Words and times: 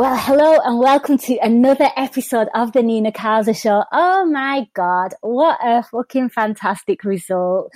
Well, 0.00 0.16
hello 0.16 0.58
and 0.64 0.78
welcome 0.78 1.18
to 1.18 1.36
another 1.42 1.90
episode 1.94 2.48
of 2.54 2.72
the 2.72 2.82
Nina 2.82 3.12
Kauser 3.12 3.54
Show. 3.54 3.84
Oh 3.92 4.24
my 4.24 4.66
God, 4.72 5.12
what 5.20 5.58
a 5.62 5.82
fucking 5.82 6.30
fantastic 6.30 7.04
result. 7.04 7.70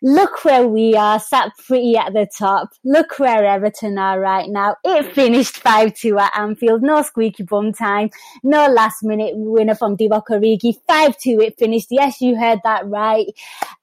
Look 0.00 0.46
where 0.46 0.66
we 0.66 0.94
are, 0.94 1.20
sat 1.20 1.52
pretty 1.66 1.94
at 1.98 2.14
the 2.14 2.26
top. 2.38 2.70
Look 2.86 3.18
where 3.18 3.44
Everton 3.44 3.98
are 3.98 4.18
right 4.18 4.48
now. 4.48 4.76
It 4.82 5.12
finished 5.14 5.62
5-2 5.62 6.18
at 6.18 6.38
Anfield. 6.38 6.80
No 6.80 7.02
squeaky 7.02 7.42
bum 7.42 7.74
time. 7.74 8.08
No 8.42 8.66
last 8.68 9.02
minute 9.02 9.32
winner 9.34 9.74
from 9.74 9.98
Divock 9.98 10.28
Origi. 10.30 10.72
5-2 10.88 11.16
it 11.42 11.58
finished. 11.58 11.88
Yes, 11.90 12.22
you 12.22 12.34
heard 12.34 12.60
that 12.64 12.88
right. 12.88 13.26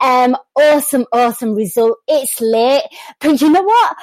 Um, 0.01 0.35
awesome, 0.55 1.05
awesome 1.11 1.53
result. 1.53 1.99
It's 2.07 2.41
late. 2.41 2.81
But 3.19 3.39
you 3.39 3.51
know 3.51 3.61
what? 3.61 3.95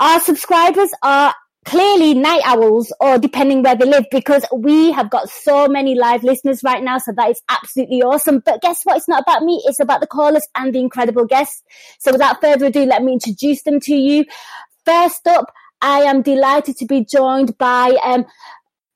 Our 0.00 0.18
subscribers 0.18 0.90
are 1.04 1.32
clearly 1.64 2.14
night 2.14 2.40
owls 2.44 2.92
or 3.00 3.18
depending 3.18 3.62
where 3.62 3.74
they 3.74 3.84
live 3.84 4.06
because 4.10 4.44
we 4.54 4.90
have 4.92 5.10
got 5.10 5.28
so 5.28 5.68
many 5.68 5.94
live 5.94 6.22
listeners 6.22 6.62
right 6.62 6.82
now. 6.82 6.98
So 6.98 7.12
that 7.12 7.30
is 7.30 7.42
absolutely 7.48 8.02
awesome. 8.02 8.40
But 8.44 8.62
guess 8.62 8.82
what? 8.84 8.96
It's 8.96 9.08
not 9.08 9.22
about 9.22 9.42
me. 9.42 9.62
It's 9.66 9.80
about 9.80 10.00
the 10.00 10.06
callers 10.06 10.46
and 10.54 10.74
the 10.74 10.80
incredible 10.80 11.26
guests. 11.26 11.62
So 11.98 12.12
without 12.12 12.40
further 12.40 12.66
ado, 12.66 12.84
let 12.84 13.02
me 13.02 13.12
introduce 13.12 13.62
them 13.62 13.80
to 13.80 13.94
you. 13.94 14.24
First 14.84 15.26
up, 15.26 15.52
I 15.80 16.00
am 16.00 16.22
delighted 16.22 16.76
to 16.78 16.86
be 16.86 17.04
joined 17.04 17.56
by 17.58 17.96
um, 18.02 18.24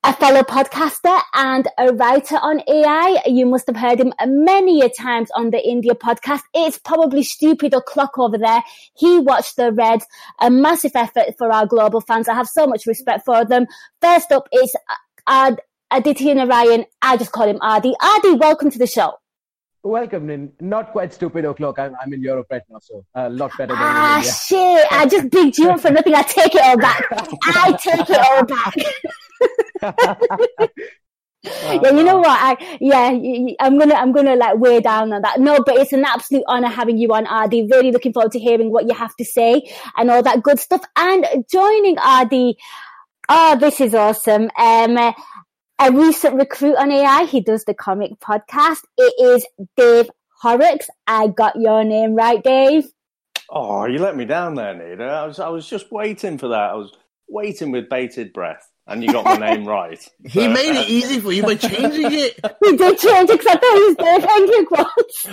a 0.04 0.12
fellow 0.14 0.42
podcaster 0.42 1.20
and 1.34 1.68
a 1.78 1.92
writer 1.92 2.36
on 2.36 2.60
AI. 2.66 3.22
You 3.26 3.46
must 3.46 3.68
have 3.68 3.76
heard 3.76 4.00
him 4.00 4.12
many 4.26 4.80
a 4.80 4.88
times 4.88 5.30
on 5.36 5.50
the 5.50 5.64
India 5.64 5.94
podcast. 5.94 6.40
It's 6.54 6.78
probably 6.78 7.22
stupid 7.22 7.72
o'clock 7.72 8.18
over 8.18 8.36
there. 8.36 8.64
He 8.94 9.20
watched 9.20 9.56
the 9.56 9.72
Reds, 9.72 10.04
a 10.40 10.50
massive 10.50 10.92
effort 10.96 11.36
for 11.38 11.52
our 11.52 11.66
global 11.66 12.00
fans. 12.00 12.28
I 12.28 12.34
have 12.34 12.48
so 12.48 12.66
much 12.66 12.86
respect 12.86 13.24
for 13.24 13.44
them. 13.44 13.66
First 14.00 14.32
up 14.32 14.48
is 14.52 14.74
Ad- 15.28 15.60
Aaditya 15.92 16.34
Narayan. 16.34 16.84
I 17.00 17.16
just 17.16 17.30
call 17.30 17.48
him 17.48 17.58
Adi. 17.60 17.94
Adi, 18.02 18.32
welcome 18.32 18.70
to 18.72 18.78
the 18.78 18.88
show. 18.88 19.21
Welcome, 19.84 20.26
Nin. 20.28 20.52
Not 20.60 20.92
quite 20.92 21.12
stupid 21.12 21.44
o'clock. 21.44 21.78
I'm, 21.78 21.96
I'm 22.00 22.12
in 22.12 22.22
Europe 22.22 22.46
right 22.50 22.62
now, 22.70 22.78
so 22.80 23.04
a 23.16 23.28
lot 23.28 23.50
better 23.58 23.74
than 23.74 23.82
Ah, 23.82 24.12
in 24.18 24.18
India. 24.18 24.32
shit. 24.32 24.86
I 24.92 25.06
just 25.06 25.28
bigged 25.30 25.58
you 25.58 25.70
up 25.70 25.80
for 25.80 25.90
nothing. 25.90 26.14
I 26.14 26.22
take 26.22 26.54
it 26.54 26.62
all 26.62 26.76
back. 26.76 27.02
I 27.42 27.72
take 27.72 28.08
it 28.08 28.18
all 28.30 28.44
back. 28.44 28.74
yeah, 31.42 31.90
you 31.90 32.04
know 32.04 32.18
what? 32.18 32.28
I 32.40 32.76
yeah, 32.80 33.08
I'm 33.58 33.76
gonna 33.76 33.94
I'm 33.94 34.12
gonna 34.12 34.36
like 34.36 34.56
weigh 34.58 34.80
down 34.80 35.12
on 35.12 35.22
that. 35.22 35.40
No, 35.40 35.58
but 35.66 35.74
it's 35.76 35.92
an 35.92 36.04
absolute 36.04 36.44
honor 36.46 36.68
having 36.68 36.96
you 36.98 37.12
on, 37.12 37.26
Adi. 37.26 37.66
Really 37.68 37.90
looking 37.90 38.12
forward 38.12 38.30
to 38.32 38.38
hearing 38.38 38.70
what 38.70 38.86
you 38.86 38.94
have 38.94 39.16
to 39.16 39.24
say 39.24 39.68
and 39.96 40.12
all 40.12 40.22
that 40.22 40.44
good 40.44 40.60
stuff. 40.60 40.82
And 40.96 41.26
joining 41.50 41.98
Adi, 41.98 42.56
oh, 43.28 43.56
this 43.58 43.80
is 43.80 43.94
awesome. 43.94 44.48
Um, 44.56 44.96
uh, 44.96 45.12
a 45.80 45.92
recent 45.92 46.36
recruit 46.36 46.76
on 46.76 46.90
AI. 46.92 47.24
He 47.24 47.40
does 47.40 47.64
the 47.64 47.74
comic 47.74 48.12
podcast. 48.20 48.80
It 48.98 49.14
is 49.20 49.46
Dave 49.76 50.10
Horrocks. 50.42 50.88
I 51.06 51.28
got 51.28 51.56
your 51.56 51.84
name 51.84 52.14
right, 52.14 52.42
Dave. 52.42 52.86
Oh, 53.50 53.86
you 53.86 53.98
let 53.98 54.16
me 54.16 54.24
down 54.24 54.54
there, 54.56 54.74
Nina. 54.74 55.04
I 55.06 55.26
was 55.26 55.38
I 55.40 55.48
was 55.48 55.68
just 55.68 55.92
waiting 55.92 56.38
for 56.38 56.48
that. 56.48 56.70
I 56.70 56.74
was 56.74 56.92
waiting 57.28 57.70
with 57.72 57.88
bated 57.88 58.32
breath, 58.32 58.68
and 58.86 59.02
you 59.04 59.12
got 59.12 59.24
my 59.24 59.36
name 59.36 59.64
right. 59.68 60.00
He 60.26 60.48
But, 60.48 60.54
made 60.54 60.76
uh, 60.76 60.80
it 60.80 60.88
easy 60.88 61.20
for 61.20 61.32
you 61.32 61.44
by 61.44 61.56
changing 61.56 62.12
it. 62.12 62.40
We 62.60 62.76
did 62.76 62.98
change 62.98 63.30
it 63.30 63.40
because 63.40 63.46
I 63.46 63.56
thought 63.56 63.76
he 63.76 63.84
was 63.84 63.96
Dave. 63.96 64.24
Thank 64.30 64.50
you, 64.50 64.66
quotes. 64.66 65.28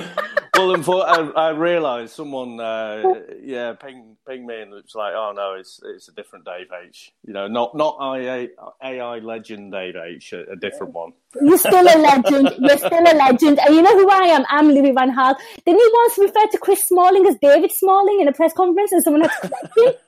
Well, 0.68 0.78
unfor- 0.78 1.06
I, 1.36 1.48
I 1.48 1.50
realised 1.52 2.14
someone, 2.14 2.60
uh, 2.60 3.04
yeah, 3.42 3.74
ping 3.74 4.18
ping 4.28 4.46
me, 4.46 4.62
and 4.62 4.74
it's 4.74 4.96
like, 4.96 5.14
oh 5.16 5.32
no, 5.36 5.54
it's 5.60 5.80
it's 5.84 6.10
a 6.10 6.14
different 6.14 6.46
Dave 6.46 6.68
H. 6.86 7.12
You 7.26 7.34
know, 7.34 7.48
not 7.48 7.76
not 7.76 7.98
AI, 8.00 8.50
AI 8.84 9.20
legend 9.20 9.72
Dave 9.72 9.96
H, 9.96 10.34
a, 10.34 10.52
a 10.52 10.56
different 10.56 10.94
one. 10.94 11.14
You're 11.42 11.58
still 11.58 11.86
a 11.86 11.98
legend. 11.98 12.56
You're 12.60 12.78
still 12.78 13.04
a 13.08 13.16
legend. 13.16 13.60
And 13.60 13.76
you 13.76 13.82
know 13.82 13.98
who 13.98 14.10
I 14.10 14.28
am? 14.28 14.46
I'm 14.50 14.68
Louis 14.70 14.92
Van 14.92 15.16
Gaal. 15.16 15.36
Didn't 15.66 15.80
he 15.80 15.90
once 15.94 16.18
refer 16.18 16.48
to 16.52 16.58
Chris 16.58 16.80
Smalling 16.88 17.28
as 17.28 17.36
David 17.42 17.72
Smalling 17.72 18.22
in 18.22 18.28
a 18.28 18.34
press 18.34 18.54
conference 18.54 18.92
and 18.92 19.04
someone 19.04 19.22
had 19.22 19.32
to 19.42 19.50
correct 19.76 20.02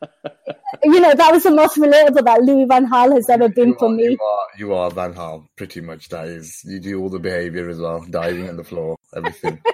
you 0.84 1.00
know, 1.00 1.14
that 1.14 1.32
was 1.32 1.44
the 1.44 1.52
most 1.52 1.78
relatable 1.78 2.24
that 2.26 2.42
Louis 2.42 2.66
Van 2.66 2.90
Gaal 2.90 3.14
has 3.14 3.30
ever 3.30 3.50
been 3.50 3.70
You 3.70 3.76
for 3.78 3.86
are, 3.86 3.90
me. 3.94 4.04
you 4.12 4.22
are, 4.22 4.48
you 4.58 4.74
are 4.74 4.90
Van 4.90 5.14
Gaal, 5.14 5.46
pretty 5.56 5.82
much. 5.82 6.10
That 6.10 6.28
is, 6.28 6.62
you 6.66 6.80
do 6.80 7.00
all 7.00 7.10
the 7.10 7.20
behaviour 7.20 7.70
as 7.70 7.80
well, 7.80 8.04
diving 8.10 8.50
on 8.50 8.58
the 8.58 8.64
floor, 8.64 8.98
everything. 9.16 9.62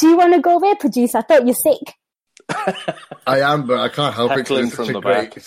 Do 0.00 0.08
you 0.08 0.16
want 0.16 0.34
to 0.34 0.40
go 0.40 0.56
away, 0.56 0.74
producer? 0.74 1.18
I 1.18 1.22
thought 1.22 1.46
you're 1.46 1.54
sick. 1.54 1.94
I 3.26 3.40
am, 3.40 3.66
but 3.66 3.78
I 3.78 3.88
can't 3.88 4.14
help 4.14 4.32
it. 4.32 4.34
'cause 4.34 4.38
Heckling 4.48 4.66
it's 4.68 4.76
such 4.76 4.86
from 4.86 4.94
the 4.94 5.00
great. 5.00 5.34
back. 5.34 5.44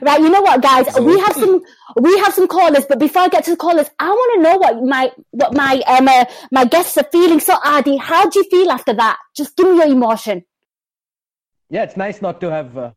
Right, 0.00 0.20
you 0.20 0.30
know 0.30 0.40
what, 0.40 0.62
guys? 0.62 0.86
We 1.00 1.18
have 1.20 1.34
some, 1.34 1.60
we 2.00 2.18
have 2.20 2.32
some 2.32 2.46
callers, 2.46 2.86
but 2.88 2.98
before 3.00 3.22
I 3.22 3.28
get 3.28 3.44
to 3.44 3.50
the 3.50 3.56
callers, 3.56 3.88
I 3.98 4.08
want 4.08 4.34
to 4.36 4.42
know 4.42 4.56
what 4.58 4.82
my, 4.84 5.10
what 5.32 5.52
my, 5.54 5.82
um, 5.88 6.06
uh, 6.08 6.24
my 6.52 6.64
guests 6.64 6.96
are 6.96 7.06
feeling. 7.10 7.40
So, 7.40 7.58
Adi, 7.64 7.96
how 7.96 8.28
do 8.28 8.38
you 8.38 8.44
feel 8.50 8.70
after 8.70 8.94
that? 8.94 9.18
Just 9.36 9.56
give 9.56 9.68
me 9.68 9.76
your 9.78 9.86
emotion. 9.88 10.44
Yeah, 11.70 11.82
it's 11.82 11.96
nice 11.96 12.22
not 12.22 12.40
to 12.42 12.50
have 12.50 12.78
uh, 12.78 12.92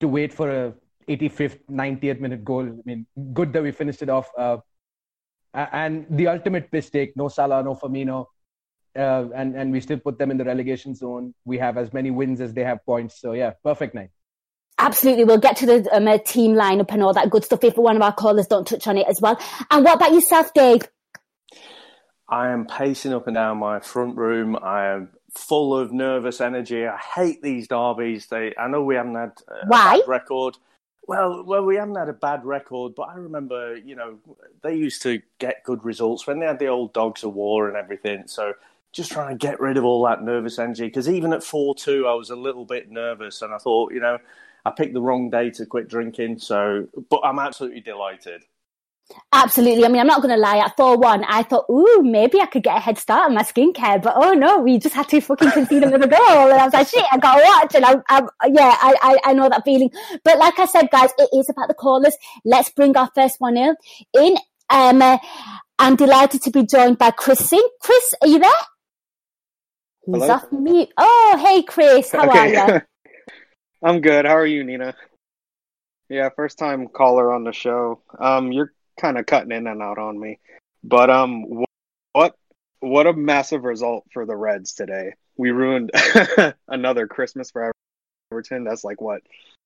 to 0.00 0.08
wait 0.08 0.34
for 0.34 0.50
a 0.50 0.74
85th, 1.08 1.60
90th 1.70 2.20
minute 2.20 2.44
goal. 2.44 2.66
I 2.68 2.72
mean, 2.84 3.06
good 3.32 3.52
that 3.54 3.62
we 3.62 3.72
finished 3.72 4.02
it 4.02 4.10
off. 4.10 4.28
Uh, 4.36 4.58
and 5.54 6.06
the 6.10 6.28
ultimate 6.28 6.70
mistake: 6.72 7.12
no 7.16 7.28
Salah, 7.28 7.62
no 7.62 7.74
Firmino, 7.74 8.26
uh, 8.98 9.28
and 9.34 9.54
and 9.54 9.72
we 9.72 9.80
still 9.80 9.98
put 9.98 10.18
them 10.18 10.30
in 10.30 10.36
the 10.36 10.44
relegation 10.44 10.94
zone. 10.94 11.34
We 11.44 11.58
have 11.58 11.78
as 11.78 11.92
many 11.92 12.10
wins 12.10 12.40
as 12.40 12.52
they 12.52 12.64
have 12.64 12.84
points. 12.84 13.20
So 13.20 13.32
yeah, 13.32 13.52
perfect 13.62 13.94
night. 13.94 14.10
Absolutely. 14.78 15.24
We'll 15.24 15.38
get 15.38 15.56
to 15.58 15.66
the 15.66 15.88
um, 15.96 16.06
uh, 16.06 16.18
team 16.18 16.54
lineup 16.54 16.92
and 16.92 17.02
all 17.02 17.12
that 17.12 17.30
good 17.30 17.44
stuff 17.44 17.64
if 17.64 17.76
one 17.76 17.96
of 17.96 18.02
our 18.02 18.12
callers 18.12 18.46
don't 18.46 18.66
touch 18.66 18.86
on 18.86 18.96
it 18.96 19.06
as 19.08 19.20
well. 19.20 19.38
And 19.70 19.84
what 19.84 19.96
about 19.96 20.12
yourself, 20.12 20.54
Dave? 20.54 20.82
I 22.28 22.50
am 22.50 22.66
pacing 22.66 23.12
up 23.12 23.26
and 23.26 23.34
down 23.34 23.58
my 23.58 23.80
front 23.80 24.16
room. 24.16 24.56
I 24.62 24.86
am 24.88 25.10
full 25.34 25.76
of 25.76 25.92
nervous 25.92 26.40
energy. 26.40 26.86
I 26.86 26.96
hate 26.96 27.42
these 27.42 27.66
derbies. 27.66 28.26
They, 28.26 28.54
I 28.56 28.68
know 28.68 28.82
we 28.82 28.94
haven't 28.94 29.14
had 29.14 29.32
uh, 29.48 29.66
Why? 29.66 29.94
a 29.94 29.98
bad 29.98 30.08
record. 30.08 30.58
Well, 31.08 31.42
well, 31.44 31.64
we 31.64 31.76
haven't 31.76 31.96
had 31.96 32.10
a 32.10 32.12
bad 32.12 32.44
record, 32.44 32.94
but 32.94 33.08
I 33.08 33.14
remember, 33.14 33.76
you 33.76 33.96
know, 33.96 34.18
they 34.62 34.74
used 34.74 35.00
to 35.02 35.22
get 35.38 35.64
good 35.64 35.82
results 35.84 36.26
when 36.26 36.38
they 36.38 36.46
had 36.46 36.58
the 36.58 36.66
old 36.66 36.92
dogs 36.92 37.24
of 37.24 37.32
war 37.32 37.66
and 37.66 37.78
everything. 37.78 38.24
So 38.26 38.52
just 38.92 39.12
trying 39.12 39.36
to 39.36 39.46
get 39.46 39.60
rid 39.60 39.76
of 39.76 39.84
all 39.84 40.04
that 40.06 40.22
nervous 40.22 40.58
energy 40.58 40.86
because 40.86 41.08
even 41.08 41.32
at 41.32 41.42
four 41.42 41.74
two, 41.74 42.06
I 42.06 42.14
was 42.14 42.30
a 42.30 42.36
little 42.36 42.64
bit 42.64 42.90
nervous, 42.90 43.42
and 43.42 43.52
I 43.52 43.58
thought, 43.58 43.92
you 43.92 44.00
know, 44.00 44.18
I 44.64 44.70
picked 44.70 44.94
the 44.94 45.02
wrong 45.02 45.30
day 45.30 45.50
to 45.50 45.66
quit 45.66 45.88
drinking. 45.88 46.38
So, 46.38 46.88
but 47.10 47.20
I'm 47.24 47.38
absolutely 47.38 47.80
delighted. 47.80 48.42
Absolutely. 49.32 49.84
I 49.84 49.88
mean, 49.88 50.00
I'm 50.00 50.06
not 50.06 50.20
going 50.20 50.34
to 50.34 50.40
lie. 50.40 50.58
At 50.58 50.76
4 50.76 50.98
1, 50.98 51.24
I 51.24 51.42
thought, 51.42 51.64
ooh, 51.70 52.02
maybe 52.02 52.40
I 52.40 52.46
could 52.46 52.62
get 52.62 52.76
a 52.76 52.80
head 52.80 52.98
start 52.98 53.28
on 53.30 53.34
my 53.34 53.42
skincare. 53.42 54.02
But 54.02 54.14
oh 54.16 54.32
no, 54.32 54.58
we 54.58 54.78
just 54.78 54.94
had 54.94 55.08
to 55.08 55.20
fucking 55.20 55.50
concede 55.52 55.82
another 55.82 56.06
goal. 56.06 56.20
And 56.20 56.60
I 56.60 56.64
was 56.64 56.74
like, 56.74 56.88
shit, 56.88 57.04
I 57.10 57.16
got 57.18 57.36
to 57.36 57.42
watch. 57.42 57.74
And 57.74 57.84
I'm, 57.84 58.02
I'm 58.10 58.28
yeah, 58.52 58.76
I, 58.80 58.94
I, 59.00 59.30
I 59.30 59.32
know 59.32 59.48
that 59.48 59.64
feeling. 59.64 59.90
But 60.24 60.38
like 60.38 60.58
I 60.58 60.66
said, 60.66 60.90
guys, 60.90 61.10
it 61.18 61.30
is 61.32 61.48
about 61.48 61.68
the 61.68 61.74
callers. 61.74 62.16
Let's 62.44 62.70
bring 62.70 62.96
our 62.96 63.10
first 63.14 63.36
one 63.38 63.56
in. 63.56 63.76
in 64.14 64.36
um, 64.70 65.00
uh, 65.00 65.18
I'm 65.78 65.96
delighted 65.96 66.42
to 66.42 66.50
be 66.50 66.66
joined 66.66 66.98
by 66.98 67.12
Chris 67.12 67.48
Singh. 67.48 67.66
Chris, 67.80 68.14
are 68.20 68.28
you 68.28 68.40
there? 68.40 68.50
He's 70.10 70.22
Hello? 70.22 70.34
off 70.36 70.50
mute. 70.50 70.88
Oh, 70.96 71.38
hey, 71.38 71.62
Chris. 71.62 72.10
How 72.12 72.30
are 72.30 72.48
you? 72.48 72.80
I'm 73.84 74.00
good. 74.00 74.24
How 74.24 74.38
are 74.38 74.46
you, 74.46 74.64
Nina? 74.64 74.94
Yeah, 76.08 76.30
first 76.34 76.58
time 76.58 76.88
caller 76.88 77.30
on 77.30 77.44
the 77.44 77.52
show. 77.52 78.00
Um, 78.18 78.50
you're 78.50 78.72
kind 78.98 79.18
of 79.18 79.26
cutting 79.26 79.52
in 79.52 79.66
and 79.66 79.82
out 79.82 79.98
on 79.98 80.18
me, 80.18 80.38
but 80.82 81.10
um, 81.10 81.44
what 82.14 82.36
what 82.80 83.06
a 83.06 83.12
massive 83.12 83.64
result 83.64 84.06
for 84.10 84.24
the 84.24 84.34
Reds 84.34 84.72
today. 84.72 85.12
We 85.36 85.50
ruined 85.50 85.90
another 86.68 87.06
Christmas 87.06 87.50
for 87.50 87.70
Everton. 88.32 88.64
That's 88.64 88.84
like 88.84 89.02
what 89.02 89.20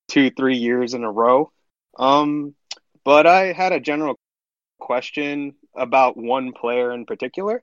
two, 0.09 0.33
three 0.33 0.57
years 0.57 0.95
in 0.95 1.05
a 1.05 1.13
row. 1.13 1.53
Um, 1.97 2.57
but 3.05 3.29
I 3.29 3.53
had 3.53 3.71
a 3.71 3.79
general 3.79 4.17
question 4.81 5.55
about 5.77 6.17
one 6.17 6.51
player 6.53 6.91
in 6.91 7.07
particular, 7.07 7.63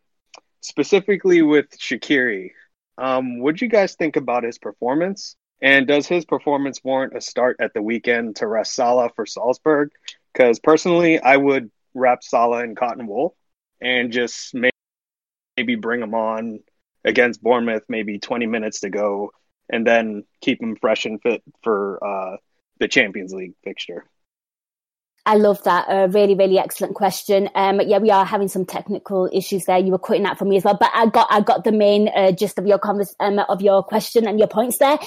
specifically 0.61 1.41
with 1.41 1.77
Shaqiri. 1.77 2.51
Um, 2.99 3.39
what 3.39 3.55
do 3.55 3.65
you 3.65 3.71
guys 3.71 3.95
think 3.95 4.17
about 4.17 4.43
his 4.43 4.57
performance? 4.57 5.35
And 5.61 5.87
does 5.87 6.07
his 6.07 6.25
performance 6.25 6.81
warrant 6.83 7.15
a 7.15 7.21
start 7.21 7.57
at 7.59 7.73
the 7.73 7.81
weekend 7.81 8.37
to 8.37 8.47
rest 8.47 8.73
Salah 8.73 9.09
for 9.15 9.25
Salzburg? 9.25 9.91
Because 10.33 10.59
personally, 10.59 11.19
I 11.19 11.35
would 11.35 11.71
wrap 11.93 12.23
Salah 12.23 12.63
in 12.63 12.75
cotton 12.75 13.07
wool 13.07 13.35
and 13.81 14.11
just 14.11 14.53
maybe 15.57 15.75
bring 15.75 16.01
him 16.01 16.13
on 16.13 16.59
against 17.05 17.41
Bournemouth, 17.41 17.83
maybe 17.87 18.19
20 18.19 18.45
minutes 18.45 18.81
to 18.81 18.89
go, 18.89 19.31
and 19.69 19.87
then 19.87 20.23
keep 20.41 20.61
him 20.61 20.75
fresh 20.75 21.05
and 21.05 21.21
fit 21.21 21.41
for 21.63 22.03
uh, 22.03 22.37
the 22.79 22.87
Champions 22.87 23.33
League 23.33 23.55
fixture. 23.63 24.05
I 25.25 25.35
love 25.35 25.61
that. 25.63 25.87
A 25.89 26.03
uh, 26.03 26.07
really, 26.07 26.35
really 26.35 26.57
excellent 26.57 26.95
question. 26.95 27.49
Um, 27.53 27.81
yeah, 27.81 27.99
we 27.99 28.09
are 28.09 28.25
having 28.25 28.47
some 28.47 28.65
technical 28.65 29.29
issues 29.31 29.65
there. 29.65 29.77
You 29.77 29.91
were 29.91 29.99
cutting 29.99 30.23
that 30.23 30.37
for 30.37 30.45
me 30.45 30.57
as 30.57 30.63
well, 30.63 30.77
but 30.79 30.89
I 30.93 31.05
got, 31.07 31.27
I 31.29 31.41
got 31.41 31.63
the 31.63 31.71
main 31.71 32.09
uh, 32.09 32.31
gist 32.31 32.57
of 32.57 32.65
your 32.65 32.79
convers- 32.79 33.15
um, 33.19 33.39
of 33.39 33.61
your 33.61 33.83
question 33.83 34.27
and 34.27 34.39
your 34.39 34.47
points 34.47 34.77
there. 34.79 34.97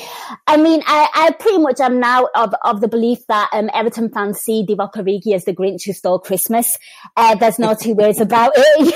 I 0.47 0.57
mean, 0.57 0.83
I, 0.87 1.09
I 1.15 1.31
pretty 1.33 1.59
much 1.59 1.81
am 1.81 1.99
now 1.99 2.29
of, 2.35 2.55
of 2.65 2.81
the 2.81 2.89
belief 2.89 3.27
that 3.29 3.49
um, 3.53 3.71
Everton 3.75 4.11
fans 4.11 4.41
see 4.41 4.65
Divock 4.65 4.93
Origi 4.95 5.35
as 5.35 5.45
the 5.45 5.55
Grinch 5.55 5.87
who 5.87 5.93
stole 5.93 6.19
Christmas. 6.19 6.69
Uh, 7.17 7.35
there's 7.35 7.59
no 7.59 7.75
two 7.75 7.95
ways 7.95 8.21
about 8.21 8.53
it. 8.55 8.95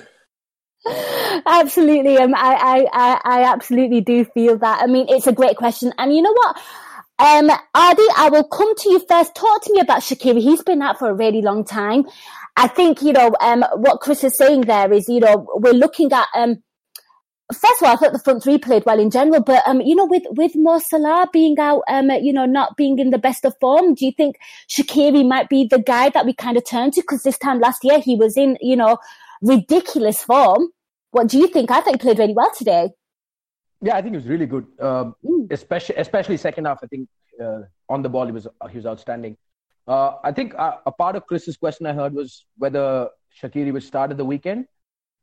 absolutely. 1.46 2.18
Um, 2.18 2.34
I, 2.34 2.86
I, 2.92 3.20
I 3.24 3.52
absolutely 3.52 4.00
do 4.00 4.24
feel 4.24 4.58
that. 4.58 4.82
I 4.82 4.86
mean, 4.86 5.06
it's 5.08 5.26
a 5.26 5.32
great 5.32 5.56
question. 5.56 5.92
And 5.98 6.14
you 6.14 6.22
know 6.22 6.32
what? 6.32 6.56
Um, 7.18 7.50
Adi, 7.74 8.02
I 8.16 8.30
will 8.30 8.44
come 8.44 8.74
to 8.74 8.90
you 8.90 9.04
first. 9.06 9.34
Talk 9.34 9.62
to 9.64 9.72
me 9.74 9.80
about 9.80 10.00
Shaqiri. 10.00 10.40
He's 10.40 10.62
been 10.62 10.80
out 10.80 10.98
for 10.98 11.10
a 11.10 11.14
really 11.14 11.42
long 11.42 11.64
time. 11.64 12.04
I 12.56 12.66
think, 12.66 13.02
you 13.02 13.12
know, 13.12 13.34
um, 13.40 13.64
what 13.76 14.00
Chris 14.00 14.24
is 14.24 14.36
saying 14.36 14.62
there 14.62 14.90
is, 14.92 15.08
you 15.08 15.20
know, 15.20 15.46
we're 15.56 15.74
looking 15.74 16.12
at, 16.12 16.28
um, 16.34 16.62
first 17.52 17.82
of 17.82 17.86
all, 17.86 17.92
I 17.92 17.96
thought 17.96 18.12
the 18.12 18.18
front 18.18 18.42
three 18.42 18.58
played 18.58 18.84
well 18.86 18.98
in 18.98 19.10
general, 19.10 19.42
but, 19.42 19.62
um, 19.66 19.82
you 19.82 19.94
know, 19.94 20.06
with, 20.06 20.22
with 20.30 20.52
Mo 20.54 20.78
Salah 20.78 21.28
being 21.32 21.58
out, 21.58 21.82
um, 21.88 22.10
you 22.10 22.32
know, 22.32 22.46
not 22.46 22.76
being 22.76 22.98
in 22.98 23.10
the 23.10 23.18
best 23.18 23.44
of 23.44 23.54
form, 23.60 23.94
do 23.94 24.06
you 24.06 24.12
think 24.12 24.36
Shaqiri 24.68 25.26
might 25.26 25.48
be 25.50 25.66
the 25.70 25.78
guy 25.78 26.08
that 26.10 26.24
we 26.24 26.32
kind 26.32 26.56
of 26.56 26.64
turn 26.66 26.90
to? 26.92 27.02
Because 27.02 27.22
this 27.22 27.38
time 27.38 27.60
last 27.60 27.84
year 27.84 28.00
he 28.00 28.16
was 28.16 28.36
in, 28.36 28.56
you 28.60 28.76
know, 28.76 28.98
ridiculous 29.42 30.22
form. 30.22 30.68
What 31.12 31.28
do 31.28 31.38
you 31.38 31.48
think? 31.48 31.70
I 31.70 31.80
think 31.80 32.00
he 32.00 32.06
played 32.06 32.18
really 32.18 32.34
well 32.34 32.50
today. 32.56 32.90
Yeah, 33.82 33.96
I 33.96 34.02
think 34.02 34.12
he 34.12 34.16
was 34.16 34.26
really 34.26 34.46
good. 34.46 34.66
Um, 34.78 35.14
mm. 35.24 35.50
Especially, 35.50 35.96
especially 35.96 36.36
second 36.36 36.66
half. 36.66 36.78
I 36.82 36.86
think 36.86 37.08
uh, 37.42 37.60
on 37.88 38.02
the 38.02 38.08
ball 38.08 38.26
he 38.26 38.32
was 38.32 38.46
he 38.70 38.76
was 38.76 38.86
outstanding. 38.86 39.36
Uh, 39.88 40.16
I 40.22 40.32
think 40.32 40.54
uh, 40.56 40.76
a 40.86 40.92
part 40.92 41.16
of 41.16 41.26
Chris's 41.26 41.56
question 41.56 41.86
I 41.86 41.92
heard 41.92 42.12
was 42.12 42.44
whether 42.58 43.08
Shaqiri 43.42 43.72
would 43.72 43.82
start 43.82 44.10
at 44.10 44.16
the 44.16 44.24
weekend, 44.24 44.66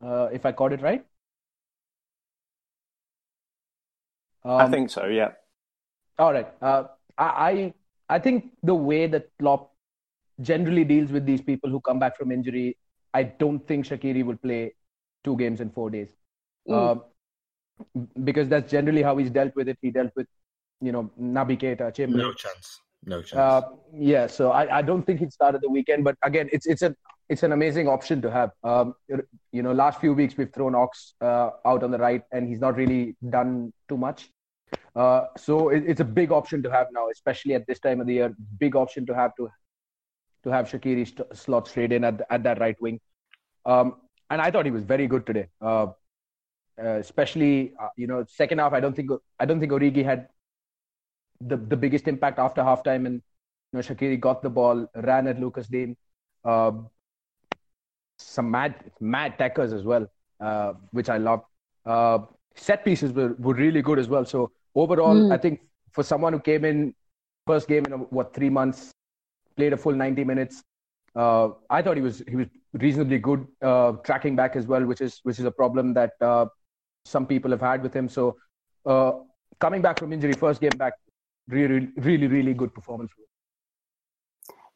uh, 0.03 0.29
if 0.31 0.45
I 0.45 0.51
caught 0.51 0.73
it 0.73 0.81
right. 0.81 1.05
Um, 4.43 4.57
I 4.57 4.69
think 4.69 4.89
so. 4.89 5.05
Yeah. 5.05 5.31
All 6.17 6.33
right. 6.33 6.47
Uh, 6.61 6.85
I 7.17 7.73
I 8.09 8.19
think 8.19 8.51
the 8.63 8.75
way 8.75 9.07
that 9.07 9.29
Klopp 9.39 9.71
generally 10.41 10.83
deals 10.83 11.11
with 11.11 11.25
these 11.25 11.41
people 11.41 11.69
who 11.69 11.81
come 11.81 11.99
back 11.99 12.17
from 12.17 12.31
injury, 12.31 12.77
I 13.17 13.23
don't 13.43 13.61
think 13.67 13.85
Shaqiri 13.89 14.23
will 14.23 14.41
play 14.47 14.61
two 15.23 15.35
games 15.37 15.61
in 15.61 15.69
four 15.77 15.89
days. 15.89 16.09
Mm. 16.69 16.75
Uh, 16.77 16.95
because 18.23 18.49
that's 18.49 18.71
generally 18.71 19.03
how 19.07 19.17
he's 19.17 19.29
dealt 19.29 19.55
with 19.55 19.67
it. 19.69 19.77
He 19.81 19.91
dealt 19.91 20.11
with, 20.15 20.27
you 20.81 20.91
know, 20.91 21.11
Naby 21.19 21.59
Keita, 21.61 21.93
Chamberlain. 21.93 22.27
No 22.27 22.33
chance. 22.33 22.79
No 23.05 23.21
chance. 23.21 23.33
Uh, 23.33 23.61
yeah, 23.93 24.27
so 24.27 24.51
I, 24.51 24.79
I 24.79 24.81
don't 24.81 25.03
think 25.05 25.19
he'd 25.19 25.33
start 25.33 25.55
at 25.55 25.61
the 25.61 25.69
weekend. 25.69 26.03
But 26.03 26.15
again, 26.23 26.49
it's 26.51 26.65
it's 26.65 26.81
a 26.81 26.95
it's 27.29 27.43
an 27.43 27.51
amazing 27.51 27.87
option 27.87 28.21
to 28.21 28.31
have. 28.31 28.51
Um, 28.63 28.95
you 29.51 29.63
know, 29.63 29.73
last 29.73 29.99
few 29.99 30.13
weeks 30.13 30.35
we've 30.37 30.53
thrown 30.53 30.75
Ox 30.75 31.13
uh, 31.21 31.51
out 31.65 31.83
on 31.83 31.91
the 31.91 32.01
right, 32.07 32.23
and 32.31 32.47
he's 32.47 32.59
not 32.59 32.75
really 32.75 33.15
done 33.37 33.71
too 33.89 33.97
much. 33.97 34.29
Uh, 34.95 35.21
so 35.37 35.69
it, 35.69 35.83
it's 35.87 36.01
a 36.01 36.09
big 36.19 36.31
option 36.31 36.63
to 36.63 36.71
have 36.71 36.87
now, 36.91 37.07
especially 37.09 37.53
at 37.53 37.65
this 37.67 37.79
time 37.79 38.01
of 38.01 38.07
the 38.07 38.15
year. 38.19 38.35
Big 38.65 38.75
option 38.75 39.05
to 39.05 39.15
have 39.21 39.35
to 39.35 39.49
to 40.43 40.49
have 40.51 40.69
Shaqiri 40.69 41.07
st- 41.07 41.35
slot 41.35 41.67
straight 41.67 41.91
in 41.91 42.03
at 42.03 42.21
at 42.29 42.43
that 42.43 42.59
right 42.59 42.79
wing. 42.81 42.99
Um, 43.65 43.95
and 44.29 44.41
I 44.41 44.51
thought 44.51 44.65
he 44.65 44.71
was 44.71 44.83
very 44.83 45.07
good 45.07 45.25
today. 45.25 45.47
Uh, 45.61 45.87
uh, 46.81 46.99
especially, 46.99 47.73
uh, 47.81 47.89
you 47.95 48.07
know, 48.07 48.23
second 48.27 48.59
half. 48.59 48.73
I 48.73 48.79
don't 48.79 48.95
think 48.95 49.09
I 49.39 49.45
don't 49.45 49.59
think 49.59 49.71
Origi 49.71 50.03
had 50.03 50.27
the 51.41 51.57
the 51.57 51.77
biggest 51.77 52.07
impact 52.07 52.39
after 52.39 52.61
halftime, 52.61 53.05
and 53.05 53.15
you 53.15 53.73
know, 53.73 53.79
Shaqiri 53.79 54.19
got 54.19 54.41
the 54.41 54.49
ball, 54.49 54.87
ran 54.95 55.27
at 55.27 55.39
Lucas 55.39 55.67
Digne. 55.67 55.95
Um, 56.43 56.89
some 58.19 58.51
mad 58.51 58.75
mad 58.99 59.37
tackers 59.37 59.73
as 59.73 59.83
well, 59.83 60.07
uh, 60.39 60.73
which 60.91 61.09
I 61.09 61.17
loved. 61.17 61.43
Uh, 61.85 62.19
set 62.55 62.83
pieces 62.83 63.11
were, 63.11 63.33
were 63.39 63.53
really 63.53 63.81
good 63.81 63.99
as 63.99 64.07
well. 64.07 64.25
So 64.25 64.51
overall, 64.75 65.15
mm. 65.15 65.33
I 65.33 65.37
think 65.37 65.61
for 65.91 66.03
someone 66.03 66.33
who 66.33 66.39
came 66.39 66.65
in 66.65 66.93
first 67.45 67.67
game 67.67 67.85
in 67.85 67.93
what 67.93 68.33
three 68.33 68.49
months, 68.49 68.91
played 69.57 69.73
a 69.73 69.77
full 69.77 69.93
90 69.93 70.23
minutes, 70.23 70.63
uh, 71.15 71.49
I 71.69 71.81
thought 71.81 71.97
he 71.97 72.03
was 72.03 72.23
he 72.27 72.35
was 72.35 72.47
reasonably 72.73 73.19
good 73.19 73.47
uh, 73.61 73.93
tracking 74.09 74.35
back 74.35 74.55
as 74.55 74.67
well, 74.67 74.85
which 74.85 75.01
is 75.01 75.19
which 75.23 75.39
is 75.39 75.45
a 75.45 75.51
problem 75.51 75.93
that 75.95 76.13
uh, 76.21 76.45
some 77.05 77.25
people 77.25 77.51
have 77.51 77.61
had 77.61 77.83
with 77.83 77.93
him. 77.93 78.09
So 78.09 78.37
uh, 78.85 79.11
coming 79.59 79.81
back 79.81 79.99
from 79.99 80.13
injury, 80.13 80.33
first 80.33 80.61
game 80.61 80.77
back, 80.77 80.93
really 81.47 81.89
really 81.97 82.27
really 82.27 82.53
good 82.53 82.73
performance. 82.73 83.11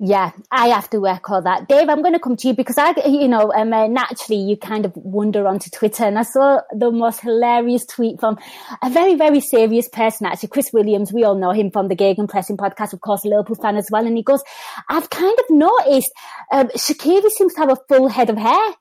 Yeah, 0.03 0.31
I 0.51 0.69
have 0.69 0.89
to 0.89 1.05
echo 1.05 1.41
that. 1.41 1.67
Dave, 1.67 1.87
I'm 1.87 2.01
going 2.01 2.15
to 2.15 2.19
come 2.19 2.35
to 2.37 2.47
you 2.47 2.55
because 2.55 2.79
I, 2.79 2.95
you 3.05 3.27
know, 3.27 3.53
um, 3.53 3.71
uh, 3.71 3.85
naturally 3.85 4.41
you 4.41 4.57
kind 4.57 4.83
of 4.83 4.93
wander 4.95 5.47
onto 5.47 5.69
Twitter 5.69 6.05
and 6.05 6.17
I 6.17 6.23
saw 6.23 6.61
the 6.75 6.89
most 6.89 7.19
hilarious 7.19 7.85
tweet 7.85 8.19
from 8.19 8.39
a 8.81 8.89
very, 8.89 9.13
very 9.13 9.39
serious 9.39 9.87
person, 9.87 10.25
actually, 10.25 10.49
Chris 10.49 10.73
Williams. 10.73 11.13
We 11.13 11.23
all 11.23 11.35
know 11.35 11.51
him 11.51 11.69
from 11.69 11.87
the 11.87 11.95
Gegenpressing 11.95 12.57
podcast, 12.57 12.93
of 12.93 13.01
course, 13.01 13.23
a 13.25 13.27
Liverpool 13.27 13.57
fan 13.61 13.75
as 13.75 13.89
well. 13.91 14.07
And 14.07 14.17
he 14.17 14.23
goes, 14.23 14.41
I've 14.89 15.11
kind 15.11 15.37
of 15.37 15.45
noticed, 15.55 16.11
um, 16.51 16.69
Shaqiri 16.69 17.29
seems 17.29 17.53
to 17.53 17.59
have 17.59 17.71
a 17.71 17.77
full 17.87 18.07
head 18.07 18.31
of 18.31 18.37
hair 18.37 18.73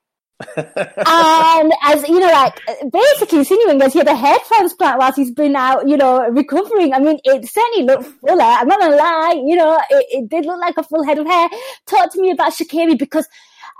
and 0.57 1.73
as 1.83 2.07
you 2.07 2.19
know, 2.19 2.31
like 2.31 2.59
basically 2.91 3.39
insinuating 3.39 3.81
as 3.81 3.93
he 3.93 3.99
had 3.99 4.07
a 4.07 4.15
hair 4.15 4.37
transplant 4.47 4.99
whilst 4.99 5.17
he's 5.17 5.31
been 5.31 5.55
out, 5.55 5.87
you 5.87 5.97
know, 5.97 6.27
recovering. 6.29 6.93
I 6.93 6.99
mean, 6.99 7.19
it 7.23 7.47
certainly 7.49 7.85
looked 7.85 8.05
fuller. 8.19 8.41
I'm 8.43 8.67
not 8.67 8.79
gonna 8.79 8.95
lie, 8.95 9.41
you 9.45 9.55
know, 9.55 9.79
it, 9.89 10.05
it 10.09 10.29
did 10.29 10.45
look 10.45 10.59
like 10.59 10.77
a 10.77 10.83
full 10.83 11.03
head 11.03 11.19
of 11.19 11.27
hair. 11.27 11.49
Talk 11.87 12.11
to 12.13 12.21
me 12.21 12.31
about 12.31 12.53
Shaqiri 12.53 12.97
because 12.97 13.27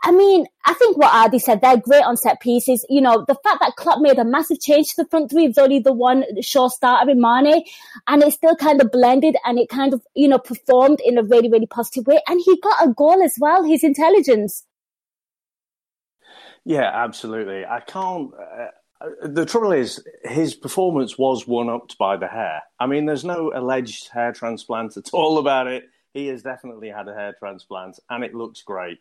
I 0.03 0.11
mean, 0.11 0.47
I 0.65 0.73
think 0.73 0.97
what 0.97 1.13
Adi 1.13 1.37
said, 1.37 1.61
they're 1.61 1.77
great 1.77 2.03
on 2.03 2.17
set 2.17 2.41
pieces. 2.41 2.85
You 2.89 3.01
know, 3.01 3.23
the 3.27 3.35
fact 3.43 3.59
that 3.61 3.75
Klopp 3.75 4.01
made 4.01 4.17
a 4.17 4.25
massive 4.25 4.59
change 4.59 4.89
to 4.89 5.03
the 5.03 5.09
front 5.09 5.29
three 5.29 5.47
was 5.47 5.59
only 5.59 5.79
the 5.79 5.93
one 5.93 6.23
sure 6.41 6.71
starter 6.71 7.11
in 7.11 7.21
Mane, 7.21 7.63
and 8.07 8.23
it 8.23 8.33
still 8.33 8.55
kind 8.55 8.81
of 8.81 8.91
blended 8.91 9.35
and 9.45 9.59
it 9.59 9.69
kind 9.69 9.93
of, 9.93 10.01
you 10.15 10.27
know, 10.27 10.39
performed 10.39 11.01
in 11.05 11.19
a 11.19 11.23
really, 11.23 11.51
really 11.51 11.67
positive 11.67 12.07
way. 12.07 12.19
And 12.27 12.41
he 12.43 12.59
got 12.61 12.87
a 12.87 12.91
goal 12.91 13.21
as 13.23 13.35
well, 13.39 13.63
his 13.63 13.83
intelligence. 13.83 14.63
Yeah, 16.65 16.89
absolutely. 16.93 17.65
I 17.65 17.79
can't. 17.79 18.31
Uh, 18.33 18.67
uh, 19.01 19.27
the 19.27 19.45
trouble 19.45 19.71
is, 19.71 20.03
his 20.23 20.53
performance 20.53 21.17
was 21.17 21.47
one 21.47 21.69
upped 21.69 21.97
by 21.97 22.17
the 22.17 22.27
hair. 22.27 22.61
I 22.79 22.85
mean, 22.85 23.05
there's 23.05 23.25
no 23.25 23.51
alleged 23.53 24.09
hair 24.09 24.31
transplant 24.31 24.97
at 24.97 25.09
all 25.13 25.37
about 25.39 25.67
it. 25.67 25.85
He 26.13 26.27
has 26.27 26.43
definitely 26.43 26.89
had 26.89 27.07
a 27.07 27.13
hair 27.13 27.33
transplant, 27.37 27.99
and 28.09 28.23
it 28.23 28.35
looks 28.35 28.61
great. 28.61 28.99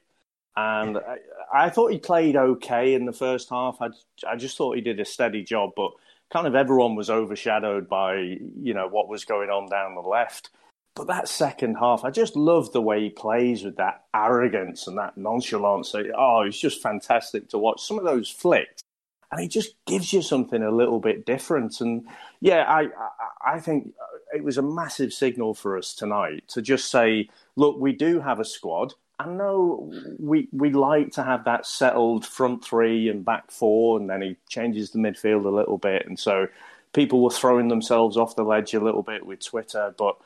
And 0.57 0.99
I, 0.99 1.19
I 1.67 1.71
thought 1.71 1.93
he 1.93 1.99
played 1.99 2.37
okay 2.37 2.95
in 2.95 3.05
the 3.05 3.13
first 3.13 3.51
half. 3.51 3.79
I, 3.81 3.89
I 4.29 4.37
just 4.37 4.57
thought 4.57 4.77
he 4.77 4.81
did 4.81 5.01
a 5.01 5.05
steady 5.05 5.43
job, 5.43 5.71
but 5.77 5.93
kind 6.33 6.47
of 6.47 6.55
everyone 6.55 6.95
was 6.97 7.11
overshadowed 7.11 7.89
by 7.89 8.15
you 8.17 8.75
know 8.75 8.89
what 8.89 9.09
was 9.09 9.25
going 9.25 9.51
on 9.51 9.69
down 9.69 9.95
the 9.95 10.01
left. 10.01 10.51
But 10.97 11.07
that 11.07 11.29
second 11.29 11.77
half, 11.77 12.05
I 12.05 12.11
just 12.11 12.37
love 12.37 12.73
the 12.73 12.83
way 12.83 13.01
he 13.01 13.11
plays 13.11 13.65
with 13.65 13.77
that 13.77 14.05
arrogance 14.15 14.87
and 14.87 14.99
that 14.99 15.17
nonchalance. 15.17 15.95
Oh, 15.95 16.43
it's 16.43 16.61
just 16.61 16.83
fantastic 16.83 17.49
to 17.51 17.59
watch. 17.59 17.81
Some 17.83 17.99
of 17.99 18.05
those 18.05 18.29
flicks, 18.29 18.83
and 19.31 19.41
he 19.41 19.49
just 19.49 19.77
gives 19.87 20.13
you 20.13 20.21
something 20.21 20.63
a 20.63 20.71
little 20.71 20.99
bit 20.99 21.25
different. 21.25 21.81
And 21.81 22.07
yeah, 22.41 22.65
I, 22.69 22.83
I, 22.83 23.55
I 23.55 23.61
think 23.61 23.95
uh, 24.01 24.37
it 24.37 24.43
was 24.43 24.59
a 24.59 24.63
massive 24.63 25.13
signal 25.13 25.55
for 25.55 25.79
us 25.79 25.95
tonight 25.95 26.45
to 26.49 26.61
just 26.61 26.91
say, 26.91 27.29
look, 27.57 27.79
we 27.79 27.93
do 27.93 28.21
have 28.21 28.41
a 28.41 28.45
squad. 28.45 28.93
I 29.21 29.27
know 29.27 29.93
we 30.19 30.49
we 30.51 30.71
like 30.71 31.13
to 31.13 31.23
have 31.23 31.45
that 31.45 31.67
settled 31.67 32.27
front 32.27 32.65
three 32.65 33.09
and 33.09 33.25
back 33.25 33.51
four, 33.51 33.99
and 33.99 34.11
then 34.11 34.23
he 34.23 34.37
changes 34.49 34.91
the 34.91 34.99
midfield 34.99 35.45
a 35.45 35.51
little 35.51 35.79
bit, 35.79 36.07
and 36.07 36.19
so 36.19 36.49
people 36.93 37.23
were 37.23 37.31
throwing 37.31 37.69
themselves 37.69 38.17
off 38.17 38.35
the 38.35 38.43
ledge 38.43 38.75
a 38.75 38.81
little 38.81 39.03
bit 39.03 39.25
with 39.25 39.45
Twitter, 39.45 39.95
but 39.97 40.17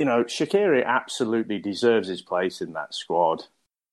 you 0.00 0.06
know, 0.06 0.24
Shaqiri 0.24 0.84
absolutely 0.84 1.58
deserves 1.58 2.08
his 2.08 2.22
place 2.22 2.62
in 2.62 2.72
that 2.72 2.94
squad. 2.94 3.44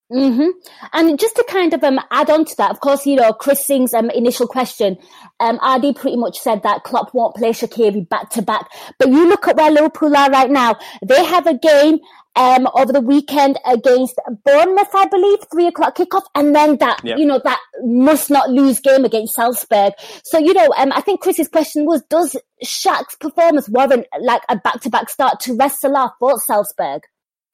hmm 0.09 0.47
And 0.93 1.19
just 1.19 1.35
to 1.35 1.45
kind 1.49 1.73
of 1.73 1.83
um, 1.83 1.99
add 2.11 2.29
on 2.29 2.45
to 2.45 2.55
that, 2.57 2.71
of 2.71 2.79
course, 2.79 3.05
you 3.05 3.17
know, 3.17 3.33
Chris 3.33 3.67
Singh's 3.67 3.93
um, 3.93 4.09
initial 4.11 4.47
question, 4.47 4.97
um, 5.41 5.59
Adi 5.61 5.93
pretty 5.93 6.15
much 6.15 6.39
said 6.39 6.63
that 6.63 6.83
Klopp 6.83 7.13
won't 7.13 7.35
play 7.35 7.51
Shaqiri 7.51 8.07
back 8.07 8.29
to 8.31 8.41
back. 8.41 8.69
But 8.97 9.09
you 9.09 9.27
look 9.27 9.49
at 9.49 9.57
where 9.57 9.69
Liverpool 9.69 10.15
are 10.15 10.31
right 10.31 10.49
now. 10.49 10.77
They 11.05 11.25
have 11.25 11.45
a 11.45 11.57
game 11.57 11.99
um, 12.37 12.67
over 12.75 12.93
the 12.93 13.01
weekend 13.01 13.59
against 13.65 14.19
Bournemouth, 14.45 14.93
I 14.93 15.07
believe, 15.07 15.39
three 15.51 15.67
o'clock 15.67 15.97
kickoff, 15.97 16.23
and 16.35 16.55
then 16.55 16.77
that, 16.77 17.01
Yep. 17.03 17.17
you 17.17 17.25
know, 17.25 17.41
that 17.43 17.59
must 17.83 18.29
not 18.29 18.49
lose 18.49 18.79
game 18.79 19.03
against 19.05 19.33
Salzburg. 19.33 19.93
So, 20.23 20.37
you 20.37 20.53
know, 20.53 20.67
um, 20.77 20.91
I 20.93 21.01
think 21.01 21.21
Chris's 21.21 21.47
question 21.47 21.85
was, 21.85 22.03
does 22.09 22.35
Shaq's 22.63 23.15
performance 23.15 23.67
warrant 23.67 24.05
like 24.21 24.43
a 24.49 24.55
back 24.55 24.81
to 24.81 24.89
back 24.89 25.09
start 25.09 25.39
to 25.41 25.55
rest 25.55 25.81
Salah 25.81 26.13
for 26.19 26.39
Salzburg? 26.39 27.01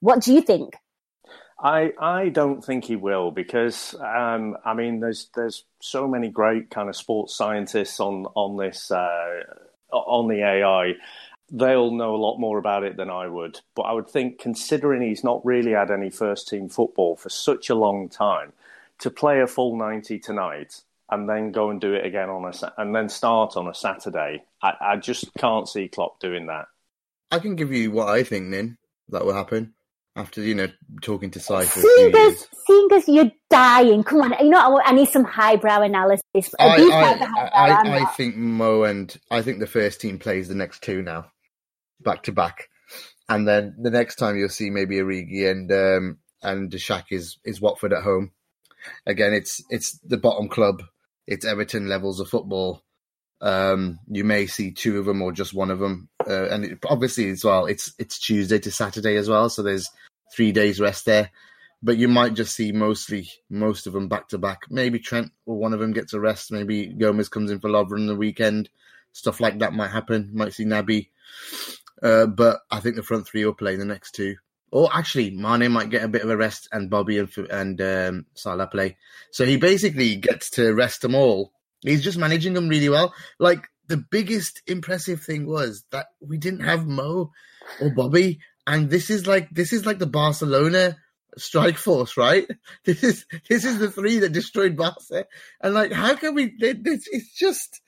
What 0.02 0.22
do 0.22 0.34
you 0.34 0.42
think? 0.42 0.76
I 1.60 1.94
I 1.98 2.28
don't 2.30 2.62
think 2.62 2.84
he 2.84 2.98
will 2.98 3.32
because 3.32 3.96
um, 3.96 4.58
I 4.66 4.74
mean 4.74 5.00
there's 5.00 5.30
there's 5.34 5.64
so 5.82 6.10
many 6.10 6.30
great 6.30 6.70
kind 6.70 6.90
of 6.90 6.96
sports 6.96 7.38
scientists 7.38 8.02
on 8.02 8.26
on 8.36 8.58
this 8.58 8.92
uh, 8.92 9.44
on 9.94 10.28
the 10.28 10.44
AI. 10.44 10.94
They'll 11.52 11.92
know 11.92 12.16
a 12.16 12.18
lot 12.18 12.40
more 12.40 12.58
about 12.58 12.84
it 12.84 12.98
than 12.98 13.10
I 13.10 13.28
would. 13.28 13.60
But 13.76 13.84
I 13.84 13.94
would 13.94 14.10
think, 14.10 14.40
considering 14.40 15.02
he's 15.02 15.24
not 15.24 15.46
really 15.46 15.72
had 15.72 15.92
any 15.92 16.10
first 16.10 16.48
team 16.48 16.70
football 16.70 17.16
for 17.16 17.30
such 17.30 17.70
a 17.70 17.76
long 17.76 18.10
time, 18.10 18.54
to 19.00 19.10
play 19.10 19.42
a 19.42 19.48
full 19.48 19.78
ninety 19.78 20.20
tonight 20.20 20.82
and 21.10 21.30
then 21.30 21.52
go 21.52 21.70
and 21.70 21.80
do 21.80 21.94
it 21.94 22.06
again 22.06 22.30
on 22.30 22.46
a 22.46 22.74
and 22.82 22.96
then 22.96 23.10
start 23.10 23.56
on 23.58 23.68
a 23.68 23.74
Saturday, 23.74 24.44
I, 24.62 24.74
I 24.82 24.96
just 24.96 25.34
can't 25.36 25.68
see 25.68 25.88
Klopp 25.88 26.20
doing 26.20 26.48
that. 26.48 26.68
I 27.32 27.40
can 27.40 27.56
give 27.56 27.72
you 27.72 27.92
what 27.92 28.10
I 28.10 28.24
think, 28.24 28.48
Nin, 28.48 28.78
that 29.10 29.26
will 29.26 29.34
happen 29.34 29.74
after 30.16 30.42
you 30.42 30.56
know 30.56 30.68
talking 31.02 31.32
to 31.32 31.40
Sai 31.40 31.66
for 31.66 31.82
Seeing 31.82 32.16
as, 32.16 32.48
seeing 32.68 32.88
as 32.94 33.08
you're 33.08 33.32
dying, 33.50 34.04
come 34.04 34.22
on, 34.22 34.34
you 34.40 34.50
know, 34.50 34.80
I, 34.84 34.94
need 34.94 35.10
some 35.10 35.24
highbrow 35.24 35.82
analysis. 35.82 36.24
I, 36.60 36.68
I, 36.68 36.90
highbrow, 36.90 37.50
I'm 37.54 37.88
I, 37.88 38.00
I 38.00 38.06
think 38.06 38.36
Mo 38.36 38.84
and 38.84 39.16
I 39.32 39.42
think 39.42 39.60
the 39.60 39.68
first 39.68 40.02
team 40.02 40.20
plays 40.20 40.48
the 40.48 40.56
next 40.56 40.84
two 40.84 41.02
now, 41.02 41.32
back 42.02 42.24
to 42.24 42.32
back, 42.32 42.70
and 43.30 43.48
then 43.48 43.76
the 43.82 43.92
next 43.92 44.16
time 44.16 44.38
you'll 44.38 44.50
see 44.50 44.70
maybe 44.70 44.98
Origi 44.98 45.50
and 45.50 45.72
um, 45.72 46.18
and 46.42 46.72
Shaq 46.72 47.06
is 47.12 47.38
is 47.44 47.62
Watford 47.62 47.94
at 47.94 48.04
home. 48.04 48.32
Again, 49.06 49.34
it's 49.34 49.64
it's 49.70 49.98
the 50.00 50.18
bottom 50.18 50.50
club. 50.50 50.84
It's 51.26 51.46
Everton 51.46 51.88
levels 51.88 52.20
of 52.20 52.30
football. 52.30 52.84
Um, 53.42 54.00
you 54.08 54.24
may 54.24 54.48
see 54.48 54.72
two 54.72 55.00
of 55.00 55.06
them 55.06 55.22
or 55.22 55.32
just 55.32 55.54
one 55.54 55.72
of 55.72 55.80
them, 55.80 56.10
uh, 56.28 56.48
and 56.50 56.66
it, 56.66 56.80
obviously 56.88 57.30
as 57.30 57.44
well, 57.44 57.66
it's 57.66 57.94
it's 57.98 58.20
Tuesday 58.20 58.60
to 58.60 58.72
Saturday 58.72 59.18
as 59.18 59.30
well, 59.30 59.50
so 59.50 59.64
there's 59.64 59.90
three 60.34 60.52
days 60.52 60.80
rest 60.80 61.06
there. 61.06 61.32
But 61.82 61.98
you 61.98 62.08
might 62.08 62.34
just 62.34 62.56
see 62.56 62.72
mostly 62.72 63.30
most 63.50 63.88
of 63.88 63.94
them 63.94 64.08
back 64.08 64.30
to 64.30 64.38
back. 64.38 64.62
Maybe 64.70 65.00
Trent 65.00 65.32
or 65.46 65.58
one 65.58 65.74
of 65.74 65.82
them 65.82 65.92
gets 65.92 66.14
a 66.14 66.20
rest. 66.20 66.50
Maybe 66.50 66.88
Gomez 66.88 67.28
comes 67.28 67.52
in 67.52 67.60
for 67.60 67.70
Lovren 67.70 68.08
the 68.08 68.16
weekend. 68.16 68.70
Stuff 69.12 69.42
like 69.42 69.60
that 69.60 69.74
might 69.74 69.92
happen. 69.92 70.30
Might 70.34 70.54
see 70.54 70.64
Naby. 70.64 71.10
Uh, 72.04 72.26
but 72.26 72.60
I 72.70 72.82
think 72.82 72.96
the 72.96 73.04
front 73.04 73.26
three 73.26 73.46
will 73.46 73.54
play 73.54 73.74
in 73.74 73.80
the 73.80 73.86
next 73.86 74.12
two. 74.12 74.36
Or 74.72 74.90
actually, 74.92 75.30
Mane 75.30 75.72
might 75.72 75.90
get 75.90 76.04
a 76.04 76.08
bit 76.08 76.24
of 76.24 76.30
a 76.30 76.36
rest, 76.36 76.68
and 76.72 76.90
Bobby 76.90 77.20
and 77.20 77.30
and 77.52 77.80
um, 77.80 78.26
Salah 78.34 78.68
play. 78.68 78.98
So 79.32 79.46
he 79.46 79.58
basically 79.58 80.16
gets 80.16 80.50
to 80.52 80.74
rest 80.74 81.02
them 81.02 81.16
all. 81.16 81.54
He's 81.82 82.04
just 82.04 82.18
managing 82.18 82.54
them 82.54 82.70
really 82.70 82.90
well. 82.90 83.14
Like 83.40 83.68
the 83.88 83.98
biggest 83.98 84.62
impressive 84.68 85.22
thing 85.22 85.46
was 85.46 85.86
that 85.92 86.08
we 86.20 86.38
didn't 86.38 86.62
have 86.62 86.88
Mo 86.88 87.32
or 87.80 87.94
Bobby, 87.94 88.40
and 88.66 88.90
this 88.90 89.10
is 89.10 89.28
like 89.28 89.50
this 89.52 89.74
is 89.74 89.86
like 89.86 90.00
the 90.00 90.08
Barcelona 90.08 90.98
strike 91.38 91.78
force, 91.78 92.18
right? 92.18 92.48
This 92.84 93.04
is 93.04 93.26
this 93.48 93.66
is 93.66 93.80
the 93.80 93.92
three 93.92 94.20
that 94.20 94.34
destroyed 94.34 94.76
Barca, 94.76 95.26
and 95.62 95.74
like 95.74 95.92
how 95.92 96.16
can 96.16 96.36
we? 96.36 96.54
It's, 96.60 97.08
it's 97.08 97.34
just 97.34 97.80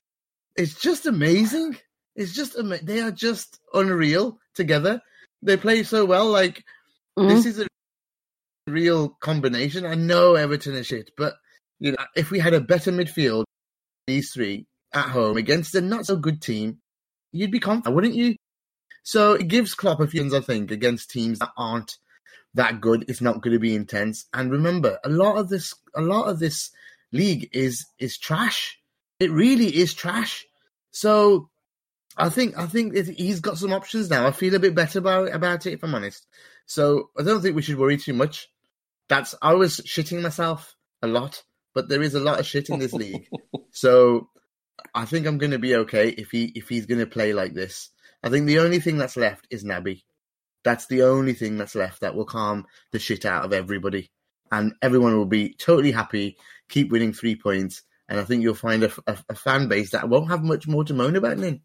it's 0.56 0.80
just 0.80 1.06
amazing. 1.06 1.78
It's 2.16 2.34
just 2.34 2.56
they 2.86 3.02
are 3.02 3.12
just 3.12 3.60
unreal 3.74 4.40
together. 4.54 5.02
They 5.42 5.58
play 5.58 5.84
so 5.84 6.06
well. 6.06 6.30
Like 6.30 6.64
Mhm. 7.18 7.30
this 7.30 7.46
is 7.46 7.60
a 7.60 7.68
real 8.68 9.10
combination. 9.10 9.86
I 9.86 9.96
know 9.96 10.36
Everton 10.36 10.76
is 10.76 10.88
shit, 10.88 11.12
but 11.18 11.36
you 11.80 11.92
know 11.92 12.06
if 12.16 12.32
we 12.32 12.40
had 12.40 12.54
a 12.54 12.62
better 12.62 12.92
midfield, 12.92 13.44
these 14.08 14.32
three 14.32 14.66
at 14.94 15.10
home 15.10 15.38
against 15.38 15.76
a 15.76 15.82
not 15.82 16.06
so 16.06 16.16
good 16.16 16.42
team, 16.42 16.80
you'd 17.32 17.52
be 17.52 17.60
confident, 17.60 17.96
wouldn't 17.96 18.16
you? 18.16 18.36
So 19.04 19.34
it 19.34 19.48
gives 19.48 19.76
Klopp 19.76 20.00
a 20.00 20.08
few 20.08 20.22
wins, 20.22 20.34
I 20.34 20.40
think, 20.40 20.72
against 20.72 21.12
teams 21.12 21.40
that 21.40 21.52
aren't 21.58 21.98
that 22.56 22.82
good. 22.82 23.06
It's 23.08 23.22
not 23.22 23.42
going 23.42 23.54
to 23.54 23.60
be 23.60 23.76
intense. 23.76 24.26
And 24.34 24.50
remember, 24.52 25.00
a 25.04 25.10
lot 25.10 25.38
of 25.38 25.50
this, 25.50 25.76
a 25.96 26.02
lot 26.02 26.28
of 26.28 26.40
this 26.40 26.72
league 27.12 27.50
is 27.54 27.86
is 28.00 28.18
trash. 28.18 28.80
It 29.20 29.32
really 29.32 29.76
is 29.76 29.94
trash. 29.94 30.46
So 30.92 31.50
I 32.18 32.30
think 32.30 32.58
I 32.58 32.66
think 32.66 32.96
he's 32.96 33.42
got 33.42 33.58
some 33.58 33.74
options 33.74 34.10
now. 34.10 34.26
I 34.26 34.32
feel 34.32 34.56
a 34.56 34.60
bit 34.60 34.76
better 34.76 35.00
about 35.00 35.34
about 35.34 35.66
it, 35.66 35.74
if 35.74 35.84
I'm 35.84 35.96
honest. 35.96 36.26
So 36.66 37.10
I 37.18 37.24
don't 37.24 37.42
think 37.42 37.56
we 37.56 37.62
should 37.62 37.78
worry 37.78 37.98
too 37.98 38.14
much. 38.14 38.48
That's 39.10 39.36
I 39.42 39.54
was 39.54 39.82
shitting 39.82 40.22
myself 40.22 40.76
a 41.02 41.08
lot, 41.08 41.44
but 41.74 41.90
there 41.90 42.02
is 42.02 42.16
a 42.16 42.20
lot 42.20 42.40
of 42.40 42.46
shit 42.46 42.70
in 42.70 42.80
this 42.80 42.94
league. 42.94 43.28
So 43.72 44.30
I 44.94 45.04
think 45.04 45.28
I'm 45.28 45.38
going 45.38 45.52
to 45.52 45.60
be 45.60 45.76
okay 45.76 46.08
if 46.08 46.32
he 46.32 46.46
if 46.56 46.70
he's 46.70 46.86
going 46.86 47.02
to 47.02 47.06
play 47.06 47.34
like 47.34 47.54
this. 47.54 47.90
I 48.24 48.30
think 48.30 48.46
the 48.46 48.60
only 48.60 48.80
thing 48.80 48.98
that's 48.98 49.18
left 49.18 49.46
is 49.50 49.66
Naby. 49.66 50.04
That's 50.64 50.88
the 50.88 51.04
only 51.04 51.34
thing 51.34 51.58
that's 51.58 51.76
left 51.76 52.00
that 52.00 52.16
will 52.16 52.24
calm 52.24 52.68
the 52.94 53.00
shit 53.00 53.26
out 53.26 53.44
of 53.44 53.52
everybody, 53.52 54.12
and 54.50 54.74
everyone 54.82 55.18
will 55.18 55.26
be 55.26 55.56
totally 55.56 55.92
happy. 55.92 56.38
Keep 56.70 56.90
winning 56.90 57.12
three 57.12 57.36
points, 57.36 57.84
and 58.08 58.18
I 58.18 58.24
think 58.24 58.44
you'll 58.44 58.56
find 58.56 58.84
a, 58.86 58.92
a, 59.08 59.18
a 59.28 59.36
fan 59.36 59.68
base 59.68 59.92
that 59.92 60.08
won't 60.08 60.30
have 60.30 60.42
much 60.42 60.70
more 60.70 60.86
to 60.86 60.94
moan 60.94 61.18
about. 61.18 61.38
Nin. 61.38 61.62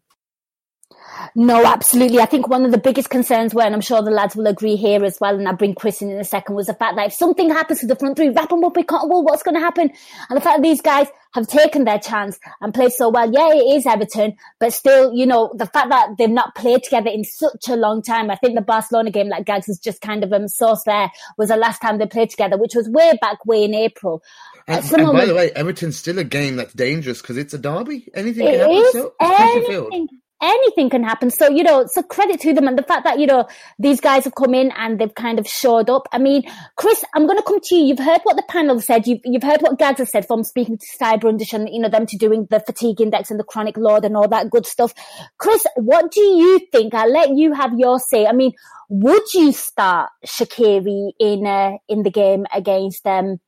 No, 1.35 1.65
absolutely. 1.65 2.19
I 2.19 2.25
think 2.25 2.47
one 2.47 2.65
of 2.65 2.71
the 2.71 2.77
biggest 2.77 3.09
concerns 3.09 3.53
were, 3.53 3.61
and 3.61 3.73
I'm 3.73 3.81
sure 3.81 4.01
the 4.01 4.11
lads 4.11 4.35
will 4.35 4.47
agree 4.47 4.75
here 4.75 5.03
as 5.03 5.19
well, 5.19 5.37
and 5.37 5.47
I'll 5.47 5.55
bring 5.55 5.75
Chris 5.75 6.01
in 6.01 6.09
in 6.09 6.19
a 6.19 6.23
second, 6.23 6.55
was 6.55 6.67
the 6.67 6.73
fact 6.73 6.95
that 6.95 7.07
if 7.07 7.13
something 7.13 7.49
happens 7.49 7.79
to 7.79 7.87
the 7.87 7.95
front 7.95 8.17
three, 8.17 8.29
wrap 8.29 8.49
them 8.49 8.63
up 8.63 8.77
in 8.77 8.83
cotton 8.83 9.09
wool, 9.09 9.23
what's 9.23 9.43
going 9.43 9.55
to 9.55 9.61
happen? 9.61 9.91
And 10.29 10.37
the 10.37 10.41
fact 10.41 10.57
that 10.57 10.63
these 10.63 10.81
guys 10.81 11.07
have 11.33 11.47
taken 11.47 11.85
their 11.85 11.99
chance 11.99 12.39
and 12.59 12.73
played 12.73 12.91
so 12.91 13.09
well. 13.09 13.31
Yeah, 13.31 13.53
it 13.53 13.77
is 13.77 13.85
Everton, 13.85 14.35
but 14.59 14.73
still, 14.73 15.13
you 15.13 15.25
know, 15.25 15.53
the 15.55 15.65
fact 15.65 15.89
that 15.89 16.09
they've 16.17 16.29
not 16.29 16.55
played 16.55 16.83
together 16.83 17.09
in 17.09 17.23
such 17.23 17.69
a 17.69 17.75
long 17.75 18.01
time. 18.01 18.29
I 18.29 18.35
think 18.35 18.55
the 18.55 18.61
Barcelona 18.61 19.11
game, 19.11 19.29
like 19.29 19.45
Gags 19.45 19.67
has 19.67 19.79
just 19.79 20.01
kind 20.01 20.23
of 20.23 20.33
um, 20.33 20.43
sourced 20.43 20.83
there, 20.85 21.09
was 21.37 21.49
the 21.49 21.57
last 21.57 21.81
time 21.81 21.97
they 21.97 22.07
played 22.07 22.29
together, 22.29 22.57
which 22.57 22.75
was 22.75 22.89
way 22.89 23.17
back, 23.21 23.45
way 23.45 23.63
in 23.63 23.73
April. 23.73 24.21
And, 24.67 24.83
and 24.83 25.05
by 25.05 25.11
was- 25.11 25.27
the 25.27 25.35
way, 25.35 25.51
Everton's 25.51 25.97
still 25.97 26.19
a 26.19 26.23
game 26.23 26.57
that's 26.57 26.73
dangerous 26.73 27.21
because 27.21 27.37
it's 27.37 27.53
a 27.53 27.57
derby. 27.57 28.09
Anything 28.13 28.47
can 28.47 28.59
happen. 28.59 28.91
So 28.91 29.13
anything. 29.19 30.07
Anything 30.41 30.89
can 30.89 31.03
happen. 31.03 31.29
So, 31.29 31.49
you 31.49 31.63
know, 31.63 31.85
so 31.87 32.01
credit 32.01 32.39
to 32.41 32.53
them 32.53 32.67
and 32.67 32.77
the 32.77 32.83
fact 32.83 33.03
that, 33.03 33.19
you 33.19 33.27
know, 33.27 33.47
these 33.77 34.01
guys 34.01 34.23
have 34.23 34.33
come 34.33 34.55
in 34.55 34.71
and 34.71 34.99
they've 34.99 35.13
kind 35.13 35.37
of 35.37 35.47
showed 35.47 35.89
up. 35.89 36.07
I 36.11 36.17
mean, 36.17 36.43
Chris, 36.77 37.03
I'm 37.13 37.27
going 37.27 37.37
to 37.37 37.43
come 37.43 37.59
to 37.61 37.75
you. 37.75 37.85
You've 37.85 37.99
heard 37.99 38.21
what 38.23 38.37
the 38.37 38.43
panel 38.49 38.79
said. 38.81 39.05
You've, 39.05 39.19
you've 39.23 39.43
heard 39.43 39.61
what 39.61 39.79
has 39.79 40.09
said 40.09 40.25
from 40.25 40.43
speaking 40.43 40.79
to 40.79 40.85
Sky 40.85 41.17
Brundish 41.17 41.53
and, 41.53 41.69
you 41.69 41.79
know, 41.79 41.89
them 41.89 42.07
to 42.07 42.17
doing 42.17 42.47
the 42.49 42.59
fatigue 42.59 42.99
index 42.99 43.29
and 43.29 43.39
the 43.39 43.43
chronic 43.43 43.77
load 43.77 44.03
and 44.03 44.17
all 44.17 44.27
that 44.29 44.49
good 44.49 44.65
stuff. 44.65 44.93
Chris, 45.37 45.65
what 45.75 46.11
do 46.11 46.21
you 46.21 46.59
think? 46.71 46.95
I'll 46.95 47.11
let 47.11 47.29
you 47.35 47.53
have 47.53 47.77
your 47.77 47.99
say. 47.99 48.25
I 48.25 48.31
mean, 48.31 48.53
would 48.89 49.33
you 49.35 49.51
start 49.51 50.09
Shaqiri 50.25 51.11
in, 51.19 51.45
uh, 51.45 51.77
in 51.87 52.01
the 52.01 52.11
game 52.11 52.45
against, 52.53 53.05
um, 53.05 53.39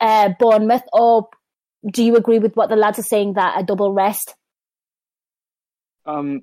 uh, 0.00 0.30
Bournemouth 0.38 0.84
or 0.94 1.28
do 1.90 2.02
you 2.02 2.16
agree 2.16 2.38
with 2.38 2.54
what 2.54 2.68
the 2.68 2.76
lads 2.76 2.98
are 2.98 3.02
saying 3.02 3.34
that 3.34 3.60
a 3.60 3.64
double 3.64 3.92
rest? 3.92 4.34
Um, 6.10 6.42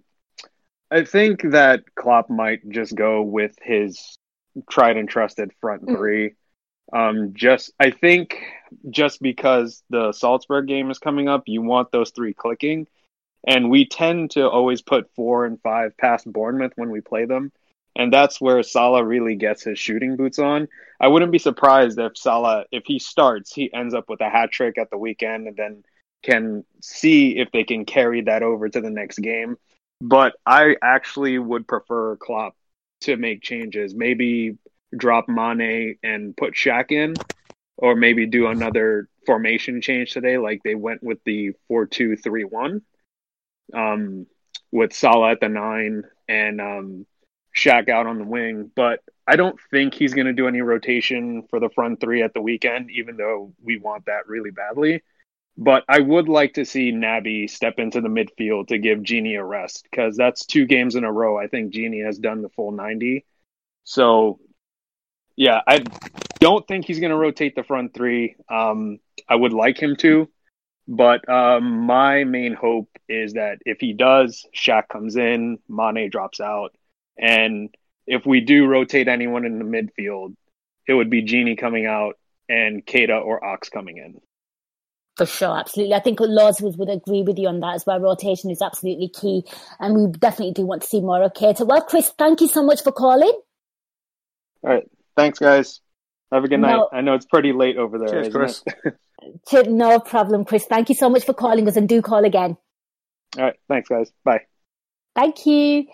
I 0.90 1.04
think 1.04 1.42
that 1.52 1.84
Klopp 1.96 2.30
might 2.30 2.68
just 2.70 2.96
go 2.96 3.22
with 3.22 3.56
his 3.62 4.18
tried 4.70 4.98
and 4.98 5.10
trusted 5.10 5.52
front 5.60 5.84
Mm. 5.84 5.98
three. 5.98 6.34
Um, 6.94 7.34
just 7.34 7.74
I 7.80 7.92
think 7.92 8.42
just 8.90 9.22
because 9.22 9.84
the 9.90 10.14
Salzburg 10.14 10.68
game 10.68 10.90
is 10.90 11.00
coming 11.00 11.28
up, 11.28 11.44
you 11.48 11.62
want 11.62 11.92
those 11.92 12.12
three 12.12 12.34
clicking, 12.34 12.88
and 13.46 13.70
we 13.70 13.86
tend 13.86 14.32
to 14.32 14.50
always 14.50 14.82
put 14.82 15.14
four 15.14 15.46
and 15.46 15.62
five 15.62 15.98
past 15.98 16.32
Bournemouth 16.32 16.72
when 16.78 16.90
we 16.90 17.02
play 17.02 17.26
them, 17.26 17.52
and 17.98 18.12
that's 18.14 18.40
where 18.40 18.64
Salah 18.64 19.04
really 19.04 19.36
gets 19.36 19.64
his 19.64 19.78
shooting 19.78 20.16
boots 20.16 20.40
on. 20.40 20.70
I 21.00 21.10
wouldn't 21.10 21.34
be 21.34 21.40
surprised 21.40 22.00
if 22.00 22.18
Salah, 22.18 22.66
if 22.72 22.84
he 22.86 23.00
starts, 23.00 23.54
he 23.54 23.72
ends 23.74 23.94
up 23.94 24.08
with 24.08 24.22
a 24.22 24.30
hat 24.30 24.52
trick 24.52 24.78
at 24.78 24.90
the 24.90 24.98
weekend, 24.98 25.48
and 25.48 25.58
then 25.58 25.84
can 26.24 26.66
see 26.82 27.38
if 27.38 27.52
they 27.52 27.64
can 27.64 27.86
carry 27.86 28.22
that 28.22 28.44
over 28.44 28.68
to 28.68 28.82
the 28.82 28.90
next 28.90 29.20
game. 29.20 29.58
But 30.02 30.34
I 30.46 30.76
actually 30.82 31.40
would 31.40 31.68
prefer 31.68 32.16
Klopp 32.18 32.56
to 33.02 33.18
make 33.18 33.42
changes. 33.42 33.96
Maybe 33.96 34.58
drop 34.96 35.28
Mane 35.28 35.98
and 36.04 36.36
put 36.36 36.54
Shaq 36.54 36.92
in, 36.92 37.16
or 37.78 37.96
maybe 37.96 38.26
do 38.26 38.48
another 38.48 39.10
formation 39.26 39.82
change 39.82 40.12
today, 40.12 40.38
like 40.38 40.62
they 40.64 40.76
went 40.76 41.04
with 41.04 41.20
the 41.26 41.52
four-two-three-one, 41.68 42.82
um, 43.74 44.26
with 44.72 44.94
Salah 44.94 45.32
at 45.32 45.40
the 45.40 45.50
nine 45.50 46.04
and 46.28 46.62
um, 46.62 47.06
Shaq 47.56 47.90
out 47.90 48.08
on 48.08 48.18
the 48.18 48.24
wing. 48.24 48.72
But 48.76 49.02
I 49.28 49.36
don't 49.36 49.60
think 49.72 49.94
he's 49.94 50.14
going 50.14 50.28
to 50.28 50.34
do 50.34 50.48
any 50.48 50.62
rotation 50.62 51.44
for 51.50 51.60
the 51.60 51.70
front 51.70 52.00
three 52.00 52.22
at 52.24 52.34
the 52.34 52.42
weekend, 52.42 52.90
even 52.92 53.18
though 53.18 53.54
we 53.62 53.78
want 53.78 54.06
that 54.06 54.28
really 54.28 54.52
badly. 54.52 55.04
But 55.58 55.84
I 55.90 56.00
would 56.00 56.30
like 56.30 56.54
to 56.54 56.66
see 56.66 56.92
Naby 56.92 57.50
step 57.50 57.80
into 57.80 58.00
the 58.00 58.10
midfield 58.10 58.68
to 58.68 58.78
give 58.78 59.00
Gini 59.00 59.40
a 59.40 59.44
rest 59.44 59.88
because 59.90 60.16
that's 60.16 60.46
two 60.46 60.66
games 60.66 60.96
in 60.96 61.04
a 61.04 61.12
row. 61.12 61.38
I 61.38 61.48
think 61.48 61.74
Gini 61.74 62.06
has 62.06 62.20
done 62.20 62.44
the 62.44 62.50
full 62.50 62.72
90. 62.72 63.26
So, 63.84 64.40
yeah, 65.36 65.62
I 65.68 65.84
don't 66.40 66.68
think 66.68 66.86
he's 66.86 67.00
going 67.00 67.12
to 67.12 67.18
rotate 67.18 67.56
the 67.56 67.64
front 67.64 67.96
three. 67.96 68.36
Um, 68.50 69.00
I 69.28 69.36
would 69.36 69.54
like 69.54 69.82
him 69.82 69.96
to, 69.98 70.30
but 70.88 71.28
um, 71.28 71.80
my 71.86 72.24
main 72.24 72.54
hope 72.54 72.90
is 73.10 73.34
that 73.34 73.58
if 73.66 73.80
he 73.80 73.94
does, 73.94 74.46
Shaq 74.56 74.88
comes 74.90 75.16
in, 75.16 75.58
Mane 75.68 76.10
drops 76.12 76.40
out, 76.40 76.76
and 77.18 77.74
if 78.06 78.26
we 78.26 78.42
do 78.42 78.68
rotate 78.68 79.08
anyone 79.08 79.46
in 79.46 79.58
the 79.58 79.66
midfield, 79.66 80.36
it 80.88 80.94
would 80.94 81.10
be 81.10 81.24
Gini 81.24 81.58
coming 81.58 81.86
out 81.86 82.18
and 82.48 82.86
Keita 82.86 83.24
or 83.24 83.44
Ox 83.44 83.70
coming 83.70 83.98
in. 83.98 84.22
For 85.18 85.26
sure, 85.26 85.58
absolutely. 85.58 85.96
I 85.96 86.00
think 86.00 86.20
Laws 86.20 86.62
would, 86.62 86.78
would 86.78 86.90
agree 86.90 87.24
with 87.24 87.40
you 87.40 87.48
on 87.48 87.60
that 87.62 87.74
as 87.74 87.86
well. 87.88 88.00
Rotation 88.00 88.52
is 88.52 88.62
absolutely 88.62 89.10
key, 89.10 89.44
and 89.80 89.96
we 89.96 90.12
definitely 90.12 90.54
do 90.54 90.64
want 90.64 90.84
to 90.84 90.88
see 90.88 91.02
more 91.02 91.24
of 91.24 91.34
Keita. 91.34 91.66
Well, 91.66 91.82
Chris, 91.82 92.14
thank 92.20 92.40
you 92.40 92.48
so 92.48 92.64
much 92.64 92.84
for 92.84 92.92
calling. 92.92 93.34
All 94.64 94.74
right. 94.74 94.90
Thanks, 95.16 95.40
guys. 95.40 95.82
Have 96.32 96.44
a 96.44 96.48
good 96.48 96.60
no. 96.60 96.68
night. 96.68 96.88
I 96.94 97.02
know 97.02 97.16
it's 97.16 97.26
pretty 97.26 97.52
late 97.52 97.78
over 97.78 97.98
there. 97.98 98.08
Cheers, 98.10 98.30
Chris. 98.30 98.64
no 99.68 100.00
problem, 100.00 100.46
Chris. 100.46 100.66
Thank 100.66 100.90
you 100.90 100.96
so 100.96 101.10
much 101.10 101.26
for 101.26 101.34
calling 101.34 101.68
us 101.68 101.76
and 101.78 101.90
do 101.90 102.04
call 102.04 102.24
again. 102.24 102.56
All 103.38 103.44
right. 103.44 103.56
Thanks, 103.68 103.90
guys. 103.90 104.12
Bye. 104.24 104.42
Thank 105.16 105.48
you. 105.48 105.88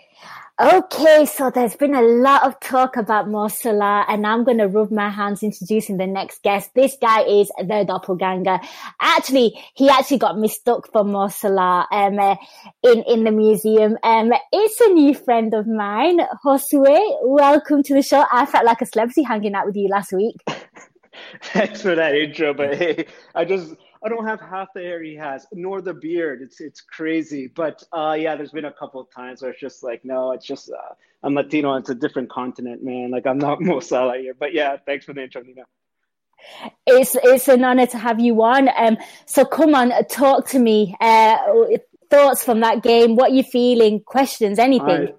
Okay, 0.60 1.26
so 1.26 1.50
there's 1.50 1.74
been 1.74 1.96
a 1.96 2.00
lot 2.00 2.46
of 2.46 2.60
talk 2.60 2.96
about 2.96 3.28
Mo 3.28 3.48
and 3.64 4.24
I'm 4.24 4.44
going 4.44 4.58
to 4.58 4.68
rub 4.68 4.92
my 4.92 5.10
hands 5.10 5.42
introducing 5.42 5.96
the 5.96 6.06
next 6.06 6.44
guest. 6.44 6.70
This 6.76 6.96
guy 7.00 7.22
is 7.22 7.50
the 7.58 7.84
doppelganger. 7.84 8.60
Actually, 9.00 9.60
he 9.74 9.88
actually 9.88 10.18
got 10.18 10.38
mistook 10.38 10.92
for 10.92 11.02
Mo 11.02 11.28
um, 11.42 12.18
uh, 12.20 12.36
in, 12.84 13.02
in 13.02 13.24
the 13.24 13.32
museum. 13.32 13.98
Um, 14.04 14.32
it's 14.52 14.80
a 14.80 14.90
new 14.90 15.12
friend 15.14 15.52
of 15.54 15.66
mine, 15.66 16.20
Josue. 16.44 17.18
Welcome 17.22 17.82
to 17.82 17.94
the 17.94 18.02
show. 18.02 18.24
I 18.30 18.46
felt 18.46 18.64
like 18.64 18.80
a 18.80 18.86
celebrity 18.86 19.24
hanging 19.24 19.56
out 19.56 19.66
with 19.66 19.74
you 19.74 19.88
last 19.88 20.12
week. 20.12 20.36
Thanks 21.42 21.82
for 21.82 21.96
that 21.96 22.14
intro, 22.14 22.54
but 22.54 22.76
hey, 22.76 23.06
I 23.34 23.44
just 23.44 23.74
I 24.04 24.10
don't 24.10 24.26
have 24.26 24.40
half 24.40 24.68
the 24.74 24.80
hair 24.80 25.02
he 25.02 25.14
has, 25.14 25.46
nor 25.52 25.80
the 25.80 25.94
beard. 25.94 26.42
It's 26.42 26.60
it's 26.60 26.82
crazy. 26.82 27.46
But 27.46 27.82
uh, 27.90 28.16
yeah, 28.18 28.36
there's 28.36 28.52
been 28.52 28.66
a 28.66 28.72
couple 28.72 29.00
of 29.00 29.10
times 29.10 29.40
where 29.40 29.50
it's 29.50 29.60
just 29.60 29.82
like, 29.82 30.04
no, 30.04 30.32
it's 30.32 30.46
just 30.46 30.70
uh, 30.70 30.94
I'm 31.22 31.34
Latino. 31.34 31.74
It's 31.76 31.88
a 31.88 31.94
different 31.94 32.30
continent, 32.30 32.84
man. 32.84 33.10
Like 33.10 33.26
I'm 33.26 33.38
not 33.38 33.60
Mo 33.62 33.80
Salah 33.80 34.18
here. 34.18 34.34
But 34.38 34.52
yeah, 34.52 34.76
thanks 34.84 35.06
for 35.06 35.14
the 35.14 35.22
intro, 35.22 35.42
Nina. 35.42 35.62
It's 36.86 37.16
it's 37.22 37.48
an 37.48 37.64
honor 37.64 37.86
to 37.86 37.98
have 37.98 38.20
you 38.20 38.42
on. 38.42 38.68
Um, 38.76 38.98
so 39.24 39.46
come 39.46 39.74
on, 39.74 39.90
talk 40.08 40.48
to 40.48 40.58
me. 40.58 40.94
Uh, 41.00 41.38
thoughts 42.10 42.44
from 42.44 42.60
that 42.60 42.82
game? 42.82 43.16
What 43.16 43.30
are 43.30 43.34
you 43.34 43.42
feeling? 43.42 44.00
Questions? 44.00 44.58
Anything? 44.58 45.14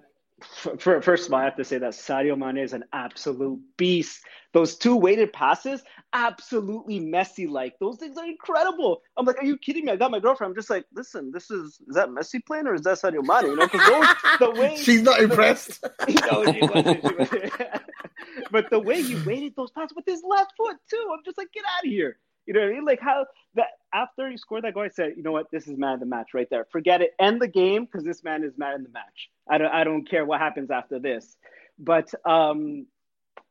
First 0.78 1.26
of 1.26 1.32
all, 1.32 1.40
I 1.40 1.44
have 1.44 1.56
to 1.56 1.64
say 1.64 1.78
that 1.78 1.92
Sadio 1.92 2.36
Mane 2.36 2.58
is 2.58 2.72
an 2.72 2.84
absolute 2.92 3.60
beast. 3.76 4.22
Those 4.52 4.76
two 4.76 4.96
weighted 4.96 5.32
passes, 5.32 5.82
absolutely 6.12 6.98
messy. 6.98 7.46
like. 7.46 7.78
Those 7.78 7.98
things 7.98 8.16
are 8.16 8.24
incredible. 8.24 9.02
I'm 9.16 9.26
like, 9.26 9.38
are 9.38 9.44
you 9.44 9.58
kidding 9.58 9.84
me? 9.84 9.92
I 9.92 9.96
got 9.96 10.10
my 10.10 10.20
girlfriend. 10.20 10.50
I'm 10.50 10.56
just 10.56 10.70
like, 10.70 10.86
listen, 10.94 11.30
this 11.30 11.50
is 11.50 11.80
is 11.86 11.94
that 11.94 12.08
Messi 12.08 12.44
playing 12.44 12.66
or 12.66 12.74
is 12.74 12.82
that 12.82 12.98
Sadio 12.98 13.22
Mane? 13.22 13.50
You 13.50 13.56
know, 13.56 13.66
because 13.66 13.86
those 13.86 14.38
the 14.38 14.60
way 14.60 14.76
she's 14.80 15.02
not 15.02 15.20
impressed. 15.20 15.84
no, 16.08 16.52
she 16.52 16.60
wasn't, 16.62 17.00
she 17.06 17.14
wasn't. 17.14 17.52
but 18.50 18.70
the 18.70 18.78
way 18.78 19.02
he 19.02 19.16
weighted 19.26 19.54
those 19.56 19.70
passes 19.70 19.94
with 19.94 20.06
his 20.06 20.22
left 20.26 20.52
foot 20.56 20.76
too, 20.90 21.08
I'm 21.12 21.24
just 21.24 21.38
like, 21.38 21.52
get 21.52 21.64
out 21.76 21.84
of 21.84 21.90
here. 21.90 22.18
You 22.46 22.54
know 22.54 22.60
what 22.60 22.68
I 22.70 22.72
mean? 22.72 22.84
Like 22.84 23.00
how 23.00 23.26
that 23.54 23.68
after 23.92 24.30
he 24.30 24.36
scored 24.36 24.64
that 24.64 24.74
goal, 24.74 24.84
I 24.84 24.88
said, 24.88 25.14
you 25.16 25.22
know 25.22 25.32
what, 25.32 25.50
this 25.50 25.66
is 25.66 25.76
man 25.76 25.94
of 25.94 26.00
the 26.00 26.06
match 26.06 26.28
right 26.34 26.48
there. 26.50 26.66
Forget 26.70 27.02
it. 27.02 27.10
End 27.18 27.40
the 27.40 27.48
game 27.48 27.84
because 27.84 28.04
this 28.04 28.22
man 28.22 28.44
is 28.44 28.56
man 28.56 28.74
in 28.76 28.82
the 28.82 28.90
match. 28.90 29.30
I 29.48 29.58
don't 29.58 29.72
I 29.72 29.84
don't 29.84 30.08
care 30.08 30.24
what 30.24 30.40
happens 30.40 30.70
after 30.70 30.98
this. 30.98 31.36
But 31.78 32.12
um 32.24 32.86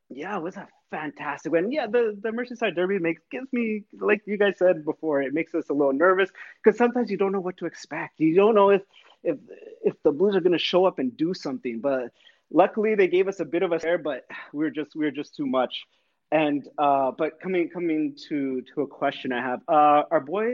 yeah, 0.10 0.38
it 0.38 0.44
was 0.44 0.56
a 0.56 0.68
fantastic 0.92 1.52
win. 1.52 1.72
Yeah, 1.72 1.88
the 1.88 2.18
the 2.22 2.30
Merseyside 2.30 2.76
Derby 2.76 3.00
makes 3.00 3.22
gives 3.32 3.52
me 3.52 3.84
like 4.00 4.22
you 4.26 4.38
guys 4.38 4.58
said 4.58 4.86
before, 4.86 5.22
it 5.22 5.34
makes 5.34 5.54
us 5.54 5.70
a 5.70 5.74
little 5.74 5.94
nervous 5.94 6.30
because 6.64 6.78
sometimes 6.78 7.12
you 7.12 7.18
don't 7.18 7.32
know 7.32 7.40
what 7.40 7.58
to 7.58 7.66
expect. 7.66 8.20
You 8.20 8.36
don't 8.36 8.56
know 8.56 8.70
if 8.70 8.82
if 9.24 9.38
if 9.84 10.02
the 10.04 10.12
Blues 10.12 10.36
are 10.36 10.42
going 10.42 10.54
to 10.54 10.60
show 10.60 10.86
up 10.86 11.00
and 11.00 11.16
do 11.18 11.34
something. 11.34 11.80
But 11.80 12.12
luckily, 12.52 12.96
they 12.96 13.08
gave 13.08 13.28
us 13.28 13.40
a 13.40 13.46
bit 13.46 13.64
of 13.64 13.72
a 13.72 13.80
scare, 13.80 13.98
but 13.98 14.26
we 14.54 14.66
are 14.66 14.70
just 14.70 14.96
we 14.96 15.06
are 15.06 15.12
just 15.12 15.36
too 15.36 15.46
much. 15.46 15.86
And 16.32 16.68
uh, 16.78 17.12
but 17.12 17.40
coming 17.40 17.70
coming 17.70 18.16
to 18.30 18.64
to 18.74 18.82
a 18.82 18.88
question 18.88 19.32
I 19.32 19.42
have, 19.42 19.62
uh, 19.68 20.04
our 20.12 20.20
boy 20.20 20.54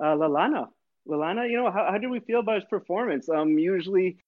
uh, 0.00 0.14
Lallana, 0.16 0.68
Lallana, 1.06 1.48
you 1.48 1.56
know 1.56 1.70
how 1.70 1.90
how 1.90 1.98
did 1.98 2.10
we 2.10 2.20
feel 2.20 2.40
about 2.40 2.56
his 2.56 2.64
performance? 2.64 3.28
Um, 3.28 3.58
usually, 3.58 4.18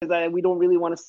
that 0.00 0.32
we 0.32 0.40
don't 0.40 0.58
really 0.58 0.76
want 0.76 0.96
to 0.96 1.04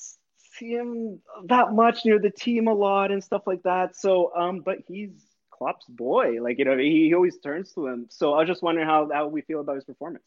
see 0.58 0.72
him 0.72 1.20
that 1.46 1.74
much 1.74 2.06
near 2.06 2.20
the 2.20 2.30
team 2.30 2.68
a 2.68 2.74
lot 2.74 3.12
and 3.12 3.24
stuff 3.24 3.44
like 3.48 3.64
that. 3.64 3.96
So, 3.96 4.32
um, 4.36 4.62
but 4.62 4.80
he's 4.88 5.12
Klopp's 5.52 5.86
boy, 5.88 6.42
like 6.42 6.60
you 6.60 6.66
know, 6.66 6.78
he, 6.78 7.08
he 7.08 7.14
always 7.14 7.38
turns 7.40 7.72
to 7.74 7.88
him. 7.88 8.08
So 8.10 8.34
I 8.34 8.40
was 8.40 8.48
just 8.48 8.64
wondering 8.64 8.88
how 8.88 9.10
how 9.12 9.28
we 9.28 9.42
feel 9.42 9.62
about 9.62 9.76
his 9.76 9.86
performance. 9.86 10.24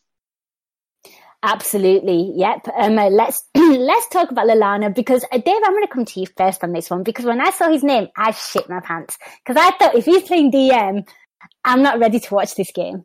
Absolutely. 1.43 2.33
Yep. 2.37 2.69
Um, 2.77 2.99
uh, 2.99 3.09
let's 3.09 3.43
let's 3.55 4.09
talk 4.09 4.31
about 4.31 4.47
Lallana 4.47 4.95
because 4.95 5.25
uh, 5.31 5.39
Dave, 5.39 5.61
I'm 5.65 5.73
going 5.73 5.87
to 5.87 5.93
come 5.93 6.05
to 6.05 6.21
you 6.21 6.27
first 6.37 6.65
on 6.65 6.73
this 6.73 6.91
one 6.91 7.03
because 7.03 7.25
when 7.25 7.41
I 7.41 7.51
saw 7.51 7.71
his 7.71 7.85
name, 7.85 8.09
I 8.17 8.33
shit 8.33 8.69
my 8.69 8.81
pants 8.81 9.19
because 9.45 9.63
I 9.63 9.77
thought 9.77 9.95
if 9.95 10.05
he's 10.05 10.23
playing 10.23 10.53
DM, 10.53 11.07
I'm 11.65 11.83
not 11.83 11.99
ready 11.99 12.21
to 12.21 12.35
watch 12.35 12.55
this 12.55 12.73
game. 12.73 13.05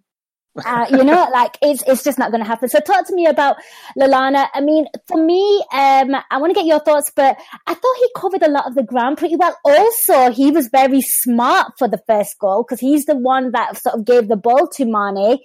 Uh, 0.65 0.85
you 0.89 1.03
know, 1.03 1.27
like 1.33 1.57
it's 1.61 1.83
it's 1.87 2.03
just 2.03 2.17
not 2.19 2.31
going 2.31 2.41
to 2.41 2.47
happen. 2.47 2.69
So 2.69 2.79
talk 2.79 3.07
to 3.07 3.15
me 3.15 3.25
about 3.25 3.57
Lallana. 3.97 4.47
I 4.53 4.61
mean, 4.61 4.85
for 5.07 5.23
me, 5.23 5.63
um, 5.73 6.15
I 6.29 6.37
want 6.37 6.51
to 6.51 6.59
get 6.59 6.65
your 6.65 6.79
thoughts, 6.79 7.11
but 7.15 7.37
I 7.67 7.73
thought 7.73 7.95
he 7.99 8.09
covered 8.15 8.43
a 8.43 8.49
lot 8.49 8.67
of 8.67 8.75
the 8.75 8.83
ground 8.83 9.17
pretty 9.17 9.35
well. 9.35 9.55
Also, 9.63 10.31
he 10.31 10.51
was 10.51 10.69
very 10.71 11.01
smart 11.01 11.73
for 11.77 11.87
the 11.87 12.01
first 12.07 12.37
goal 12.39 12.63
because 12.63 12.79
he's 12.79 13.05
the 13.05 13.15
one 13.15 13.51
that 13.51 13.81
sort 13.81 13.95
of 13.95 14.05
gave 14.05 14.27
the 14.27 14.37
ball 14.37 14.67
to 14.75 14.85
Mane 14.85 15.39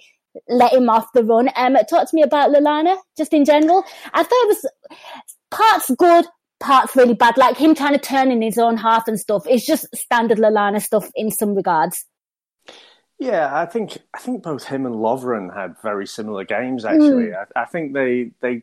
let 0.47 0.73
him 0.73 0.89
off 0.89 1.11
the 1.13 1.23
run. 1.23 1.49
Um, 1.55 1.75
talk 1.89 2.09
to 2.09 2.15
me 2.15 2.21
about 2.21 2.51
Lallana, 2.51 2.97
just 3.17 3.33
in 3.33 3.45
general. 3.45 3.83
I 4.13 4.23
thought 4.23 4.31
it 4.31 4.47
was 4.47 4.65
parts 5.51 5.91
good, 5.97 6.25
parts 6.59 6.95
really 6.95 7.13
bad. 7.13 7.37
Like 7.37 7.57
him 7.57 7.75
trying 7.75 7.93
to 7.93 7.99
turn 7.99 8.31
in 8.31 8.41
his 8.41 8.57
own 8.57 8.77
half 8.77 9.07
and 9.07 9.19
stuff. 9.19 9.43
It's 9.47 9.65
just 9.65 9.87
standard 9.95 10.37
Lallana 10.37 10.81
stuff 10.81 11.09
in 11.15 11.31
some 11.31 11.55
regards. 11.55 12.05
Yeah, 13.19 13.49
I 13.51 13.65
think 13.65 13.97
I 14.13 14.19
think 14.19 14.43
both 14.43 14.65
him 14.65 14.85
and 14.85 14.95
Lovren 14.95 15.53
had 15.53 15.75
very 15.81 16.05
similar 16.05 16.43
games. 16.43 16.85
Actually, 16.85 17.27
mm. 17.27 17.45
I, 17.55 17.61
I 17.61 17.65
think 17.65 17.93
they 17.93 18.31
they 18.41 18.61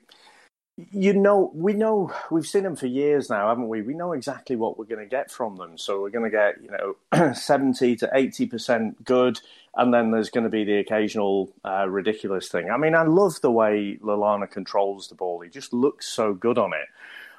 you 0.76 1.12
know, 1.12 1.52
we 1.54 1.72
know 1.72 2.12
we've 2.30 2.46
seen 2.46 2.64
them 2.64 2.74
for 2.74 2.86
years 2.86 3.30
now, 3.30 3.48
haven't 3.48 3.68
we? 3.68 3.82
We 3.82 3.94
know 3.94 4.12
exactly 4.12 4.56
what 4.56 4.76
we're 4.76 4.86
going 4.86 5.04
to 5.04 5.10
get 5.10 5.30
from 5.30 5.56
them. 5.56 5.78
So 5.78 6.00
we're 6.00 6.10
going 6.10 6.30
to 6.30 6.36
get, 6.36 6.60
you 6.60 6.70
know, 6.70 7.32
70 7.34 7.96
to 7.96 8.10
80% 8.12 9.04
good, 9.04 9.40
and 9.76 9.92
then 9.92 10.10
there's 10.10 10.30
going 10.30 10.44
to 10.44 10.50
be 10.50 10.64
the 10.64 10.78
occasional 10.78 11.52
uh, 11.64 11.88
ridiculous 11.88 12.48
thing. 12.48 12.70
I 12.70 12.76
mean, 12.76 12.94
I 12.94 13.02
love 13.02 13.40
the 13.40 13.50
way 13.50 13.98
Lallana 14.02 14.50
controls 14.50 15.08
the 15.08 15.14
ball. 15.14 15.40
He 15.40 15.50
just 15.50 15.72
looks 15.72 16.08
so 16.08 16.34
good 16.34 16.58
on 16.58 16.72
it. 16.72 16.88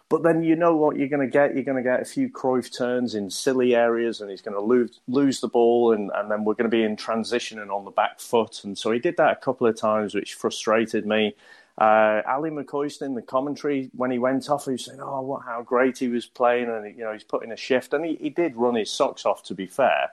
But 0.07 0.21
then 0.21 0.43
you 0.43 0.55
know 0.55 0.75
what 0.75 0.97
you're 0.97 1.07
going 1.07 1.25
to 1.25 1.31
get. 1.31 1.55
You're 1.55 1.63
going 1.63 1.83
to 1.83 1.89
get 1.89 2.01
a 2.01 2.05
few 2.05 2.29
Cruyff 2.29 2.75
turns 2.75 3.15
in 3.15 3.29
silly 3.29 3.73
areas, 3.73 4.21
and 4.21 4.29
he's 4.29 4.41
going 4.41 4.53
to 4.53 4.61
lose 4.61 4.99
lose 5.07 5.39
the 5.39 5.47
ball, 5.47 5.93
and, 5.93 6.11
and 6.13 6.29
then 6.29 6.43
we're 6.43 6.53
going 6.53 6.69
to 6.69 6.77
be 6.77 6.83
in 6.83 6.95
transition 6.95 7.57
and 7.59 7.71
on 7.71 7.85
the 7.85 7.91
back 7.91 8.19
foot. 8.19 8.63
And 8.63 8.77
so 8.77 8.91
he 8.91 8.99
did 8.99 9.17
that 9.17 9.31
a 9.31 9.35
couple 9.37 9.65
of 9.65 9.75
times, 9.75 10.13
which 10.13 10.35
frustrated 10.35 11.07
me. 11.07 11.35
Uh, 11.79 12.21
Ally 12.25 12.49
McCoist 12.49 13.01
in 13.01 13.15
the 13.15 13.21
commentary 13.21 13.89
when 13.95 14.11
he 14.11 14.19
went 14.19 14.47
off, 14.49 14.65
he 14.65 14.73
was 14.73 14.85
saying, 14.85 14.99
"Oh, 15.01 15.21
what 15.21 15.41
how 15.43 15.63
great 15.63 15.97
he 15.97 16.07
was 16.07 16.27
playing, 16.27 16.69
and 16.69 16.95
you 16.95 17.03
know 17.03 17.11
he's 17.11 17.23
putting 17.23 17.51
a 17.51 17.57
shift." 17.57 17.91
And 17.93 18.05
he, 18.05 18.15
he 18.15 18.29
did 18.29 18.55
run 18.55 18.75
his 18.75 18.91
socks 18.91 19.25
off, 19.25 19.41
to 19.43 19.55
be 19.55 19.65
fair. 19.65 20.11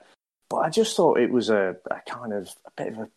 But 0.53 0.65
I 0.65 0.69
just 0.69 0.95
thought 0.95 1.17
it 1.17 1.31
was 1.31 1.49
a, 1.49 1.77
a 1.89 2.01
kind 2.07 2.31
of 2.31 2.47
a 2.67 2.71
bit 2.77 2.93
of 2.93 2.99
a 2.99 3.09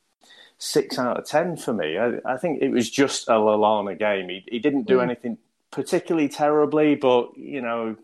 six 0.57 0.99
out 0.99 1.19
of 1.19 1.27
ten 1.27 1.59
for 1.59 1.75
me. 1.75 1.99
I, 1.99 2.15
I 2.25 2.39
think 2.39 2.63
it 2.63 2.71
was 2.71 2.89
just 2.89 3.29
a 3.29 3.33
Lallana 3.33 3.99
game. 3.99 4.31
He, 4.31 4.43
he 4.49 4.59
didn't 4.59 4.87
do 4.87 4.99
mm. 4.99 5.03
anything 5.03 5.37
particularly 5.71 6.31
terribly, 6.31 6.95
but 6.95 7.37
you 7.37 7.61
know, 7.61 7.97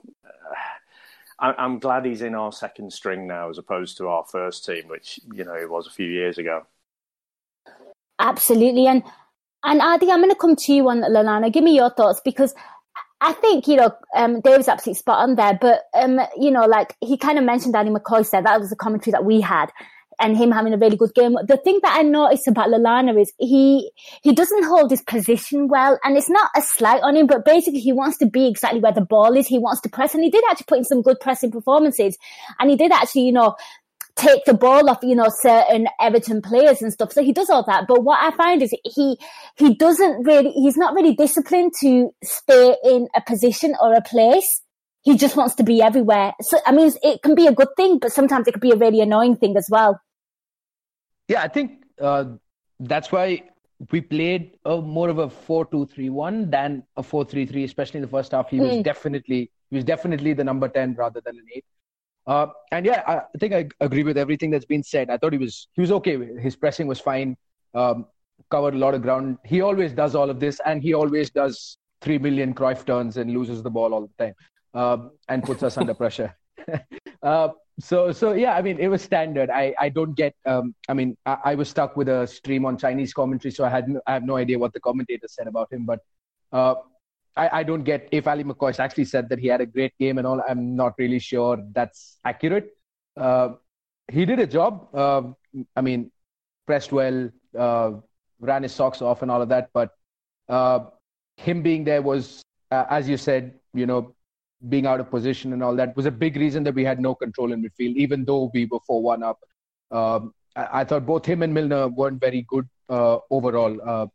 I, 1.39 1.55
I'm 1.57 1.79
glad 1.79 2.05
he's 2.05 2.21
in 2.21 2.35
our 2.35 2.53
second 2.53 2.93
string 2.93 3.27
now 3.27 3.49
as 3.49 3.57
opposed 3.57 3.97
to 3.97 4.09
our 4.09 4.25
first 4.31 4.67
team, 4.67 4.89
which 4.89 5.19
you 5.33 5.45
know 5.45 5.55
it 5.55 5.71
was 5.71 5.87
a 5.87 5.91
few 5.91 6.09
years 6.09 6.37
ago. 6.37 6.67
Absolutely, 8.19 8.87
and 8.87 9.03
and 9.65 9.81
Adi, 9.81 10.11
I'm 10.11 10.21
going 10.21 10.29
to 10.29 10.37
come 10.37 10.57
to 10.57 10.73
you 10.75 10.91
on 10.91 11.01
Lallana. 11.01 11.51
Give 11.51 11.65
me 11.65 11.75
your 11.75 11.89
thoughts 11.89 12.21
because 12.23 12.55
I 13.23 13.33
think, 13.35 13.69
you 13.69 13.77
know, 13.77 13.91
um, 14.17 14.41
Dave's 14.41 14.69
absolutely 14.69 14.99
spot 14.99 15.21
on 15.21 15.37
there. 15.37 15.57
But, 15.61 15.83
um, 15.95 16.21
you 16.37 16.51
know, 16.51 16.67
like 16.67 16.97
he 17.01 17.17
kind 17.17 17.39
of 17.39 17.45
mentioned 17.45 17.73
Danny 17.73 17.91
McCoy 17.91 18.27
said 18.27 18.45
that 18.45 18.61
was 18.61 18.73
a 18.73 18.77
commentary 18.77 19.13
that 19.13 19.25
we 19.25 19.41
had. 19.41 19.71
and 20.21 20.37
him 20.37 20.51
having 20.53 20.73
a 20.73 20.79
really 20.79 20.97
good 20.97 21.15
game. 21.15 21.37
The 21.47 21.57
thing 21.57 21.81
that 21.83 21.97
I 21.99 22.03
noticed 22.03 22.47
about 22.49 22.69
Lallana 22.69 23.21
is 23.21 23.33
he 23.39 23.91
he 24.23 24.33
doesn't 24.33 24.65
hold 24.65 24.91
his 24.91 25.03
position 25.03 25.69
well, 25.69 25.99
and 26.05 26.17
it's 26.17 26.31
not 26.31 26.51
a 26.57 26.63
slight 26.63 27.03
on 27.03 27.17
him, 27.17 27.27
but 27.27 27.45
basically 27.45 27.81
he 27.81 27.93
wants 27.93 28.19
to 28.19 28.27
be 28.27 28.47
exactly 28.47 28.81
where 28.81 28.93
the 28.93 29.01
ball 29.01 29.37
is. 29.37 29.47
He 29.47 29.59
wants 29.59 29.81
to 29.83 29.89
press, 29.89 30.15
and 30.15 30.23
he 30.23 30.31
did 30.31 30.45
actually 30.51 30.67
put 30.69 30.79
in 30.79 30.85
some 30.85 31.03
good 31.03 31.19
pressing 31.21 31.51
performances, 31.51 32.17
and 32.59 32.71
he 32.71 32.77
did 32.77 32.93
actually, 32.93 33.23
you 33.23 33.33
know, 33.33 33.57
take 34.17 34.45
the 34.45 34.55
ball 34.55 34.89
off, 34.91 34.99
you 35.03 35.15
know, 35.15 35.29
certain 35.41 35.89
Everton 36.01 36.43
players 36.43 36.83
and 36.83 36.93
stuff. 36.93 37.13
So 37.13 37.23
he 37.23 37.33
does 37.33 37.51
all 37.51 37.65
that. 37.65 37.87
But 37.87 38.05
what 38.05 38.23
I 38.23 38.35
find 38.37 38.63
is 38.63 38.75
he, 38.85 39.19
he 39.57 39.75
doesn't 39.75 40.25
really, 40.25 40.51
he's 40.51 40.77
not 40.77 40.95
really 40.95 41.15
disciplined 41.15 41.73
to 41.81 42.11
stay 42.23 42.77
in 42.85 43.09
a 43.15 43.21
position 43.21 43.75
or 43.81 43.95
a 43.95 44.03
place. 44.03 44.63
He 45.03 45.17
just 45.17 45.37
wants 45.37 45.55
to 45.57 45.65
be 45.65 45.83
everywhere. 45.83 46.33
So, 46.43 46.59
I 46.67 46.73
mean, 46.73 46.93
it 47.03 47.23
can 47.23 47.35
be 47.35 47.47
a 47.47 47.53
good 47.53 47.69
thing, 47.77 47.99
but 47.99 48.13
sometimes 48.13 48.47
it 48.47 48.53
can 48.53 48.61
be 48.61 48.71
a 48.71 48.77
really 48.77 49.01
annoying 49.01 49.37
thing 49.37 49.57
as 49.57 49.67
well. 49.71 50.01
Yeah, 51.27 51.43
I 51.43 51.49
think 51.49 51.85
uh, 52.01 52.25
that's 52.79 53.11
why 53.11 53.43
we 53.91 54.01
played 54.01 54.59
a, 54.65 54.81
more 54.81 55.09
of 55.09 55.19
a 55.19 55.29
4-2-3-1 55.29 56.51
than 56.51 56.85
a 56.97 57.03
4-3-3, 57.03 57.65
especially 57.65 57.99
in 57.99 58.03
the 58.03 58.09
first 58.09 58.33
half. 58.33 58.49
He 58.51 58.61
was 58.61 58.77
mm. 58.77 58.85
definitely, 58.85 59.51
he 59.71 59.77
was 59.77 59.85
definitely 59.85 60.35
the 60.35 60.45
number 60.45 60.69
10 60.69 60.95
rather 60.95 61.21
than 61.25 61.37
an 61.37 61.45
8. 61.53 61.65
Uh, 62.27 62.47
and 62.71 62.87
yeah, 62.87 63.03
I 63.07 63.39
think 63.39 63.53
I 63.53 63.69
agree 63.81 64.05
with 64.05 64.17
everything 64.17 64.51
that's 64.51 64.65
been 64.65 64.83
said. 64.83 65.11
I 65.11 65.17
thought 65.17 65.33
he 65.33 65.39
was 65.39 65.69
he 65.75 65.81
was 65.81 65.91
okay. 65.93 66.19
His 66.41 66.55
pressing 66.55 66.87
was 66.87 67.01
fine. 67.01 67.37
Um, 67.75 68.07
covered 68.51 68.75
a 68.75 68.79
lot 68.79 68.95
of 68.95 69.03
ground. 69.03 69.39
He 69.45 69.61
always 69.61 69.93
does 69.93 70.15
all 70.15 70.31
of 70.31 70.39
this, 70.39 70.61
and 70.65 70.83
he 70.83 70.95
always 70.95 71.31
does 71.31 71.79
three 72.01 72.19
million 72.19 72.55
Cruyff 72.55 72.85
turns 72.85 73.17
and 73.17 73.33
loses 73.33 73.63
the 73.63 73.71
ball 73.71 73.95
all 73.95 74.03
the 74.03 74.25
time, 74.25 74.35
um, 74.75 75.11
and 75.29 75.43
puts 75.43 75.63
us 75.63 75.77
under 75.77 75.95
pressure. 75.95 76.37
uh, 77.23 77.49
so 77.81 78.13
so 78.13 78.33
yeah, 78.33 78.55
I 78.55 78.63
mean 78.63 78.79
it 78.79 78.89
was 78.89 79.03
standard. 79.03 79.51
I 79.51 79.75
I 79.81 79.89
don't 79.89 80.15
get. 80.15 80.35
Um, 80.47 80.75
I 80.89 80.95
mean 80.95 81.17
I, 81.27 81.39
I, 81.45 81.55
was 81.57 81.69
stuck 81.69 81.97
with 81.97 82.09
a 82.09 82.27
stream 82.27 82.65
on 82.67 82.79
Chinese 82.79 83.13
commentary, 83.13 83.51
so 83.51 83.65
I 83.65 83.71
had 83.71 83.89
no, 83.89 84.01
I 84.07 84.13
have 84.13 84.25
no 84.25 84.37
idea 84.37 84.59
what 84.59 84.73
the 84.73 84.81
commentator 84.81 85.27
said 85.29 85.49
about 85.49 85.73
him, 85.73 85.87
but. 85.87 86.01
Uh, 86.53 86.75
I, 87.37 87.61
I 87.61 87.63
don't 87.63 87.83
get 87.83 88.09
if 88.13 88.27
Ally 88.27 88.43
McCoist 88.43 88.79
actually 88.79 89.07
said 89.07 89.29
that 89.31 89.39
he 89.39 89.47
had 89.47 89.61
a 89.61 89.67
great 89.67 89.97
game 89.99 90.19
and 90.19 90.27
all. 90.27 90.43
I'm 90.49 90.77
not 90.77 90.95
really 90.99 91.19
sure 91.19 91.59
that's 91.73 92.19
accurate. 92.25 92.77
Uh, 93.17 93.51
he 94.11 94.25
did 94.25 94.39
a 94.39 94.47
job. 94.47 94.89
Uh, 94.95 95.23
I 95.77 95.81
mean, 95.81 96.11
pressed 96.67 96.93
well, 96.93 97.31
uh, 97.59 97.93
ran 98.41 98.63
his 98.63 98.73
socks 98.73 99.01
off 99.01 99.23
and 99.23 99.31
all 99.31 99.41
of 99.41 99.49
that. 99.49 99.71
But 99.73 99.91
uh, 100.49 100.81
him 101.37 101.63
being 101.63 101.85
there 101.85 102.03
was, 102.03 102.43
uh, 102.71 102.85
as 102.91 103.09
you 103.09 103.17
said, 103.17 103.55
you 103.73 103.87
know, 103.87 104.15
being 104.69 104.87
out 104.87 105.01
of 105.01 105.11
position 105.11 105.53
and 105.53 105.63
all 105.63 105.75
that 105.75 105.97
was 105.97 106.07
a 106.07 106.11
big 106.11 106.37
reason 106.37 106.63
that 106.65 106.75
we 106.75 106.85
had 106.85 107.01
no 107.01 107.15
control 107.15 107.53
in 107.53 107.63
midfield, 107.63 107.97
even 107.97 108.25
though 108.25 108.51
we 108.53 108.67
were 108.67 108.79
4 108.87 109.03
1 109.03 109.23
up. 109.23 109.41
Um, 109.91 110.35
I, 110.55 110.81
I, 110.81 110.85
thought 110.85 111.05
both 111.05 111.27
him 111.27 111.43
and 111.43 111.53
Milner 111.53 111.89
weren't 111.89 112.21
very 112.21 112.43
good 112.43 112.69
uh, 112.89 113.19
overall. 113.31 114.11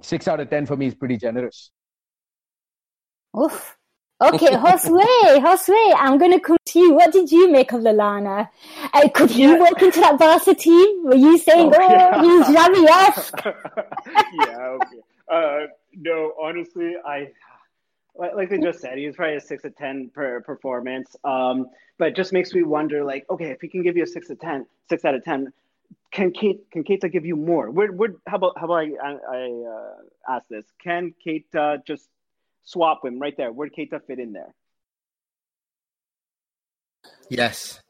six 0.00 0.28
out 0.28 0.40
of 0.40 0.48
10 0.48 0.66
for 0.66 0.76
me 0.76 0.86
is 0.86 0.94
pretty 0.94 1.16
generous. 1.16 1.70
Oof. 3.38 3.76
Okay, 4.20 4.46
Josue, 4.50 5.38
Josue, 5.40 5.94
I'm 5.96 6.18
going 6.18 6.30
to 6.32 6.40
come 6.40 6.56
to 6.66 6.78
you. 6.78 6.94
What 6.94 7.12
did 7.12 7.32
you 7.32 7.50
make 7.50 7.72
of 7.72 7.80
Lallana? 7.80 8.48
Uh, 8.92 9.08
could 9.08 9.32
yeah. 9.32 9.56
walk 9.56 9.82
into 9.82 10.00
that 10.00 10.18
Barca 10.18 10.54
team? 10.54 11.04
Were 11.04 11.16
you 11.16 11.38
saying, 11.38 11.72
oh, 11.74 11.78
oh 11.78 11.90
yeah. 11.90 12.22
he's 12.22 12.46
Xavi 12.56 13.54
yeah, 14.34 14.58
okay. 14.58 15.00
Uh, 15.28 15.66
no, 15.94 16.34
honestly, 16.40 16.94
I 17.04 17.32
like 18.14 18.50
they 18.50 18.58
just 18.58 18.80
said, 18.80 18.98
he's 18.98 19.16
probably 19.16 19.36
a 19.36 19.40
six 19.40 19.62
to 19.62 19.70
ten 19.70 20.10
per 20.14 20.40
performance. 20.42 21.16
Um, 21.24 21.68
but 21.98 22.08
it 22.08 22.16
just 22.16 22.32
makes 22.32 22.52
me 22.52 22.62
wonder, 22.62 23.04
like, 23.04 23.24
okay, 23.30 23.50
if 23.50 23.60
he 23.60 23.68
can 23.68 23.82
give 23.82 23.96
you 23.96 24.04
a 24.04 24.06
six 24.06 24.28
to 24.28 24.36
ten, 24.36 24.66
six 24.88 25.04
out 25.04 25.14
of 25.14 25.24
ten, 25.24 25.52
can 26.10 26.30
Kate 26.30 26.70
can 26.70 26.84
Keita 26.84 27.10
give 27.10 27.24
you 27.24 27.36
more? 27.36 27.70
Where, 27.70 27.90
where, 27.90 28.14
how 28.26 28.36
about 28.36 28.58
how 28.58 28.66
about 28.66 28.74
I, 28.74 28.90
I, 29.02 29.12
I 29.12 29.64
uh, 29.66 30.36
ask 30.36 30.46
this? 30.48 30.66
Can 30.82 31.14
Keita 31.26 31.84
just 31.86 32.08
swap 32.64 33.04
him 33.04 33.18
right 33.18 33.34
there. 33.36 33.52
Where'd 33.52 33.74
Keita 33.74 34.00
fit 34.06 34.18
in 34.18 34.32
there? 34.32 34.54
Yes. 37.28 37.80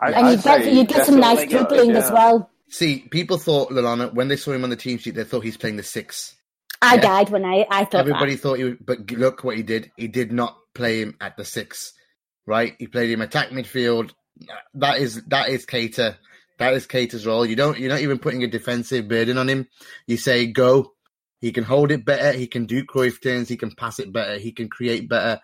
I, 0.00 0.12
and 0.12 0.30
you 0.30 0.42
get, 0.42 0.72
you 0.72 0.84
get 0.84 1.06
some 1.06 1.20
nice 1.20 1.48
dribbling 1.48 1.90
yeah. 1.90 1.98
as 1.98 2.10
well. 2.10 2.50
See, 2.68 2.98
people 3.10 3.38
thought 3.38 3.70
Lallana 3.70 4.12
when 4.12 4.28
they 4.28 4.36
saw 4.36 4.52
him 4.52 4.64
on 4.64 4.70
the 4.70 4.76
team 4.76 4.98
sheet, 4.98 5.14
they 5.14 5.24
thought 5.24 5.44
he's 5.44 5.56
playing 5.56 5.76
the 5.76 5.82
six. 5.82 6.34
I 6.82 6.96
yeah. 6.96 7.00
died 7.00 7.30
when 7.30 7.44
I, 7.44 7.66
I 7.70 7.84
thought 7.84 8.00
everybody 8.00 8.34
that. 8.34 8.42
thought 8.42 8.58
he 8.58 8.64
would, 8.64 8.84
but 8.84 9.10
look 9.12 9.44
what 9.44 9.56
he 9.56 9.62
did. 9.62 9.90
He 9.96 10.08
did 10.08 10.32
not 10.32 10.56
play 10.74 11.00
him 11.00 11.16
at 11.20 11.36
the 11.36 11.44
six, 11.44 11.92
right? 12.46 12.74
He 12.78 12.86
played 12.86 13.10
him 13.10 13.20
attack 13.20 13.50
midfield. 13.50 14.12
That 14.74 14.98
is 14.98 15.22
that 15.28 15.48
is 15.48 15.64
Keita. 15.64 16.16
That 16.58 16.74
is 16.74 16.86
Keita's 16.86 17.26
role. 17.26 17.44
You 17.44 17.56
don't 17.56 17.78
you're 17.78 17.90
not 17.90 18.00
even 18.00 18.18
putting 18.18 18.44
a 18.44 18.48
defensive 18.48 19.08
burden 19.08 19.38
on 19.38 19.48
him. 19.48 19.68
You 20.06 20.16
say 20.16 20.46
go, 20.46 20.92
he 21.40 21.52
can 21.52 21.64
hold 21.64 21.90
it 21.90 22.04
better. 22.04 22.32
He 22.36 22.46
can 22.46 22.66
do 22.66 22.84
Cruyff 22.84 23.22
turns. 23.22 23.48
He 23.48 23.56
can 23.56 23.72
pass 23.72 23.98
it 23.98 24.12
better. 24.12 24.38
He 24.38 24.52
can 24.52 24.68
create 24.68 25.08
better. 25.08 25.40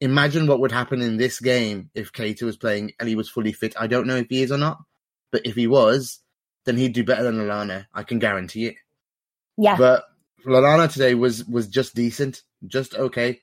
Imagine 0.00 0.46
what 0.46 0.60
would 0.60 0.72
happen 0.72 1.02
in 1.02 1.16
this 1.16 1.40
game 1.40 1.90
if 1.94 2.12
Keita 2.12 2.42
was 2.42 2.56
playing 2.56 2.92
and 2.98 3.08
he 3.08 3.16
was 3.16 3.28
fully 3.28 3.52
fit. 3.52 3.74
I 3.78 3.86
don't 3.86 4.06
know 4.06 4.16
if 4.16 4.26
he 4.28 4.42
is 4.42 4.52
or 4.52 4.58
not, 4.58 4.78
but 5.30 5.46
if 5.46 5.54
he 5.54 5.66
was, 5.66 6.20
then 6.64 6.76
he'd 6.76 6.92
do 6.92 7.04
better 7.04 7.22
than 7.22 7.36
Lallana. 7.36 7.86
I 7.92 8.02
can 8.02 8.18
guarantee 8.18 8.66
it. 8.66 8.76
Yeah. 9.56 9.76
But 9.76 10.04
Lallana 10.46 10.92
today 10.92 11.14
was 11.14 11.44
was 11.44 11.68
just 11.68 11.94
decent, 11.94 12.42
just 12.66 12.94
okay. 12.94 13.40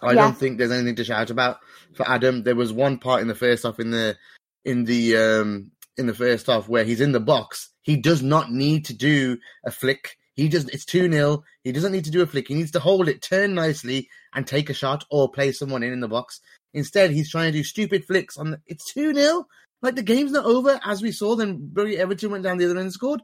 I 0.00 0.12
yeah. 0.12 0.22
don't 0.22 0.36
think 0.36 0.58
there's 0.58 0.72
anything 0.72 0.96
to 0.96 1.04
shout 1.04 1.30
about 1.30 1.58
for 1.94 2.08
Adam. 2.08 2.42
There 2.42 2.54
was 2.54 2.72
one 2.72 2.98
part 2.98 3.22
in 3.22 3.28
the 3.28 3.34
first 3.34 3.64
half 3.64 3.80
in 3.80 3.90
the 3.90 4.16
in 4.64 4.84
the 4.84 5.16
um 5.16 5.72
in 5.98 6.06
the 6.06 6.14
first 6.14 6.46
half 6.46 6.68
where 6.68 6.84
he's 6.84 7.00
in 7.00 7.12
the 7.12 7.20
box. 7.20 7.70
He 7.82 7.96
does 7.96 8.22
not 8.22 8.50
need 8.50 8.84
to 8.86 8.94
do 8.94 9.38
a 9.64 9.70
flick. 9.70 10.16
He 10.34 10.48
just 10.48 10.70
it's 10.70 10.84
2 10.84 11.10
0. 11.10 11.42
He 11.64 11.72
doesn't 11.72 11.92
need 11.92 12.04
to 12.04 12.10
do 12.10 12.22
a 12.22 12.26
flick. 12.26 12.48
He 12.48 12.54
needs 12.54 12.70
to 12.72 12.80
hold 12.80 13.08
it, 13.08 13.22
turn 13.22 13.54
nicely, 13.54 14.08
and 14.34 14.46
take 14.46 14.70
a 14.70 14.74
shot 14.74 15.04
or 15.10 15.30
play 15.30 15.52
someone 15.52 15.82
in 15.82 15.92
in 15.92 16.00
the 16.00 16.08
box. 16.08 16.40
Instead, 16.74 17.10
he's 17.10 17.30
trying 17.30 17.50
to 17.52 17.58
do 17.58 17.64
stupid 17.64 18.04
flicks 18.04 18.36
on 18.36 18.52
the, 18.52 18.60
it's 18.66 18.92
2 18.92 19.14
0. 19.14 19.46
Like 19.82 19.96
the 19.96 20.02
game's 20.02 20.32
not 20.32 20.44
over, 20.44 20.80
as 20.84 21.02
we 21.02 21.12
saw. 21.12 21.34
Then 21.34 21.58
Bury 21.60 21.98
Everton 21.98 22.30
went 22.30 22.44
down 22.44 22.58
the 22.58 22.64
other 22.66 22.74
end 22.74 22.80
and 22.80 22.92
scored. 22.92 23.22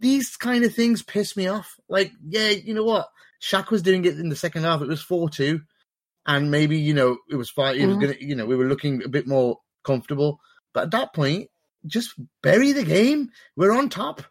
These 0.00 0.36
kind 0.36 0.64
of 0.64 0.74
things 0.74 1.02
piss 1.02 1.36
me 1.36 1.48
off. 1.48 1.74
Like, 1.88 2.12
yeah, 2.28 2.50
you 2.50 2.74
know 2.74 2.84
what? 2.84 3.08
Shaq 3.42 3.70
was 3.70 3.82
doing 3.82 4.04
it 4.04 4.18
in 4.18 4.28
the 4.28 4.36
second 4.36 4.64
half. 4.64 4.82
It 4.82 4.88
was 4.88 5.02
4 5.02 5.30
2. 5.30 5.60
And 6.26 6.50
maybe, 6.50 6.78
you 6.78 6.92
know, 6.92 7.18
it 7.30 7.36
was 7.36 7.50
fine. 7.50 7.76
It 7.76 7.86
was 7.86 7.96
mm-hmm. 7.96 8.04
gonna, 8.04 8.16
you 8.20 8.36
know, 8.36 8.46
we 8.46 8.56
were 8.56 8.66
looking 8.66 9.02
a 9.02 9.08
bit 9.08 9.26
more 9.26 9.58
comfortable. 9.84 10.40
But 10.78 10.84
at 10.84 10.90
that 10.92 11.12
point, 11.12 11.50
just 11.86 12.14
bury 12.40 12.70
the 12.70 12.84
game. 12.84 13.30
We're 13.56 13.76
on 13.76 13.88
top. 13.88 14.22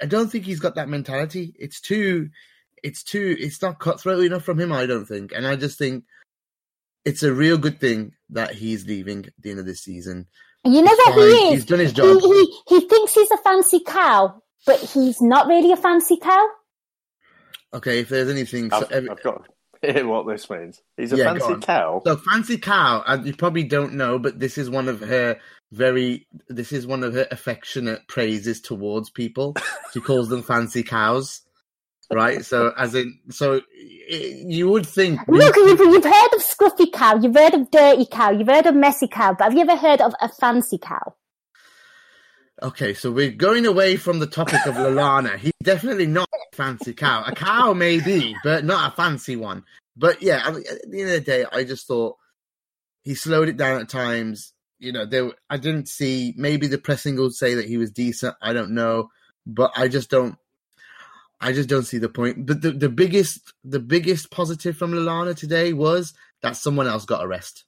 I 0.00 0.06
don't 0.06 0.32
think 0.32 0.46
he's 0.46 0.58
got 0.58 0.76
that 0.76 0.88
mentality. 0.88 1.54
It's 1.58 1.78
too, 1.78 2.30
it's 2.82 3.02
too, 3.02 3.36
it's 3.38 3.60
not 3.60 3.80
cutthroat 3.80 4.24
enough 4.24 4.44
from 4.44 4.58
him. 4.58 4.72
I 4.72 4.86
don't 4.86 5.04
think, 5.04 5.32
and 5.32 5.46
I 5.46 5.56
just 5.56 5.76
think 5.76 6.04
it's 7.04 7.22
a 7.22 7.34
real 7.34 7.58
good 7.58 7.80
thing 7.80 8.12
that 8.30 8.54
he's 8.54 8.86
leaving 8.86 9.26
at 9.26 9.34
the 9.40 9.50
end 9.50 9.60
of 9.60 9.66
this 9.66 9.82
season. 9.82 10.26
You 10.64 10.80
know 10.80 10.90
what 10.90 11.16
he 11.16 11.22
is. 11.22 11.52
He's 11.52 11.64
done 11.66 11.80
his 11.80 11.92
job. 11.92 12.18
He, 12.18 12.28
he, 12.30 12.80
he 12.80 12.88
thinks 12.88 13.12
he's 13.12 13.30
a 13.30 13.36
fancy 13.36 13.80
cow, 13.86 14.42
but 14.64 14.80
he's 14.80 15.20
not 15.20 15.48
really 15.48 15.70
a 15.70 15.76
fancy 15.76 16.16
cow. 16.16 16.48
Okay, 17.74 17.98
if 17.98 18.08
there's 18.08 18.30
anything, 18.30 18.72
I've, 18.72 18.84
so 18.84 18.88
every, 18.90 19.10
I've 19.10 19.22
got 19.22 19.44
to 19.82 19.92
hear 19.92 20.06
what 20.06 20.26
this 20.26 20.48
means. 20.48 20.80
He's 20.96 21.12
a 21.12 21.18
yeah, 21.18 21.34
fancy 21.34 21.60
cow. 21.60 22.00
So 22.06 22.16
fancy 22.16 22.56
cow, 22.56 23.04
and 23.06 23.26
you 23.26 23.36
probably 23.36 23.64
don't 23.64 23.96
know, 23.96 24.18
but 24.18 24.38
this 24.38 24.56
is 24.56 24.70
one 24.70 24.88
of 24.88 25.00
her 25.00 25.38
very 25.72 26.26
this 26.48 26.72
is 26.72 26.86
one 26.86 27.04
of 27.04 27.14
her 27.14 27.26
affectionate 27.30 28.06
praises 28.08 28.60
towards 28.60 29.10
people. 29.10 29.54
She 29.92 30.00
calls 30.00 30.28
them 30.28 30.42
fancy 30.42 30.82
cows 30.82 31.42
right? 32.12 32.44
So 32.44 32.72
as 32.76 32.94
in 32.94 33.18
so 33.30 33.60
you 34.08 34.68
would 34.68 34.86
think 34.86 35.20
look 35.28 35.56
you've, 35.56 35.78
you've 35.78 36.04
heard 36.04 36.34
of 36.34 36.42
scruffy 36.42 36.92
cow 36.92 37.16
you've 37.16 37.34
heard 37.34 37.54
of 37.54 37.70
dirty 37.70 38.06
cow 38.06 38.30
you've 38.30 38.48
heard 38.48 38.66
of 38.66 38.74
messy 38.74 39.06
cow 39.08 39.34
but 39.34 39.44
have 39.44 39.54
you 39.54 39.60
ever 39.60 39.76
heard 39.76 40.00
of 40.00 40.12
a 40.20 40.28
fancy 40.28 40.78
cow? 40.78 41.14
Okay 42.62 42.94
so 42.94 43.10
we're 43.10 43.30
going 43.30 43.66
away 43.66 43.96
from 43.96 44.18
the 44.18 44.26
topic 44.26 44.66
of 44.66 44.74
Lallana 44.74 45.38
he's 45.38 45.52
definitely 45.62 46.06
not 46.06 46.28
a 46.32 46.56
fancy 46.56 46.92
cow. 46.92 47.24
A 47.26 47.34
cow 47.34 47.72
maybe 47.72 48.34
but 48.42 48.64
not 48.64 48.92
a 48.92 48.96
fancy 48.96 49.36
one. 49.36 49.64
But 49.96 50.22
yeah 50.22 50.46
at 50.46 50.54
the 50.54 51.00
end 51.00 51.10
of 51.10 51.14
the 51.14 51.20
day 51.20 51.44
i 51.52 51.64
just 51.64 51.86
thought 51.86 52.16
he 53.02 53.14
slowed 53.14 53.48
it 53.48 53.56
down 53.56 53.80
at 53.80 53.88
times 53.88 54.52
you 54.80 54.92
know, 54.92 55.06
there 55.06 55.30
I 55.48 55.58
didn't 55.58 55.88
see. 55.88 56.34
Maybe 56.36 56.66
the 56.66 56.78
pressing 56.78 57.16
will 57.16 57.30
say 57.30 57.54
that 57.54 57.66
he 57.66 57.76
was 57.76 57.90
decent. 57.90 58.34
I 58.42 58.52
don't 58.52 58.72
know, 58.72 59.10
but 59.46 59.70
I 59.76 59.88
just 59.88 60.10
don't. 60.10 60.36
I 61.40 61.52
just 61.52 61.68
don't 61.68 61.84
see 61.84 61.98
the 61.98 62.08
point. 62.08 62.46
But 62.46 62.62
the, 62.62 62.72
the 62.72 62.88
biggest 62.88 63.52
the 63.62 63.78
biggest 63.78 64.30
positive 64.30 64.76
from 64.76 64.92
Lallana 64.92 65.36
today 65.36 65.72
was 65.72 66.14
that 66.42 66.56
someone 66.56 66.86
else 66.86 67.04
got 67.04 67.22
a 67.22 67.28
rest. 67.28 67.64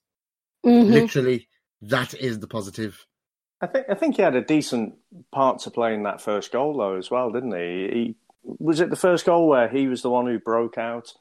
Mm-hmm. 0.64 0.92
Literally, 0.92 1.48
that 1.82 2.14
is 2.14 2.40
the 2.40 2.48
positive. 2.48 3.06
I 3.60 3.66
think 3.66 3.86
I 3.88 3.94
think 3.94 4.16
he 4.16 4.22
had 4.22 4.34
a 4.34 4.42
decent 4.42 4.94
part 5.30 5.60
to 5.60 5.70
play 5.70 5.94
in 5.94 6.02
that 6.04 6.20
first 6.20 6.50
goal 6.50 6.76
though 6.76 6.96
as 6.96 7.10
well, 7.10 7.30
didn't 7.30 7.52
he? 7.52 7.88
He 7.92 8.16
was 8.42 8.80
it 8.80 8.90
the 8.90 8.96
first 8.96 9.24
goal 9.24 9.48
where 9.48 9.68
he 9.68 9.86
was 9.86 10.02
the 10.02 10.10
one 10.10 10.26
who 10.26 10.38
broke 10.38 10.78
out, 10.78 11.12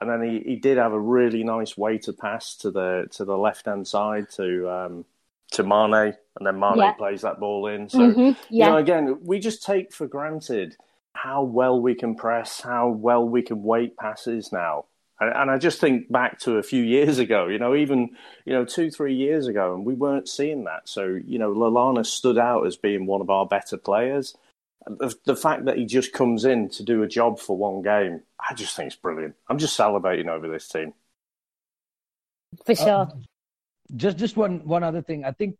and 0.00 0.08
then 0.08 0.22
he, 0.22 0.40
he 0.40 0.56
did 0.56 0.78
have 0.78 0.92
a 0.92 1.00
really 1.00 1.44
nice 1.44 1.76
way 1.76 1.98
to 1.98 2.12
pass 2.12 2.56
to 2.58 2.70
the 2.70 3.08
to 3.12 3.24
the 3.24 3.36
left 3.36 3.66
hand 3.66 3.86
side 3.86 4.30
to 4.36 4.70
um, 4.70 5.04
to 5.52 5.62
Mane, 5.62 6.14
and 6.36 6.46
then 6.46 6.58
Mane 6.58 6.78
Yeah. 6.78 6.92
plays 6.92 7.22
that 7.22 7.40
ball 7.40 7.66
in. 7.66 7.88
So 7.88 8.10
Mhm, 8.10 8.36
you 8.36 8.36
yeah. 8.50 8.66
know, 8.66 8.76
again, 8.76 9.18
we 9.22 9.38
just 9.38 9.62
take 9.62 9.92
for 9.92 10.06
granted 10.06 10.76
how 11.12 11.42
well 11.42 11.80
we 11.80 11.94
can 11.94 12.14
press, 12.14 12.60
how 12.60 12.88
well 12.88 13.28
we 13.28 13.42
can 13.42 13.62
weight 13.62 13.96
passes 13.96 14.52
now. 14.52 14.86
And, 15.20 15.34
and 15.34 15.50
I 15.50 15.58
just 15.58 15.80
think 15.80 16.10
back 16.10 16.38
to 16.40 16.58
a 16.58 16.62
few 16.62 16.82
years 16.96 17.18
ago, 17.18 17.48
you 17.48 17.58
know, 17.58 17.74
even, 17.74 18.10
you 18.44 18.52
know, 18.52 18.64
two, 18.64 18.90
three 18.90 19.14
years 19.14 19.46
ago, 19.46 19.74
and 19.74 19.84
we 19.84 19.94
weren't 19.94 20.28
seeing 20.28 20.64
that. 20.64 20.88
So, 20.88 21.18
you 21.24 21.38
know, 21.38 21.52
Lallana 21.52 22.06
stood 22.06 22.38
out 22.38 22.66
as 22.66 22.76
being 22.76 23.06
one 23.06 23.20
of 23.20 23.30
our 23.30 23.46
better 23.46 23.76
players. 23.76 24.36
The, 24.86 25.14
the 25.26 25.36
fact 25.36 25.66
that 25.66 25.76
he 25.76 25.84
just 25.84 26.12
comes 26.12 26.44
in 26.44 26.70
to 26.70 26.82
do 26.82 27.02
a 27.02 27.08
job 27.08 27.38
for 27.38 27.56
one 27.56 27.82
game, 27.82 28.22
I 28.40 28.54
just 28.54 28.74
think 28.76 28.86
it's 28.86 28.96
brilliant. 28.96 29.34
I'm 29.48 29.58
just 29.58 29.78
salivating 29.78 30.28
over 30.28 30.48
this 30.48 30.68
team. 30.68 30.94
For 32.64 32.74
sure. 32.74 33.08
Just 33.96 34.18
just 34.18 34.36
one 34.36 34.64
one 34.66 34.82
other 34.82 35.02
thing. 35.02 35.24
I 35.24 35.32
think 35.32 35.56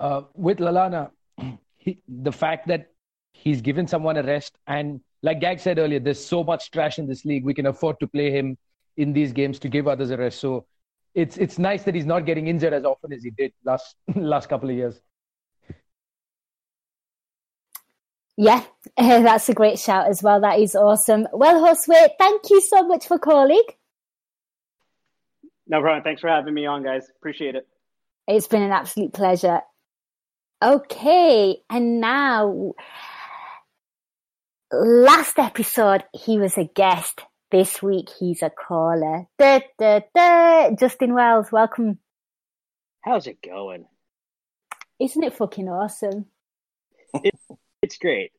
uh, 0.00 0.22
with 0.34 0.58
Lallana, 0.58 1.10
he, 1.78 1.98
the 2.08 2.32
fact 2.32 2.68
that 2.68 2.88
he's 3.32 3.60
given 3.60 3.86
someone 3.86 4.16
a 4.16 4.22
rest, 4.22 4.58
and 4.66 5.00
like 5.22 5.40
Gag 5.40 5.60
said 5.60 5.78
earlier, 5.78 6.00
there's 6.00 6.24
so 6.24 6.44
much 6.44 6.70
trash 6.70 6.98
in 6.98 7.06
this 7.06 7.24
league. 7.24 7.44
We 7.44 7.54
can 7.54 7.66
afford 7.66 8.00
to 8.00 8.06
play 8.06 8.30
him 8.30 8.58
in 8.96 9.12
these 9.12 9.32
games 9.32 9.58
to 9.60 9.68
give 9.68 9.88
others 9.88 10.10
a 10.10 10.16
rest. 10.16 10.40
So 10.40 10.66
it's 11.14 11.36
it's 11.36 11.58
nice 11.58 11.82
that 11.84 11.94
he's 11.94 12.06
not 12.06 12.26
getting 12.26 12.48
injured 12.48 12.72
as 12.72 12.84
often 12.84 13.12
as 13.12 13.22
he 13.22 13.30
did 13.30 13.52
last 13.64 13.96
last 14.14 14.48
couple 14.48 14.70
of 14.70 14.76
years. 14.76 15.00
Yeah, 18.36 18.64
that's 18.96 19.48
a 19.48 19.54
great 19.54 19.78
shout 19.78 20.08
as 20.08 20.22
well. 20.22 20.40
That 20.40 20.58
is 20.58 20.74
awesome. 20.74 21.28
Well, 21.32 21.64
Josue, 21.64 22.08
thank 22.18 22.50
you 22.50 22.60
so 22.60 22.86
much 22.86 23.06
for 23.06 23.18
calling. 23.18 23.62
No 25.66 25.80
problem. 25.80 26.02
Thanks 26.02 26.20
for 26.20 26.28
having 26.28 26.54
me 26.54 26.66
on, 26.66 26.82
guys. 26.82 27.08
Appreciate 27.16 27.54
it. 27.54 27.66
It's 28.26 28.46
been 28.46 28.62
an 28.62 28.72
absolute 28.72 29.12
pleasure. 29.12 29.60
Okay, 30.62 31.56
and 31.68 32.00
now, 32.00 32.72
last 34.70 35.38
episode, 35.38 36.04
he 36.12 36.38
was 36.38 36.56
a 36.56 36.64
guest. 36.64 37.20
This 37.50 37.82
week, 37.82 38.08
he's 38.18 38.42
a 38.42 38.50
caller. 38.50 39.26
Da, 39.38 39.60
da, 39.78 40.00
da. 40.14 40.70
Justin 40.74 41.12
Wells, 41.12 41.52
welcome. 41.52 41.98
How's 43.02 43.26
it 43.26 43.42
going? 43.42 43.84
Isn't 44.98 45.22
it 45.22 45.34
fucking 45.34 45.68
awesome? 45.68 46.26
It's 47.82 47.98
great. 47.98 48.30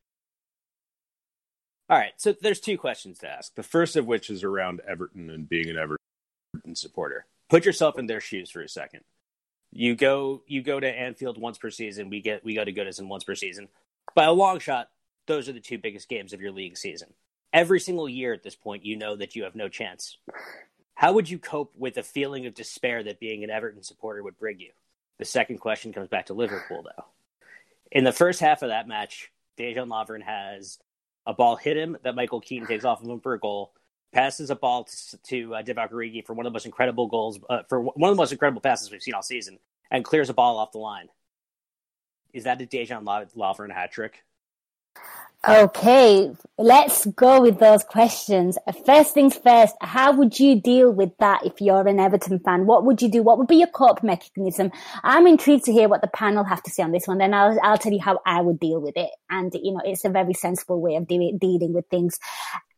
All 1.90 1.98
right, 1.98 2.14
so 2.16 2.34
there's 2.42 2.62
two 2.62 2.78
questions 2.78 3.20
to 3.20 3.30
ask. 3.30 3.54
The 3.56 3.62
first 3.62 3.98
of 3.98 4.08
which 4.08 4.30
is 4.30 4.44
around 4.44 4.82
Everton 4.88 5.30
and 5.30 5.48
being 5.48 5.70
an 5.70 5.78
Everton 5.78 6.03
supporter. 6.74 7.26
Put 7.50 7.66
yourself 7.66 8.00
in 8.00 8.08
their 8.08 8.22
shoes 8.22 8.50
for 8.50 8.62
a 8.62 8.70
second. 8.70 9.02
You 9.72 9.96
go 9.96 10.44
you 10.48 10.62
go 10.62 10.80
to 10.80 10.88
Anfield 10.88 11.40
once 11.40 11.58
per 11.58 11.70
season. 11.70 12.10
We 12.10 12.22
get 12.22 12.44
we 12.44 12.56
go 12.56 12.64
to 12.64 12.74
Goodison 12.74 13.08
once 13.08 13.24
per 13.24 13.36
season. 13.36 13.70
By 14.16 14.26
a 14.26 14.32
long 14.32 14.60
shot, 14.60 14.90
those 15.28 15.50
are 15.50 15.54
the 15.54 15.60
two 15.60 15.78
biggest 15.78 16.10
games 16.10 16.34
of 16.34 16.42
your 16.42 16.52
league 16.52 16.78
season. 16.78 17.14
Every 17.52 17.80
single 17.80 18.10
year 18.10 18.34
at 18.34 18.44
this 18.44 18.56
point, 18.56 18.86
you 18.86 18.98
know 18.98 19.16
that 19.16 19.36
you 19.36 19.44
have 19.44 19.56
no 19.56 19.70
chance. 19.70 20.18
How 20.96 21.14
would 21.14 21.30
you 21.30 21.40
cope 21.40 21.74
with 21.76 21.96
the 21.96 22.04
feeling 22.04 22.46
of 22.46 22.54
despair 22.54 23.04
that 23.04 23.20
being 23.20 23.44
an 23.44 23.50
Everton 23.50 23.84
supporter 23.84 24.24
would 24.24 24.38
bring 24.38 24.60
you? 24.60 24.72
The 25.20 25.26
second 25.26 25.60
question 25.60 25.94
comes 25.94 26.08
back 26.08 26.28
to 26.28 26.34
Liverpool, 26.34 26.84
though. 26.84 27.06
In 27.92 28.04
the 28.04 28.12
first 28.12 28.40
half 28.40 28.62
of 28.62 28.70
that 28.70 28.88
match, 28.88 29.32
Dejan 29.58 29.88
Lovren 29.88 30.24
has 30.24 30.80
a 31.26 31.34
ball 31.34 31.56
hit 31.56 31.78
him 31.78 31.98
that 32.04 32.16
Michael 32.16 32.42
Keane 32.42 32.66
takes 32.66 32.86
off 32.86 33.02
of 33.02 33.10
him 33.10 33.20
for 33.20 33.34
a 33.34 33.40
goal, 33.40 33.74
passes 34.14 34.50
a 34.50 34.56
ball 34.56 34.86
to, 34.86 35.18
to 35.24 35.56
uh, 35.56 35.64
Divock 35.64 35.92
Origi 35.92 36.26
for 36.26 36.34
one 36.34 36.46
of 36.46 36.52
the 36.52 36.56
most 36.56 36.66
incredible 36.66 37.08
goals, 37.08 37.40
uh, 37.50 37.64
for 37.68 37.82
one 37.82 38.10
of 38.10 38.16
the 38.16 38.22
most 38.22 38.32
incredible 38.32 38.62
passes 38.62 38.92
we've 38.92 39.02
seen 39.02 39.14
all 39.14 39.22
season, 39.22 39.60
and 39.92 40.06
clears 40.06 40.30
a 40.30 40.34
ball 40.34 40.58
off 40.58 40.72
the 40.72 40.78
line. 40.78 41.08
Is 42.34 42.46
that 42.46 42.62
a 42.62 42.66
Dejan 42.66 43.04
Lo- 43.04 43.26
Lovren 43.36 43.74
hat 43.74 43.92
trick? 43.92 44.24
Okay, 45.46 46.32
let's 46.58 47.06
go 47.06 47.42
with 47.42 47.60
those 47.60 47.84
questions. 47.84 48.58
First 48.86 49.14
things 49.14 49.36
first, 49.36 49.76
how 49.82 50.14
would 50.14 50.40
you 50.40 50.62
deal 50.62 50.90
with 50.90 51.12
that 51.20 51.46
if 51.46 51.60
you're 51.60 51.86
an 51.86 52.00
Everton 52.00 52.40
fan? 52.40 52.66
What 52.66 52.86
would 52.86 53.02
you 53.02 53.10
do? 53.10 53.22
What 53.22 53.38
would 53.38 53.50
be 53.50 53.58
your 53.58 53.68
cope 53.68 54.02
mechanism? 54.04 54.72
I'm 55.04 55.28
intrigued 55.28 55.66
to 55.66 55.74
hear 55.74 55.90
what 55.90 56.00
the 56.00 56.08
panel 56.08 56.46
have 56.46 56.64
to 56.64 56.72
say 56.72 56.82
on 56.82 56.94
this 56.94 57.08
one. 57.08 57.18
Then 57.18 57.34
I'll, 57.34 57.60
I'll 57.62 57.78
tell 57.78 57.92
you 57.92 58.00
how 58.00 58.22
I 58.26 58.40
would 58.40 58.58
deal 58.58 58.80
with 58.80 58.96
it. 58.96 59.10
And, 59.30 59.54
you 59.54 59.74
know, 59.74 59.82
it's 59.84 60.06
a 60.06 60.10
very 60.10 60.34
sensible 60.34 60.80
way 60.80 60.96
of 60.96 61.10
de- 61.10 61.38
dealing 61.38 61.74
with 61.74 61.88
things. 61.92 62.18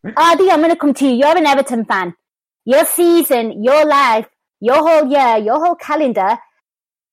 Adi, 0.05 0.51
I'm 0.51 0.59
going 0.59 0.69
to 0.69 0.75
come 0.75 0.93
to 0.93 1.07
you. 1.07 1.15
You're 1.15 1.37
an 1.37 1.47
Everton 1.47 1.85
fan. 1.85 2.13
Your 2.63 2.85
season, 2.85 3.63
your 3.63 3.85
life, 3.85 4.27
your 4.59 4.77
whole 4.77 5.09
year, 5.09 5.37
your 5.37 5.63
whole 5.63 5.75
calendar, 5.75 6.37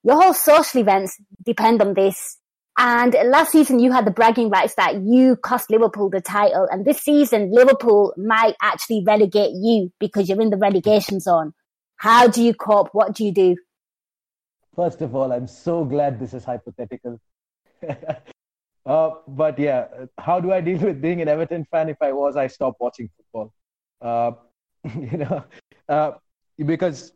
your 0.02 0.20
whole 0.20 0.34
social 0.34 0.80
events 0.80 1.16
depend 1.44 1.80
on 1.80 1.94
this. 1.94 2.38
And 2.78 3.14
last 3.26 3.52
season, 3.52 3.78
you 3.78 3.92
had 3.92 4.06
the 4.06 4.10
bragging 4.10 4.50
rights 4.50 4.74
that 4.76 5.02
you 5.02 5.36
cost 5.36 5.70
Liverpool 5.70 6.10
the 6.10 6.20
title. 6.20 6.66
And 6.70 6.84
this 6.84 6.98
season, 6.98 7.50
Liverpool 7.52 8.14
might 8.16 8.54
actually 8.60 9.04
relegate 9.06 9.52
you 9.54 9.92
because 10.00 10.28
you're 10.28 10.40
in 10.40 10.50
the 10.50 10.56
relegation 10.56 11.20
zone. 11.20 11.52
How 11.96 12.28
do 12.28 12.42
you 12.42 12.54
cope? 12.54 12.88
What 12.92 13.14
do 13.14 13.24
you 13.24 13.32
do? 13.32 13.56
First 14.74 15.02
of 15.02 15.14
all, 15.14 15.32
I'm 15.32 15.46
so 15.46 15.84
glad 15.84 16.18
this 16.18 16.32
is 16.32 16.44
hypothetical. 16.44 17.20
uh, 18.84 19.10
but 19.28 19.58
yeah, 19.58 19.86
how 20.18 20.40
do 20.40 20.52
I 20.52 20.60
deal 20.60 20.78
with 20.78 21.00
being 21.00 21.20
an 21.20 21.28
Everton 21.28 21.64
fan? 21.70 21.88
If 21.88 21.98
I 22.00 22.12
was, 22.12 22.36
I 22.36 22.46
stopped 22.46 22.80
watching 22.80 23.08
football. 23.16 23.52
Uh, 24.00 24.32
you 25.12 25.18
know, 25.18 25.44
uh, 25.88 26.12
because 26.64 27.12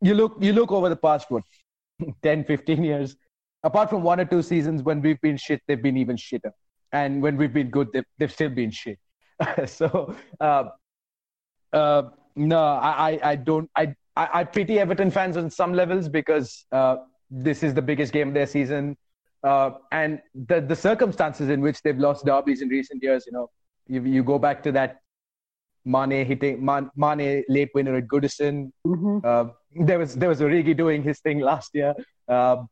you 0.00 0.14
look 0.14 0.36
you 0.40 0.52
look 0.52 0.72
over 0.72 0.88
the 0.88 0.96
past 0.96 1.30
what 1.30 1.44
10, 2.22 2.44
15 2.44 2.84
years. 2.84 3.16
Apart 3.64 3.90
from 3.90 4.02
one 4.02 4.20
or 4.20 4.24
two 4.24 4.42
seasons 4.42 4.82
when 4.82 5.02
we've 5.02 5.20
been 5.20 5.36
shit, 5.36 5.60
they've 5.66 5.82
been 5.82 5.96
even 5.96 6.16
shitter, 6.16 6.52
and 6.92 7.20
when 7.20 7.36
we've 7.36 7.52
been 7.52 7.70
good, 7.70 7.88
they've, 7.92 8.04
they've 8.16 8.32
still 8.32 8.50
been 8.50 8.70
shit. 8.70 8.98
so 9.66 10.14
uh, 10.40 10.64
uh, 11.72 12.02
no, 12.36 12.60
I, 12.60 13.18
I, 13.22 13.36
don't. 13.36 13.68
I, 13.76 13.94
I, 14.16 14.28
I 14.32 14.44
pity 14.44 14.78
Everton 14.78 15.10
fans 15.10 15.36
on 15.36 15.50
some 15.50 15.72
levels 15.72 16.08
because 16.08 16.66
uh, 16.70 16.96
this 17.30 17.64
is 17.64 17.74
the 17.74 17.82
biggest 17.82 18.12
game 18.12 18.28
of 18.28 18.34
their 18.34 18.46
season, 18.46 18.96
uh, 19.44 19.70
and 19.92 20.20
the 20.34 20.60
the 20.60 20.76
circumstances 20.76 21.48
in 21.48 21.60
which 21.60 21.82
they've 21.82 21.98
lost 21.98 22.24
derbies 22.24 22.62
in 22.62 22.68
recent 22.68 23.02
years. 23.02 23.24
You 23.26 23.32
know, 23.32 23.50
you, 23.86 24.02
you 24.02 24.22
go 24.22 24.38
back 24.38 24.62
to 24.64 24.72
that 24.72 25.00
Mane 25.84 26.26
hitting 26.26 26.64
Man, 26.64 26.90
Mane 26.96 27.44
late 27.48 27.70
winner 27.74 27.96
at 27.96 28.06
Goodison. 28.06 28.72
Mm-hmm. 28.86 29.18
Uh, 29.24 29.52
there 29.86 29.98
was 29.98 30.14
there 30.14 30.28
was 30.28 30.40
Origi 30.40 30.76
doing 30.76 31.02
his 31.02 31.20
thing 31.20 31.40
last 31.40 31.74
year. 31.74 31.94
Uh, 32.28 32.64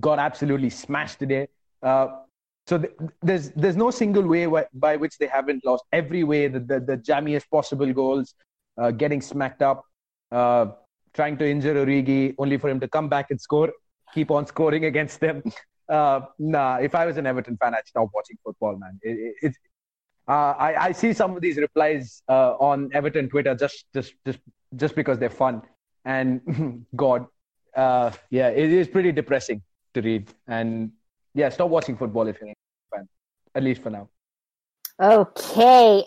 got 0.00 0.18
absolutely 0.18 0.70
smashed 0.70 1.18
today. 1.18 1.48
Uh, 1.82 2.08
so 2.66 2.78
th- 2.78 2.92
there's 3.22 3.50
there's 3.50 3.76
no 3.76 3.90
single 3.90 4.26
way 4.26 4.44
wh- 4.44 4.68
by 4.74 4.96
which 4.96 5.18
they 5.18 5.26
haven't 5.26 5.64
lost. 5.64 5.84
Every 5.92 6.22
way, 6.24 6.48
the 6.48 6.60
the, 6.60 6.80
the 6.80 6.96
jammiest 6.98 7.48
possible 7.50 7.92
goals, 7.92 8.34
uh, 8.78 8.90
getting 8.90 9.20
smacked 9.20 9.62
up, 9.62 9.84
uh, 10.30 10.66
trying 11.14 11.36
to 11.38 11.48
injure 11.48 11.74
Origi, 11.74 12.34
only 12.38 12.58
for 12.58 12.68
him 12.68 12.78
to 12.80 12.88
come 12.88 13.08
back 13.08 13.30
and 13.30 13.40
score, 13.40 13.72
keep 14.14 14.30
on 14.30 14.46
scoring 14.46 14.84
against 14.92 15.20
them. 15.20 15.42
Uh, 15.90 16.20
nah, 16.38 16.76
if 16.76 16.94
I 16.94 17.04
was 17.04 17.16
an 17.16 17.26
Everton 17.26 17.56
fan, 17.56 17.74
I'd 17.74 17.86
stop 17.86 18.08
watching 18.14 18.38
football, 18.44 18.76
man. 18.76 18.98
It, 19.02 19.18
it, 19.18 19.34
it's 19.42 19.58
uh, 20.28 20.54
I, 20.56 20.86
I 20.86 20.92
see 20.92 21.12
some 21.12 21.34
of 21.34 21.42
these 21.42 21.56
replies 21.56 22.22
uh, 22.28 22.52
on 22.52 22.90
Everton 22.94 23.28
Twitter 23.28 23.54
just 23.56 23.86
just 23.92 24.14
just 24.24 24.38
just 24.76 24.94
because 24.94 25.18
they're 25.18 25.28
fun, 25.28 25.62
and 26.04 26.86
God, 26.96 27.26
uh, 27.74 28.12
yeah, 28.30 28.48
it 28.50 28.70
is 28.70 28.86
pretty 28.86 29.10
depressing 29.10 29.62
to 29.94 30.00
read. 30.00 30.32
And 30.46 30.92
yeah, 31.34 31.48
stop 31.48 31.70
watching 31.70 31.96
football 31.96 32.28
if 32.28 32.40
you're 32.40 32.50
a 32.50 32.96
fan, 32.96 33.08
at 33.56 33.64
least 33.64 33.82
for 33.82 33.90
now. 33.90 34.08
Okay. 35.02 36.04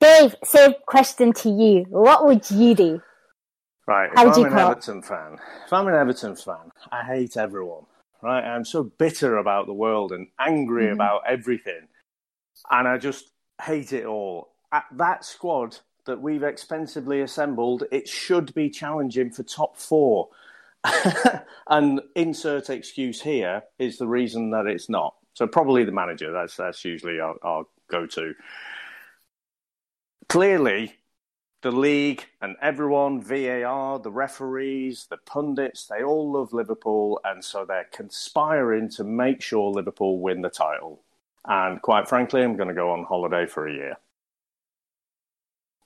Dave, 0.00 0.34
same 0.44 0.74
question 0.86 1.32
to 1.34 1.48
you. 1.48 1.86
What 1.88 2.26
would 2.26 2.50
you 2.50 2.74
do? 2.74 3.02
Right. 3.86 4.10
If 4.12 4.18
How 4.18 4.24
would 4.26 4.34
I'm 4.34 4.40
you 4.40 4.46
an 4.46 4.52
cope? 4.52 4.70
Everton 4.72 5.02
fan, 5.02 5.38
if 5.66 5.72
I'm 5.72 5.86
an 5.88 5.94
Everton 5.94 6.36
fan, 6.36 6.70
I 6.92 7.04
hate 7.04 7.36
everyone. 7.36 7.84
Right. 8.22 8.44
I'm 8.44 8.64
so 8.64 8.82
bitter 8.84 9.36
about 9.38 9.66
the 9.66 9.72
world 9.72 10.12
and 10.12 10.28
angry 10.38 10.86
Mhm. 10.86 10.92
about 10.92 11.22
everything, 11.26 11.88
and 12.70 12.86
I 12.88 12.98
just 12.98 13.32
hate 13.62 13.92
it 13.92 14.04
all. 14.06 14.54
At 14.72 14.84
that 14.92 15.24
squad 15.24 15.78
that 16.06 16.20
we've 16.20 16.42
expensively 16.42 17.20
assembled, 17.22 17.84
it 17.90 18.08
should 18.08 18.52
be 18.54 18.70
challenging 18.70 19.30
for 19.30 19.42
top 19.42 19.76
four. 19.76 20.30
and 21.68 22.00
insert 22.14 22.70
excuse 22.70 23.20
here 23.20 23.62
is 23.78 23.98
the 23.98 24.06
reason 24.08 24.50
that 24.50 24.66
it's 24.66 24.88
not. 24.88 25.14
So 25.34 25.46
probably 25.46 25.84
the 25.84 25.92
manager. 25.92 26.32
That's 26.32 26.56
that's 26.56 26.84
usually 26.84 27.20
our, 27.20 27.36
our 27.42 27.64
go-to. 27.90 28.34
Clearly, 30.28 30.94
the 31.62 31.70
league 31.70 32.24
and 32.40 32.56
everyone, 32.62 33.20
VAR, 33.20 33.98
the 33.98 34.10
referees, 34.10 35.06
the 35.10 35.18
pundits, 35.18 35.86
they 35.86 36.02
all 36.02 36.32
love 36.32 36.52
Liverpool, 36.52 37.20
and 37.24 37.44
so 37.44 37.64
they're 37.64 37.88
conspiring 37.92 38.88
to 38.90 39.04
make 39.04 39.42
sure 39.42 39.70
Liverpool 39.70 40.20
win 40.20 40.40
the 40.40 40.50
title. 40.50 41.02
And 41.46 41.80
quite 41.82 42.08
frankly, 42.08 42.42
I'm 42.42 42.56
going 42.56 42.68
to 42.68 42.74
go 42.74 42.90
on 42.90 43.04
holiday 43.04 43.46
for 43.46 43.66
a 43.66 43.72
year. 43.72 43.96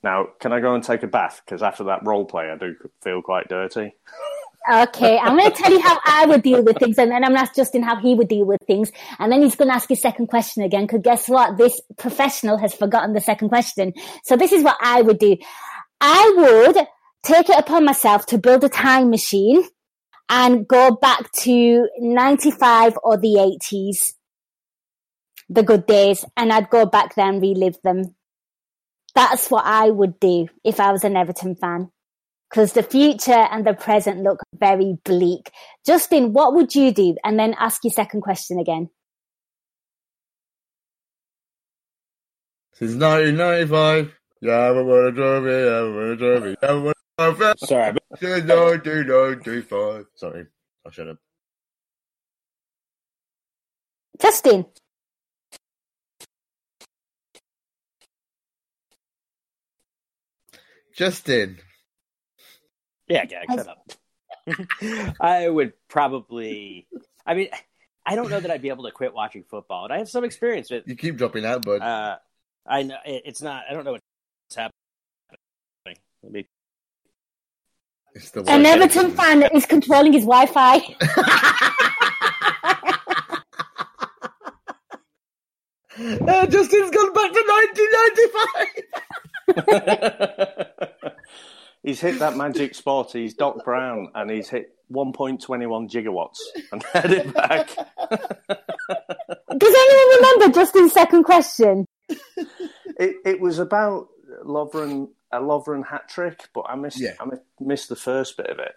Now, 0.02 0.28
can 0.38 0.52
I 0.52 0.60
go 0.60 0.74
and 0.74 0.84
take 0.84 1.02
a 1.02 1.08
bath? 1.08 1.40
Because 1.44 1.62
after 1.62 1.84
that 1.84 2.04
role 2.04 2.24
play, 2.24 2.50
I 2.50 2.56
do 2.56 2.76
feel 3.00 3.22
quite 3.22 3.48
dirty. 3.48 3.94
Okay, 4.70 5.18
I'm 5.18 5.36
going 5.36 5.50
to 5.50 5.62
tell 5.62 5.70
you 5.70 5.80
how 5.80 5.98
I 6.06 6.24
would 6.24 6.42
deal 6.42 6.62
with 6.62 6.78
things, 6.78 6.96
and 6.96 7.10
then 7.10 7.22
I'm 7.22 7.32
going 7.32 7.34
to 7.34 7.42
ask 7.42 7.54
Justin 7.54 7.82
how 7.82 7.96
he 7.96 8.14
would 8.14 8.28
deal 8.28 8.46
with 8.46 8.62
things, 8.66 8.90
and 9.18 9.30
then 9.30 9.42
he's 9.42 9.56
going 9.56 9.68
to 9.68 9.74
ask 9.74 9.90
his 9.90 10.00
second 10.00 10.28
question 10.28 10.62
again. 10.62 10.86
Because 10.86 11.02
guess 11.02 11.28
what? 11.28 11.58
This 11.58 11.78
professional 11.98 12.56
has 12.56 12.72
forgotten 12.72 13.12
the 13.12 13.20
second 13.20 13.50
question. 13.50 13.92
So 14.24 14.36
this 14.36 14.52
is 14.52 14.62
what 14.62 14.78
I 14.80 15.02
would 15.02 15.18
do. 15.18 15.36
I 16.00 16.34
would 16.74 16.86
take 17.24 17.50
it 17.50 17.58
upon 17.58 17.84
myself 17.84 18.24
to 18.26 18.38
build 18.38 18.64
a 18.64 18.70
time 18.70 19.10
machine 19.10 19.64
and 20.30 20.66
go 20.66 20.92
back 20.92 21.30
to 21.42 21.86
95 21.98 22.96
or 23.02 23.18
the 23.18 23.58
80s, 23.70 24.14
the 25.50 25.62
good 25.62 25.86
days, 25.86 26.24
and 26.38 26.50
I'd 26.50 26.70
go 26.70 26.86
back 26.86 27.16
there 27.16 27.28
and 27.28 27.42
relive 27.42 27.76
them. 27.84 28.14
That's 29.14 29.50
what 29.50 29.66
I 29.66 29.90
would 29.90 30.18
do 30.18 30.48
if 30.64 30.80
I 30.80 30.90
was 30.90 31.04
an 31.04 31.18
Everton 31.18 31.54
fan 31.54 31.90
because 32.54 32.72
the 32.72 32.84
future 32.84 33.32
and 33.32 33.66
the 33.66 33.74
present 33.74 34.22
look 34.22 34.38
very 34.54 34.96
bleak. 35.04 35.50
Justin, 35.84 36.32
what 36.32 36.54
would 36.54 36.72
you 36.72 36.92
do? 36.92 37.16
And 37.24 37.36
then 37.36 37.56
ask 37.58 37.82
your 37.82 37.90
second 37.90 38.20
question 38.20 38.60
again. 38.60 38.90
Since 42.74 42.94
1995, 42.94 44.14
yeah, 44.40 44.70
I'm 44.70 44.86
to 44.86 45.12
drive 45.12 45.42
me, 45.42 45.50
yeah, 45.50 45.82
we 45.82 45.90
want 45.96 46.06
to 46.06 46.16
drive 46.16 46.42
me, 46.44 46.54
yeah, 46.62 46.74
we 46.74 46.80
want 46.82 46.96
to 46.96 47.34
drive 47.34 47.42
me. 47.42 47.66
Sorry, 47.66 47.98
Since 48.20 48.48
1995. 48.48 50.06
Sorry, 50.14 50.46
I 50.86 50.90
shut 50.92 51.08
up. 51.08 51.18
Justin. 54.20 54.66
Justin. 60.94 61.58
Yeah, 63.08 63.24
Gag, 63.24 63.46
shut 63.50 63.68
up. 63.68 63.92
I 65.20 65.48
would 65.48 65.72
probably. 65.88 66.86
I 67.26 67.34
mean, 67.34 67.48
I 68.06 68.16
don't 68.16 68.30
know 68.30 68.40
that 68.40 68.50
I'd 68.50 68.62
be 68.62 68.68
able 68.68 68.84
to 68.84 68.90
quit 68.90 69.14
watching 69.14 69.44
football, 69.44 69.84
and 69.84 69.92
I 69.92 69.98
have 69.98 70.08
some 70.08 70.24
experience 70.24 70.70
with. 70.70 70.84
You 70.86 70.96
keep 70.96 71.16
dropping 71.16 71.44
out, 71.44 71.64
bud. 71.64 71.80
Uh, 71.82 72.16
I 72.66 72.82
know 72.82 72.96
it, 73.04 73.22
it's 73.26 73.42
not. 73.42 73.64
I 73.68 73.74
don't 73.74 73.84
know 73.84 73.92
what's 73.92 74.02
happening. 74.56 74.72
Let 76.22 76.32
me. 76.32 76.48
it's 78.14 78.30
the 78.30 78.40
An 78.40 78.64
Everton 78.64 79.06
Everton. 79.06 79.10
fan 79.16 79.42
is 79.54 79.66
controlling 79.66 80.12
his 80.12 80.24
Wi-Fi. 80.24 80.96
Uh, 85.96 86.44
Justin's 86.46 86.90
gone 86.90 87.12
back 87.12 87.32
to 87.32 87.40
1995. 89.46 90.63
he's 91.84 92.00
hit 92.00 92.18
that 92.18 92.36
magic 92.36 92.74
spot. 92.74 93.12
He's 93.12 93.34
Doc 93.34 93.64
Brown, 93.64 94.08
and 94.14 94.28
he's 94.30 94.48
hit 94.48 94.74
1.21 94.92 95.88
gigawatts 95.90 96.38
and 96.72 96.82
headed 96.92 97.32
back. 97.32 97.68
Does 99.58 99.74
anyone 99.76 100.16
remember 100.16 100.48
Justin's 100.54 100.92
second 100.92 101.22
question? 101.24 101.86
It, 102.08 103.16
it 103.24 103.40
was 103.40 103.58
about 103.58 104.08
Lovren, 104.44 105.08
a 105.32 105.38
Lovren 105.40 105.86
hat 105.86 106.08
trick, 106.08 106.48
but 106.54 106.62
I 106.68 106.74
missed. 106.76 107.00
Yeah. 107.00 107.14
I 107.20 107.26
missed 107.60 107.88
the 107.88 107.96
first 107.96 108.36
bit 108.36 108.48
of 108.48 108.58
it. 108.58 108.72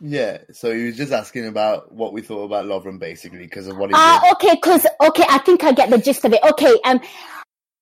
yeah, 0.00 0.38
so 0.52 0.74
he 0.74 0.86
was 0.86 0.96
just 0.96 1.12
asking 1.12 1.46
about 1.46 1.92
what 1.92 2.12
we 2.12 2.20
thought 2.22 2.44
about 2.44 2.66
Lovren, 2.66 2.98
basically, 2.98 3.38
because 3.38 3.66
of 3.68 3.76
what 3.76 3.90
he 3.90 3.94
Ah, 3.96 4.20
did. 4.22 4.32
okay, 4.34 4.54
because 4.56 4.86
okay, 5.00 5.24
I 5.28 5.38
think 5.38 5.64
I 5.64 5.72
get 5.72 5.90
the 5.90 5.98
gist 5.98 6.24
of 6.24 6.32
it. 6.32 6.40
Okay, 6.50 6.78
um, 6.84 7.00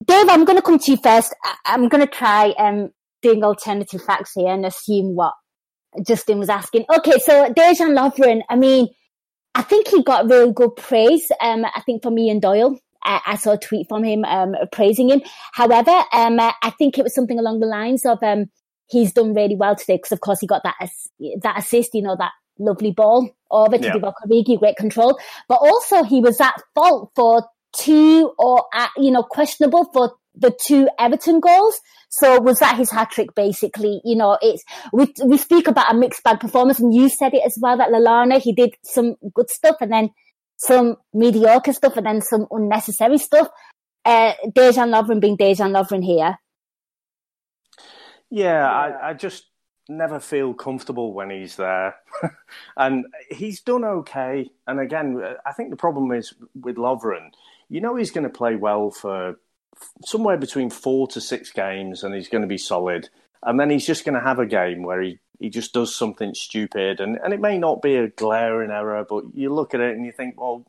Dave, 0.06 0.28
I'm 0.28 0.44
going 0.44 0.56
to 0.58 0.62
come 0.62 0.78
to 0.78 0.90
you 0.90 0.96
first. 0.96 1.34
I- 1.44 1.56
I'm 1.66 1.88
going 1.88 2.04
to 2.06 2.10
try 2.12 2.50
um 2.58 2.90
doing 3.22 3.44
alternative 3.44 4.02
facts 4.02 4.32
here 4.34 4.48
and 4.48 4.66
assume 4.66 5.14
what 5.14 5.32
Justin 6.06 6.38
was 6.38 6.48
asking. 6.48 6.84
Okay, 6.98 7.18
so 7.18 7.52
Dejan 7.52 7.94
Lovren. 7.96 8.42
I 8.48 8.56
mean, 8.56 8.88
I 9.54 9.62
think 9.62 9.88
he 9.88 10.02
got 10.02 10.28
real 10.30 10.52
good 10.52 10.74
praise. 10.76 11.30
Um, 11.40 11.64
I 11.64 11.82
think 11.84 12.02
from 12.02 12.18
Ian 12.18 12.40
Doyle. 12.40 12.78
I, 13.04 13.20
I 13.26 13.36
saw 13.36 13.54
a 13.54 13.58
tweet 13.58 13.88
from 13.88 14.04
him 14.04 14.24
um, 14.24 14.54
praising 14.70 15.08
him. 15.08 15.22
However, 15.52 15.90
um, 16.12 16.38
I 16.38 16.72
think 16.78 16.98
it 16.98 17.02
was 17.02 17.14
something 17.14 17.38
along 17.38 17.58
the 17.58 17.66
lines 17.66 18.06
of 18.06 18.22
um, 18.22 18.46
he's 18.86 19.12
done 19.12 19.34
really 19.34 19.56
well 19.56 19.74
today 19.74 19.96
because, 19.96 20.12
of 20.12 20.20
course, 20.20 20.38
he 20.40 20.46
got 20.46 20.62
that 20.62 20.76
ass- 20.80 21.08
that 21.42 21.58
assist. 21.58 21.94
You 21.94 22.02
know 22.02 22.16
that 22.16 22.30
lovely 22.58 22.92
ball 22.92 23.28
over 23.50 23.76
to 23.76 23.84
Yeah. 23.84 23.94
Divock 23.94 24.14
Origi, 24.24 24.58
great 24.58 24.76
control. 24.76 25.18
But 25.48 25.56
also, 25.56 26.04
he 26.04 26.20
was 26.20 26.40
at 26.40 26.54
fault 26.74 27.10
for 27.16 27.44
two 27.76 28.32
or 28.38 28.66
uh, 28.72 28.88
you 28.96 29.10
know 29.10 29.22
questionable 29.24 29.90
for 29.92 30.14
the 30.34 30.50
two 30.50 30.88
Everton 30.98 31.40
goals. 31.40 31.80
So 32.08 32.40
was 32.40 32.58
that 32.58 32.76
his 32.76 32.90
hat 32.90 33.10
trick? 33.10 33.34
Basically, 33.34 34.00
you 34.04 34.16
know, 34.16 34.38
it's 34.40 34.62
we 34.92 35.12
we 35.24 35.38
speak 35.38 35.68
about 35.68 35.94
a 35.94 35.98
mixed 35.98 36.22
bag 36.22 36.40
performance, 36.40 36.78
and 36.78 36.94
you 36.94 37.08
said 37.08 37.34
it 37.34 37.42
as 37.44 37.56
well 37.60 37.76
that 37.78 37.90
Lallana 37.90 38.40
he 38.40 38.52
did 38.52 38.74
some 38.82 39.16
good 39.34 39.50
stuff 39.50 39.76
and 39.80 39.92
then 39.92 40.10
some 40.56 40.96
mediocre 41.12 41.72
stuff 41.72 41.96
and 41.96 42.06
then 42.06 42.20
some 42.20 42.46
unnecessary 42.50 43.18
stuff. 43.18 43.48
Uh, 44.04 44.32
Dejan 44.46 44.90
Lovren 44.90 45.20
being 45.20 45.36
Dejan 45.36 45.72
Lovren 45.72 46.04
here. 46.04 46.38
Yeah, 48.30 48.70
I, 48.70 49.10
I 49.10 49.14
just 49.14 49.44
never 49.88 50.20
feel 50.20 50.54
comfortable 50.54 51.12
when 51.12 51.30
he's 51.30 51.56
there. 51.56 51.96
and 52.76 53.04
he's 53.30 53.60
done 53.60 53.84
okay. 53.84 54.50
And 54.66 54.80
again, 54.80 55.22
I 55.44 55.52
think 55.52 55.70
the 55.70 55.76
problem 55.76 56.12
is 56.12 56.32
with 56.54 56.76
Lovren, 56.76 57.30
you 57.68 57.80
know, 57.80 57.96
he's 57.96 58.10
going 58.10 58.24
to 58.24 58.30
play 58.30 58.56
well 58.56 58.90
for 58.90 59.38
somewhere 60.04 60.36
between 60.36 60.70
four 60.70 61.06
to 61.08 61.20
six 61.20 61.50
games 61.50 62.02
and 62.02 62.14
he's 62.14 62.28
going 62.28 62.42
to 62.42 62.48
be 62.48 62.58
solid. 62.58 63.08
And 63.42 63.58
then 63.58 63.70
he's 63.70 63.86
just 63.86 64.04
going 64.04 64.14
to 64.14 64.26
have 64.26 64.38
a 64.38 64.46
game 64.46 64.82
where 64.82 65.00
he, 65.02 65.18
he 65.38 65.50
just 65.50 65.72
does 65.72 65.94
something 65.94 66.34
stupid. 66.34 67.00
And, 67.00 67.18
and 67.22 67.34
it 67.34 67.40
may 67.40 67.58
not 67.58 67.82
be 67.82 67.96
a 67.96 68.08
glaring 68.08 68.70
error, 68.70 69.04
but 69.08 69.24
you 69.34 69.52
look 69.52 69.74
at 69.74 69.80
it 69.80 69.96
and 69.96 70.06
you 70.06 70.12
think, 70.12 70.40
well, 70.40 70.64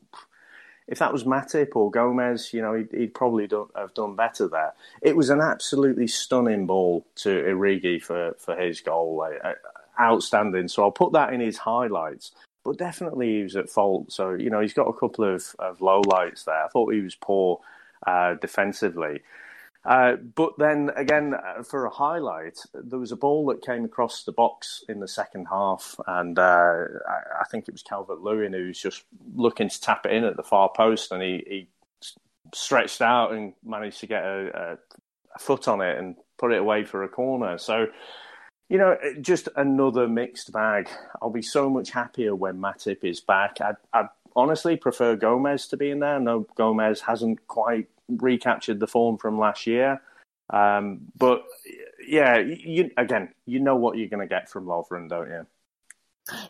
if 0.87 0.99
that 0.99 1.13
was 1.13 1.23
Matip 1.23 1.75
or 1.75 1.91
Gomez, 1.91 2.53
you 2.53 2.61
know, 2.61 2.73
he'd, 2.73 2.91
he'd 2.91 3.13
probably 3.13 3.47
do, 3.47 3.69
have 3.75 3.93
done 3.93 4.15
better 4.15 4.47
there. 4.47 4.73
It 5.01 5.15
was 5.15 5.29
an 5.29 5.39
absolutely 5.39 6.07
stunning 6.07 6.65
ball 6.65 7.05
to 7.17 7.29
Origi 7.29 8.01
for, 8.01 8.35
for 8.37 8.55
his 8.55 8.81
goal. 8.81 9.17
Like, 9.17 9.39
uh, 9.43 9.53
outstanding. 9.99 10.67
So 10.67 10.83
I'll 10.83 10.91
put 10.91 11.13
that 11.13 11.33
in 11.33 11.39
his 11.39 11.57
highlights. 11.57 12.31
But 12.63 12.77
definitely 12.77 13.37
he 13.37 13.43
was 13.43 13.55
at 13.55 13.69
fault. 13.69 14.11
So, 14.11 14.31
you 14.31 14.49
know, 14.49 14.61
he's 14.61 14.73
got 14.73 14.87
a 14.87 14.93
couple 14.93 15.25
of, 15.25 15.53
of 15.59 15.81
low 15.81 16.01
lights 16.01 16.43
there. 16.43 16.63
I 16.63 16.69
thought 16.69 16.93
he 16.93 17.01
was 17.01 17.15
poor 17.15 17.59
uh, 18.05 18.35
defensively. 18.35 19.21
Uh, 19.85 20.15
but 20.15 20.53
then 20.57 20.91
again, 20.95 21.33
uh, 21.33 21.61
for 21.61 21.85
a 21.85 21.89
highlight, 21.89 22.57
there 22.73 22.99
was 22.99 23.11
a 23.11 23.17
ball 23.17 23.45
that 23.47 23.61
came 23.61 23.83
across 23.83 24.23
the 24.23 24.31
box 24.31 24.81
in 24.87 25.01
the 25.01 25.07
second 25.07 25.45
half, 25.49 25.95
and 26.07 26.39
uh, 26.39 26.85
I, 27.41 27.43
think 27.51 27.67
it 27.67 27.73
was 27.73 27.83
Calvert 27.83 28.21
Lewin 28.21 28.53
who 28.53 28.67
was 28.67 28.79
just 28.79 29.03
looking 29.35 29.67
to 29.67 29.81
tap 29.81 30.05
it 30.05 30.13
in 30.13 30.23
at 30.23 30.37
the 30.37 30.43
far 30.43 30.71
post, 30.73 31.11
and 31.11 31.21
he, 31.21 31.43
he 31.45 31.67
stretched 32.53 33.01
out 33.01 33.33
and 33.33 33.53
managed 33.65 33.99
to 33.99 34.07
get 34.07 34.23
a, 34.23 34.51
a, 34.53 34.77
a 35.35 35.39
foot 35.39 35.67
on 35.67 35.81
it 35.81 35.97
and 35.97 36.15
put 36.37 36.53
it 36.53 36.59
away 36.59 36.85
for 36.85 37.03
a 37.03 37.09
corner. 37.09 37.57
So, 37.57 37.87
you 38.69 38.77
know, 38.77 38.95
just 39.19 39.49
another 39.57 40.07
mixed 40.07 40.53
bag. 40.53 40.89
I'll 41.21 41.29
be 41.29 41.41
so 41.41 41.69
much 41.69 41.91
happier 41.91 42.33
when 42.33 42.57
Matip 42.57 43.03
is 43.03 43.19
back. 43.19 43.57
I, 43.59 43.73
I 43.93 44.07
honestly 44.35 44.75
prefer 44.75 45.15
Gomez 45.15 45.67
to 45.67 45.77
be 45.77 45.91
in 45.91 45.99
there. 45.99 46.19
No, 46.19 46.47
Gomez 46.55 47.01
hasn't 47.01 47.45
quite 47.47 47.87
recaptured 48.07 48.79
the 48.79 48.87
form 48.87 49.17
from 49.17 49.39
last 49.39 49.67
year. 49.67 50.01
Um, 50.49 51.01
but 51.17 51.43
yeah, 52.05 52.37
you, 52.39 52.91
again, 52.97 53.33
you 53.45 53.59
know 53.59 53.75
what 53.75 53.97
you're 53.97 54.09
going 54.09 54.27
to 54.27 54.33
get 54.33 54.49
from 54.49 54.65
Lovren, 54.65 55.09
don't 55.09 55.29
you? 55.29 55.45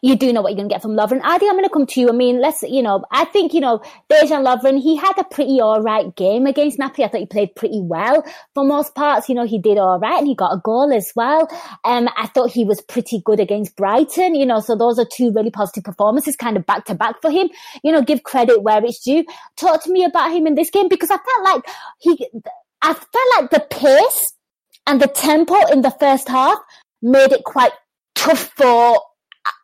You 0.02 0.16
do 0.16 0.32
know 0.32 0.42
what 0.42 0.50
you're 0.50 0.58
going 0.58 0.70
to 0.70 0.74
get 0.74 0.82
from 0.82 0.96
Lovren. 0.96 1.24
Adi, 1.24 1.48
I'm 1.48 1.54
going 1.54 1.64
to 1.64 1.70
come 1.70 1.88
to 1.88 2.00
you. 2.00 2.10
I 2.10 2.12
mean, 2.12 2.40
let's, 2.40 2.62
you 2.62 2.84
know, 2.84 3.04
I 3.12 3.26
think, 3.26 3.54
you 3.54 3.60
know, 3.60 3.82
Dejan 4.12 4.46
Lovren, 4.46 4.80
he 4.80 4.96
had 4.96 5.18
a 5.18 5.24
pretty 5.24 5.60
all 5.60 5.82
right 5.82 6.16
game 6.16 6.46
against 6.46 6.78
Napoli. 6.78 7.06
I 7.06 7.08
thought 7.08 7.20
he 7.20 7.26
played 7.26 7.56
pretty 7.56 7.82
well 7.82 8.24
for 8.54 8.64
most 8.64 8.94
parts. 8.94 9.30
You 9.30 9.36
know, 9.36 9.46
he 9.46 9.58
did 9.58 9.80
all 9.80 10.00
right 10.00 10.20
and 10.20 10.28
he 10.28 10.36
got 10.36 10.54
a 10.54 10.62
goal 10.64 10.94
as 10.94 11.12
well. 11.16 11.48
Um, 11.86 12.08
I 12.16 12.28
thought 12.28 12.52
he 12.52 12.66
was 12.66 12.82
pretty 12.82 13.22
good 13.26 13.40
against 13.40 13.76
Brighton, 13.76 14.36
you 14.36 14.46
know, 14.46 14.60
so 14.60 14.76
those 14.76 15.00
are 15.00 15.08
two 15.12 15.32
really 15.32 15.52
positive 15.52 15.84
performances 15.84 16.36
kind 16.36 16.56
of 16.56 16.66
back 16.66 16.86
to 16.86 16.96
back 16.96 17.22
for 17.22 17.32
him. 17.32 17.50
You 17.84 17.92
know, 17.92 18.04
give 18.04 18.24
credit 18.24 18.62
where 18.62 18.84
it's 18.86 19.04
due. 19.04 19.26
Talk 19.58 19.84
to 19.84 19.92
me 19.92 20.04
about 20.04 20.32
him 20.32 20.46
in 20.46 20.56
this 20.56 20.70
game 20.70 20.88
because 20.88 21.10
I 21.10 21.18
felt 21.18 21.44
like 21.44 21.64
he, 22.00 22.28
I 22.82 22.94
felt 22.94 23.40
like 23.40 23.50
the 23.50 23.66
pace 23.72 24.34
and 24.86 25.02
the 25.02 25.08
tempo 25.08 25.56
in 25.72 25.82
the 25.82 25.96
first 26.00 26.28
half 26.28 26.60
made 27.02 27.32
it 27.32 27.44
quite 27.44 27.72
tough 28.16 28.52
for 28.56 29.00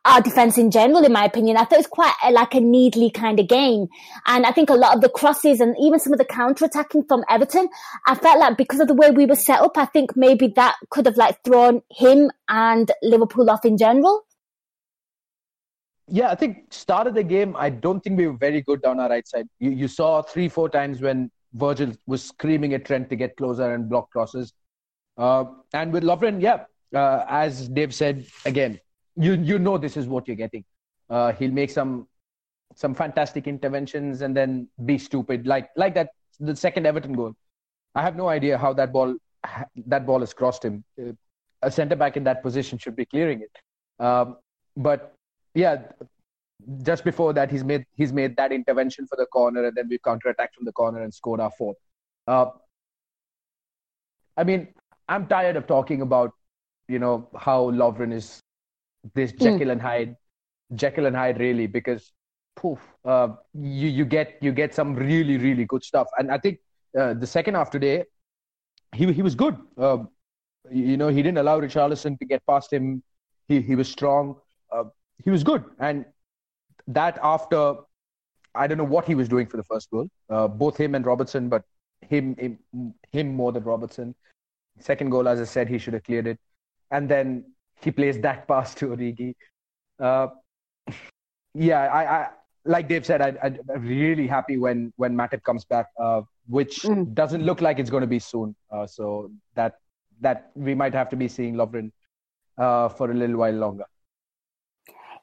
our 0.06 0.22
defense 0.22 0.58
in 0.58 0.72
general, 0.72 1.04
in 1.04 1.14
my 1.14 1.26
opinion. 1.26 1.58
I 1.58 1.62
thought 1.62 1.74
it 1.74 1.78
was 1.78 1.88
quite 1.88 2.14
a, 2.24 2.32
like 2.32 2.56
a 2.56 2.60
needly 2.60 3.12
kind 3.12 3.40
of 3.40 3.48
game. 3.48 3.88
And 4.26 4.46
I 4.46 4.52
think 4.52 4.70
a 4.70 4.74
lot 4.74 4.96
of 4.96 5.02
the 5.02 5.10
crosses 5.10 5.60
and 5.60 5.76
even 5.80 6.00
some 6.00 6.14
of 6.14 6.20
the 6.20 6.26
counter 6.26 6.66
attacking 6.66 7.04
from 7.04 7.24
Everton, 7.30 7.70
I 8.08 8.16
felt 8.16 8.40
like 8.40 8.58
because 8.58 8.80
of 8.80 8.88
the 8.88 8.94
way 8.94 9.12
we 9.12 9.26
were 9.26 9.36
set 9.36 9.62
up, 9.62 9.78
I 9.78 9.86
think 9.86 10.16
maybe 10.16 10.48
that 10.56 10.76
could 10.90 11.06
have 11.06 11.18
like 11.18 11.44
thrown 11.44 11.82
him 11.92 12.32
and 12.48 12.92
Liverpool 13.02 13.50
off 13.50 13.66
in 13.66 13.78
general. 13.78 14.26
Yeah, 16.08 16.32
I 16.32 16.36
think 16.36 16.74
start 16.74 17.06
of 17.06 17.14
the 17.14 17.24
game, 17.24 17.56
I 17.56 17.70
don't 17.70 18.04
think 18.04 18.18
we 18.18 18.26
were 18.26 18.38
very 18.38 18.62
good 18.62 18.82
down 18.82 19.00
our 19.00 19.10
right 19.10 19.28
side. 19.28 19.48
You, 19.60 19.70
you 19.70 19.88
saw 19.88 20.24
three, 20.24 20.50
four 20.50 20.68
times 20.68 21.02
when 21.02 21.30
Virgil 21.54 21.94
was 22.08 22.24
screaming 22.24 22.74
at 22.74 22.86
Trent 22.86 23.10
to 23.12 23.16
get 23.16 23.38
closer 23.38 23.74
and 23.74 23.88
block 23.88 24.10
crosses. 24.10 24.54
Uh, 25.18 25.46
and 25.74 25.94
with 25.94 26.04
Lovren, 26.04 26.42
yeah, 26.42 26.64
uh, 26.96 27.26
as 27.30 27.68
Dave 27.70 27.94
said, 27.94 28.26
again, 28.46 28.80
you 29.20 29.34
you 29.34 29.60
know 29.60 29.78
this 29.78 29.98
is 29.98 30.08
what 30.08 30.28
you're 30.28 30.38
getting. 30.38 30.64
Uh, 31.10 31.32
he'll 31.34 31.52
make 31.52 31.70
some 31.70 32.08
some 32.76 32.94
fantastic 32.94 33.48
interventions 33.48 34.22
and 34.22 34.36
then 34.36 34.68
be 34.86 34.98
stupid 34.98 35.48
like 35.48 35.70
like 35.76 35.96
that 35.96 36.10
the 36.40 36.56
second 36.56 36.86
Everton 36.86 37.14
goal. 37.14 37.34
I 37.96 38.02
have 38.02 38.16
no 38.16 38.30
idea 38.30 38.58
how 38.58 38.74
that 38.74 38.94
ball 38.94 39.16
that 39.88 40.06
ball 40.06 40.22
has 40.22 40.34
crossed 40.34 40.64
him. 40.64 40.84
Uh, 41.02 41.12
a 41.62 41.70
centre 41.70 41.96
back 41.96 42.16
in 42.16 42.24
that 42.24 42.42
position 42.42 42.78
should 42.78 42.96
be 42.96 43.06
clearing 43.06 43.42
it. 43.42 44.04
Um, 44.04 44.38
but 44.78 45.14
yeah, 45.54 45.82
just 46.84 47.04
before 47.04 47.34
that, 47.34 47.52
he's 47.52 47.66
made 47.66 47.86
he's 47.96 48.14
made 48.14 48.38
that 48.38 48.54
intervention 48.54 49.08
for 49.08 49.18
the 49.18 49.26
corner, 49.26 49.66
and 49.66 49.76
then 49.76 49.90
we 49.90 49.98
counterattacked 50.00 50.54
from 50.56 50.66
the 50.66 50.72
corner 50.72 51.04
and 51.04 51.14
scored 51.14 51.42
our 51.42 51.52
fourth. 51.52 51.78
Uh, 52.28 52.52
I 54.38 54.46
mean, 54.46 54.70
I'm 55.10 55.28
tired 55.28 55.58
of 55.58 55.68
talking 55.68 56.02
about 56.02 56.32
you 56.88 57.00
know 57.00 57.28
how 57.38 57.72
Lovren 57.72 58.14
is 58.14 58.40
this 59.14 59.32
hmm. 59.32 59.44
Jekyll 59.44 59.68
mm. 59.68 59.72
and 59.74 59.82
Hyde, 59.82 60.16
Jekyll 60.76 61.06
and 61.06 61.16
Hyde 61.16 61.40
really 61.40 61.68
because 61.68 62.12
poof, 62.56 62.80
uh, 63.06 63.30
you 63.54 63.88
you 63.88 64.06
get 64.06 64.38
you 64.42 64.52
get 64.52 64.74
some 64.74 64.96
really 64.96 65.38
really 65.38 65.66
good 65.66 65.84
stuff, 65.84 66.08
and 66.18 66.32
I 66.32 66.38
think 66.38 66.60
uh, 66.98 67.14
the 67.14 67.28
second 67.28 67.56
half 67.56 67.70
today, 67.70 68.06
he 68.94 69.12
he 69.14 69.22
was 69.22 69.36
good. 69.36 69.58
Uh, 69.78 70.00
you 70.70 70.98
know, 70.98 71.08
he 71.08 71.24
didn't 71.24 71.38
allow 71.38 71.60
Richarlison 71.60 72.18
to 72.20 72.26
get 72.26 72.46
past 72.46 72.72
him. 72.72 73.04
He 73.48 73.62
he 73.62 73.76
was 73.76 73.90
strong. 73.90 74.36
Uh, 74.72 74.86
he 75.24 75.30
was 75.30 75.44
good, 75.44 75.64
and 75.80 76.06
that 76.88 77.20
after 77.24 77.76
I 78.56 78.68
don't 78.68 78.78
know 78.78 78.84
what 78.84 79.06
he 79.06 79.16
was 79.16 79.30
doing 79.30 79.46
for 79.48 79.58
the 79.58 79.64
first 79.64 79.90
goal. 79.92 80.10
Uh, 80.30 80.48
both 80.48 80.78
him 80.78 80.96
and 80.96 81.06
Robertson, 81.06 81.50
but 81.50 81.64
him, 82.02 82.36
him 82.38 82.60
him 83.12 83.36
more 83.36 83.52
than 83.52 83.64
Robertson. 83.64 84.16
Second 84.80 85.10
goal, 85.10 85.28
as 85.28 85.40
I 85.40 85.44
said, 85.44 85.68
he 85.68 85.78
should 85.78 85.94
have 85.94 86.04
cleared 86.04 86.28
it, 86.28 86.40
and 86.92 87.10
then 87.10 87.46
he 87.82 87.92
plays 87.92 88.20
that 88.22 88.48
pass 88.48 88.76
to 88.76 88.88
Origi. 88.90 89.36
Uh, 90.00 90.28
yeah, 91.54 91.82
I, 91.82 92.04
I 92.04 92.30
like 92.66 92.88
Dave 92.88 93.06
said, 93.06 93.22
I, 93.22 93.48
am 93.48 93.58
really 93.82 94.28
happy 94.28 94.58
when 94.58 94.94
when 94.98 95.16
Matip 95.16 95.44
comes 95.44 95.66
back, 95.66 95.88
uh, 96.00 96.22
which 96.48 96.84
mm. 96.84 97.14
doesn't 97.14 97.44
look 97.44 97.62
like 97.62 97.80
it's 97.80 97.90
going 97.90 98.02
to 98.02 98.08
be 98.08 98.20
soon. 98.20 98.56
Uh, 98.72 98.86
so 98.86 99.32
that 99.56 99.80
that 100.22 100.52
we 100.56 100.76
might 100.76 100.94
have 100.94 101.10
to 101.10 101.16
be 101.16 101.28
seeing 101.28 101.56
Lovren 101.56 101.92
uh, 102.58 102.90
for 102.90 103.12
a 103.12 103.14
little 103.14 103.38
while 103.38 103.54
longer. 103.54 103.86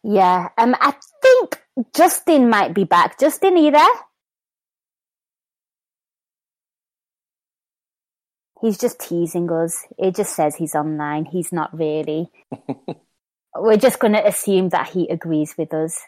Yeah, 0.02 0.48
um, 0.56 0.74
I 0.80 0.94
think 1.22 1.62
Justin 1.94 2.48
might 2.48 2.74
be 2.74 2.84
back. 2.84 3.18
Justin, 3.18 3.54
are 3.54 3.58
you 3.58 3.70
there? 3.70 3.96
He's 8.66 8.78
just 8.78 8.98
teasing 8.98 9.48
us. 9.52 9.86
It 9.96 10.16
just 10.16 10.34
says 10.34 10.56
he's 10.56 10.74
online. 10.74 11.24
He's 11.24 11.52
not 11.52 11.72
really. 11.72 12.32
We're 13.54 13.76
just 13.76 14.00
going 14.00 14.14
to 14.14 14.26
assume 14.26 14.70
that 14.70 14.88
he 14.88 15.06
agrees 15.06 15.54
with 15.56 15.72
us. 15.72 16.00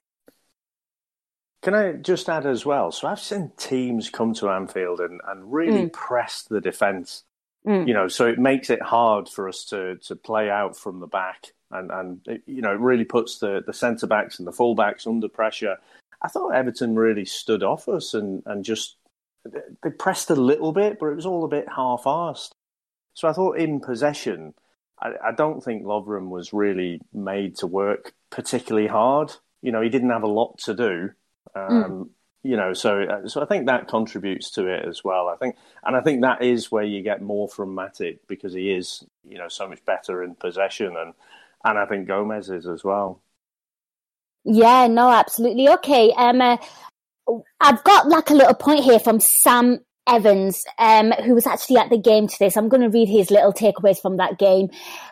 Can 1.63 1.77
I 1.77 1.93
just 1.93 2.29
add 2.29 2.47
as 2.47 2.67
well? 2.67 2.91
So 2.91 3.07
I've 3.07 3.21
seen 3.21 3.53
teams 3.57 4.11
come 4.11 4.35
to 4.35 4.49
Anfield 4.49 4.99
and, 4.99 5.21
and 5.29 5.53
really 5.53 5.85
mm. 5.85 5.93
press 5.93 6.43
the 6.43 6.61
defence. 6.61 7.23
Mm. 7.65 7.87
You 7.87 7.95
know, 7.95 8.09
so 8.09 8.27
it 8.27 8.41
makes 8.41 8.71
it 8.71 8.83
hard 8.83 9.29
for 9.29 9.49
us 9.49 9.65
to 9.67 9.95
to 9.99 10.17
play 10.17 10.51
out 10.51 10.77
from 10.77 10.99
the 10.99 11.07
back, 11.07 11.53
and 11.71 11.93
and 11.93 12.21
it, 12.27 12.43
you 12.47 12.61
know 12.61 12.73
it 12.73 12.81
really 12.81 13.05
puts 13.05 13.39
the 13.39 13.63
the 13.65 13.73
centre 13.73 14.07
backs 14.09 14.39
and 14.39 14.49
the 14.49 14.53
full 14.53 14.75
backs 14.75 15.07
under 15.07 15.29
pressure. 15.29 15.77
I 16.23 16.29
thought 16.29 16.55
Everton 16.55 16.97
really 16.97 17.25
stood 17.25 17.63
off 17.63 17.89
us 17.89 18.15
and 18.15 18.43
and 18.47 18.65
just 18.65 18.97
they 19.83 19.91
pressed 19.91 20.31
a 20.31 20.35
little 20.37 20.73
bit, 20.73 20.99
but 20.99 21.07
it 21.07 21.17
was 21.17 21.27
all 21.27 21.45
a 21.45 21.49
bit 21.49 21.67
half-assed. 21.69 22.51
So 23.15 23.29
I 23.29 23.33
thought 23.33 23.59
in 23.59 23.81
possession, 23.81 24.55
I, 25.01 25.13
I 25.29 25.33
don't 25.33 25.63
think 25.63 25.85
Lovren 25.85 26.29
was 26.29 26.53
really 26.53 27.01
made 27.13 27.57
to 27.59 27.67
work 27.67 28.13
particularly 28.31 28.89
hard. 28.89 29.33
You 29.63 29.73
know, 29.73 29.81
he 29.81 29.89
didn't 29.89 30.11
have 30.11 30.23
a 30.23 30.29
lot 30.29 30.59
to 30.65 30.75
do. 30.75 31.11
Um, 31.55 31.71
mm. 31.71 32.09
You 32.45 32.57
know, 32.57 32.73
so 32.73 33.03
uh, 33.03 33.29
so 33.29 33.43
I 33.43 33.47
think 33.47 33.67
that 33.67 33.89
contributes 33.89 34.53
to 34.53 34.69
it 34.69 34.87
as 34.87 35.03
well. 35.03 35.29
I 35.29 35.37
think, 35.37 35.57
and 35.85 35.97
I 35.97 36.01
think 36.01 36.23
that 36.23 36.43
is 36.43 36.71
where 36.71 36.85
you 36.85 37.03
get 37.03 37.21
more 37.21 37.49
from 37.49 37.75
Matip 37.75 38.21
because 38.29 38.55
he 38.55 38.71
is, 38.71 39.05
you 39.29 39.39
know, 39.39 39.49
so 39.49 39.69
much 39.69 39.85
better 39.85 40.23
in 40.23 40.37
possession, 40.37 40.95
and 40.97 41.15
and 41.65 41.79
I 41.79 41.87
think 41.87 42.07
Gomez 42.07 42.49
is 42.49 42.67
as 42.67 42.85
well. 42.85 43.21
Yeah, 44.45 44.87
no, 44.87 45.11
absolutely. 45.11 45.69
Okay, 45.69 46.13
um, 46.17 46.41
uh, 46.41 46.59
I've 47.61 47.83
got 47.85 48.09
like 48.09 48.31
a 48.31 48.35
little 48.35 48.55
point 48.55 48.85
here 48.85 48.99
from 49.01 49.21
Sam 49.21 49.81
Evans, 50.09 50.65
um, 50.79 51.13
who 51.25 51.35
was 51.35 51.47
actually 51.47 51.77
at 51.77 51.91
the 51.91 51.99
game 51.99 52.27
today. 52.27 52.49
So 52.49 52.61
I'm 52.61 52.69
going 52.69 52.81
to 52.81 52.89
read 52.89 53.09
his 53.09 53.31
little 53.31 53.53
takeaways 53.53 54.01
from 54.01 54.17
that 54.17 54.39
game. 54.39 54.71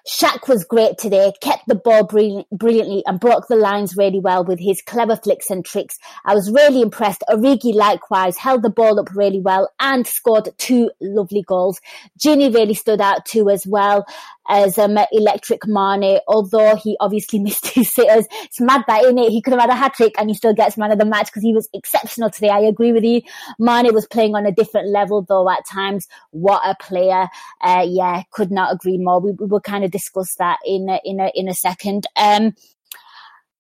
Shaq 0.08 0.48
was 0.48 0.64
great 0.64 0.96
today, 0.98 1.32
kept 1.40 1.66
the 1.66 1.74
ball 1.74 2.04
brilliant, 2.04 2.48
brilliantly 2.50 3.02
and 3.06 3.20
broke 3.20 3.48
the 3.48 3.56
lines 3.56 3.96
really 3.96 4.20
well 4.20 4.44
with 4.44 4.58
his 4.58 4.80
clever 4.82 5.16
flicks 5.16 5.50
and 5.50 5.64
tricks. 5.64 5.98
I 6.24 6.34
was 6.34 6.50
really 6.50 6.80
impressed. 6.80 7.22
Origi 7.28 7.74
likewise 7.74 8.38
held 8.38 8.62
the 8.62 8.70
ball 8.70 8.98
up 8.98 9.14
really 9.14 9.40
well 9.40 9.68
and 9.78 10.06
scored 10.06 10.48
two 10.56 10.90
lovely 11.00 11.42
goals. 11.42 11.80
Gini 12.18 12.52
really 12.52 12.74
stood 12.74 13.00
out 13.00 13.26
too 13.26 13.50
as 13.50 13.66
well 13.66 14.06
as 14.48 14.78
um, 14.78 14.98
Electric 15.12 15.66
Mane, 15.66 16.20
although 16.28 16.76
he 16.76 16.96
obviously 17.00 17.38
missed 17.46 17.68
his 17.68 17.92
sitters. 17.92 18.26
It's 18.44 18.60
mad 18.60 18.84
that, 18.86 19.04
in 19.04 19.18
it? 19.18 19.30
He 19.30 19.42
could 19.42 19.52
have 19.52 19.60
had 19.60 19.70
a 19.70 19.74
hat 19.74 19.94
trick 19.94 20.14
and 20.18 20.30
he 20.30 20.34
still 20.34 20.54
gets 20.54 20.76
man 20.76 20.92
of 20.92 20.98
the 20.98 21.04
match 21.04 21.26
because 21.26 21.42
he 21.42 21.52
was 21.52 21.68
exceptional 21.74 22.30
today. 22.30 22.48
I 22.48 22.60
agree 22.60 22.92
with 22.92 23.04
you. 23.04 23.22
Mane 23.58 23.92
was 23.92 24.06
playing 24.06 24.34
on 24.34 24.46
a 24.46 24.52
different 24.52 24.85
level 24.86 25.22
though 25.22 25.48
at 25.50 25.66
times. 25.66 26.06
What 26.30 26.62
a 26.64 26.74
player. 26.80 27.28
Uh, 27.60 27.84
yeah, 27.86 28.22
could 28.32 28.50
not 28.50 28.72
agree 28.72 28.98
more. 28.98 29.20
We, 29.20 29.32
we 29.32 29.46
will 29.46 29.60
kind 29.60 29.84
of 29.84 29.90
discuss 29.90 30.34
that 30.36 30.58
in 30.64 30.88
a, 30.88 31.00
in 31.04 31.20
a, 31.20 31.30
in 31.34 31.48
a 31.48 31.54
second. 31.54 32.06
Um, 32.16 32.54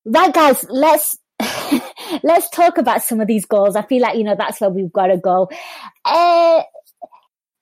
right 0.04 0.32
guys, 0.32 0.64
let's 0.68 1.18
let's 2.22 2.48
talk 2.50 2.78
about 2.78 3.02
some 3.02 3.20
of 3.20 3.26
these 3.26 3.44
goals. 3.44 3.76
I 3.76 3.82
feel 3.82 4.02
like, 4.02 4.16
you 4.16 4.24
know, 4.24 4.36
that's 4.36 4.60
where 4.60 4.70
we've 4.70 4.92
got 4.92 5.08
to 5.08 5.18
go. 5.18 5.50
Uh, 6.04 6.62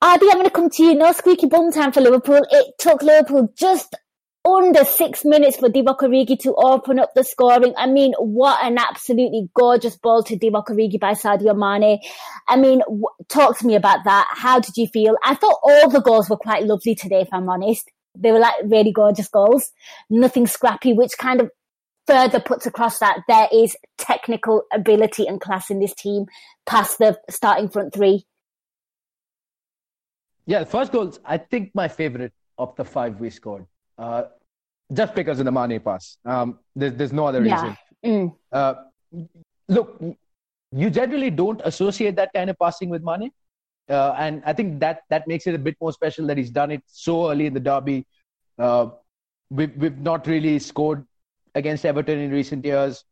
Adi, 0.01 0.27
I'm 0.27 0.35
going 0.35 0.45
to 0.45 0.51
come 0.51 0.71
to 0.71 0.83
you. 0.85 0.95
No 0.95 1.13
squeaky 1.13 1.47
bum 1.47 1.73
time 1.73 1.91
for 1.91 2.01
Liverpool. 2.01 2.43
It 2.51 2.75
took 2.79 3.03
Liverpool 3.03 3.49
just 3.57 3.97
under 4.45 4.85
six 4.85 5.25
minutes 5.25 5.57
for 5.57 5.69
Divock 5.69 6.01
Origi 6.01 6.39
to 6.41 6.55
open 6.55 6.99
up 6.99 7.15
the 7.15 7.25
scoring. 7.25 7.73
I 7.77 7.87
mean, 7.87 8.13
what 8.19 8.63
an 8.63 8.77
absolutely 8.79 9.49
gorgeous 9.55 9.97
ball 9.97 10.23
to 10.25 10.37
Divock 10.37 10.67
Origi 10.67 11.01
by 11.01 11.13
Sadio 11.13 11.57
Mane. 11.57 11.99
I 12.47 12.57
mean, 12.57 12.81
w- 12.81 13.05
talk 13.29 13.59
to 13.59 13.67
me 13.67 13.75
about 13.75 14.05
that. 14.05 14.29
How 14.31 14.61
did 14.61 14.77
you 14.77 14.87
feel? 14.87 15.17
I 15.25 15.35
thought 15.35 15.61
all 15.63 15.89
the 15.89 16.01
goals 16.01 16.29
were 16.29 16.37
quite 16.37 16.65
lovely 16.65 16.95
today, 16.95 17.23
if 17.23 17.29
I'm 17.33 17.49
honest. 17.49 17.91
They 18.15 18.33
were 18.33 18.39
like 18.39 18.55
really 18.65 18.93
gorgeous 18.93 19.29
goals. 19.29 19.73
Nothing 20.11 20.47
scrappy, 20.47 20.93
which 20.93 21.13
kind 21.19 21.41
of 21.41 21.51
further 22.07 22.39
puts 22.39 22.67
across 22.67 22.99
that 22.99 23.21
there 23.27 23.49
is 23.51 23.77
technical 23.97 24.65
ability 24.73 25.27
and 25.27 25.41
class 25.41 25.71
in 25.71 25.81
this 25.81 25.95
team 25.95 26.27
past 26.67 26.99
the 26.99 27.19
starting 27.31 27.71
front 27.71 27.95
three. 27.95 28.27
Yeah, 30.47 30.61
the 30.61 30.67
first 30.67 30.93
goals, 30.93 31.19
I 31.25 31.39
think 31.39 31.71
my 31.75 31.89
favorite 31.89 32.35
of 32.59 32.77
the 32.77 32.85
five 32.85 33.19
we 33.19 33.31
scored. 33.31 33.67
Uh, 33.99 34.25
just 34.93 35.15
because 35.15 35.39
of 35.39 35.45
the 35.45 35.53
Mane 35.53 35.81
pass. 35.81 36.19
Um, 36.25 36.59
there's, 36.77 36.95
there's 36.95 37.13
no 37.13 37.27
other 37.27 37.45
yeah. 37.45 37.55
reason. 37.55 37.77
Mm. 38.05 38.37
Uh, 38.53 38.75
look, 39.69 40.03
you 40.73 40.91
generally 40.91 41.31
don't 41.31 41.61
associate 41.65 42.17
that 42.17 42.31
kind 42.35 42.51
of 42.51 42.59
passing 42.59 42.91
with 42.91 43.03
Mane. 43.03 43.31
Uh, 43.89 44.15
and 44.19 44.43
I 44.47 44.53
think 44.53 44.81
that 44.81 45.03
that 45.11 45.29
makes 45.29 45.47
it 45.47 45.55
a 45.55 45.59
bit 45.59 45.77
more 45.81 45.93
special 45.93 46.27
that 46.27 46.39
he's 46.39 46.51
done 46.51 46.71
it 46.71 46.83
so 46.87 47.31
early 47.31 47.47
in 47.47 47.55
the 47.55 47.61
derby. 47.61 48.07
Uh, 48.59 48.89
we've, 49.51 49.75
we've 49.77 49.99
not 49.99 50.27
really 50.27 50.59
scored 50.59 51.05
against 51.55 51.85
Everton 51.85 52.19
in 52.19 52.31
recent 52.31 52.65
years. 52.65 53.05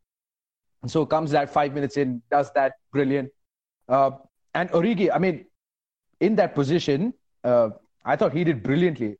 So 0.87 1.05
comes 1.05 1.31
that 1.31 1.49
five 1.49 1.73
minutes 1.73 1.95
in, 1.97 2.21
does 2.29 2.51
that 2.53 2.73
brilliant. 2.91 3.29
Uh, 3.87 4.11
and 4.53 4.69
Origi, 4.71 5.09
I 5.13 5.17
mean, 5.17 5.45
in 6.19 6.35
that 6.35 6.55
position, 6.55 7.13
uh, 7.43 7.69
I 8.03 8.15
thought 8.15 8.33
he 8.33 8.43
did 8.43 8.61
brilliantly. 8.61 9.17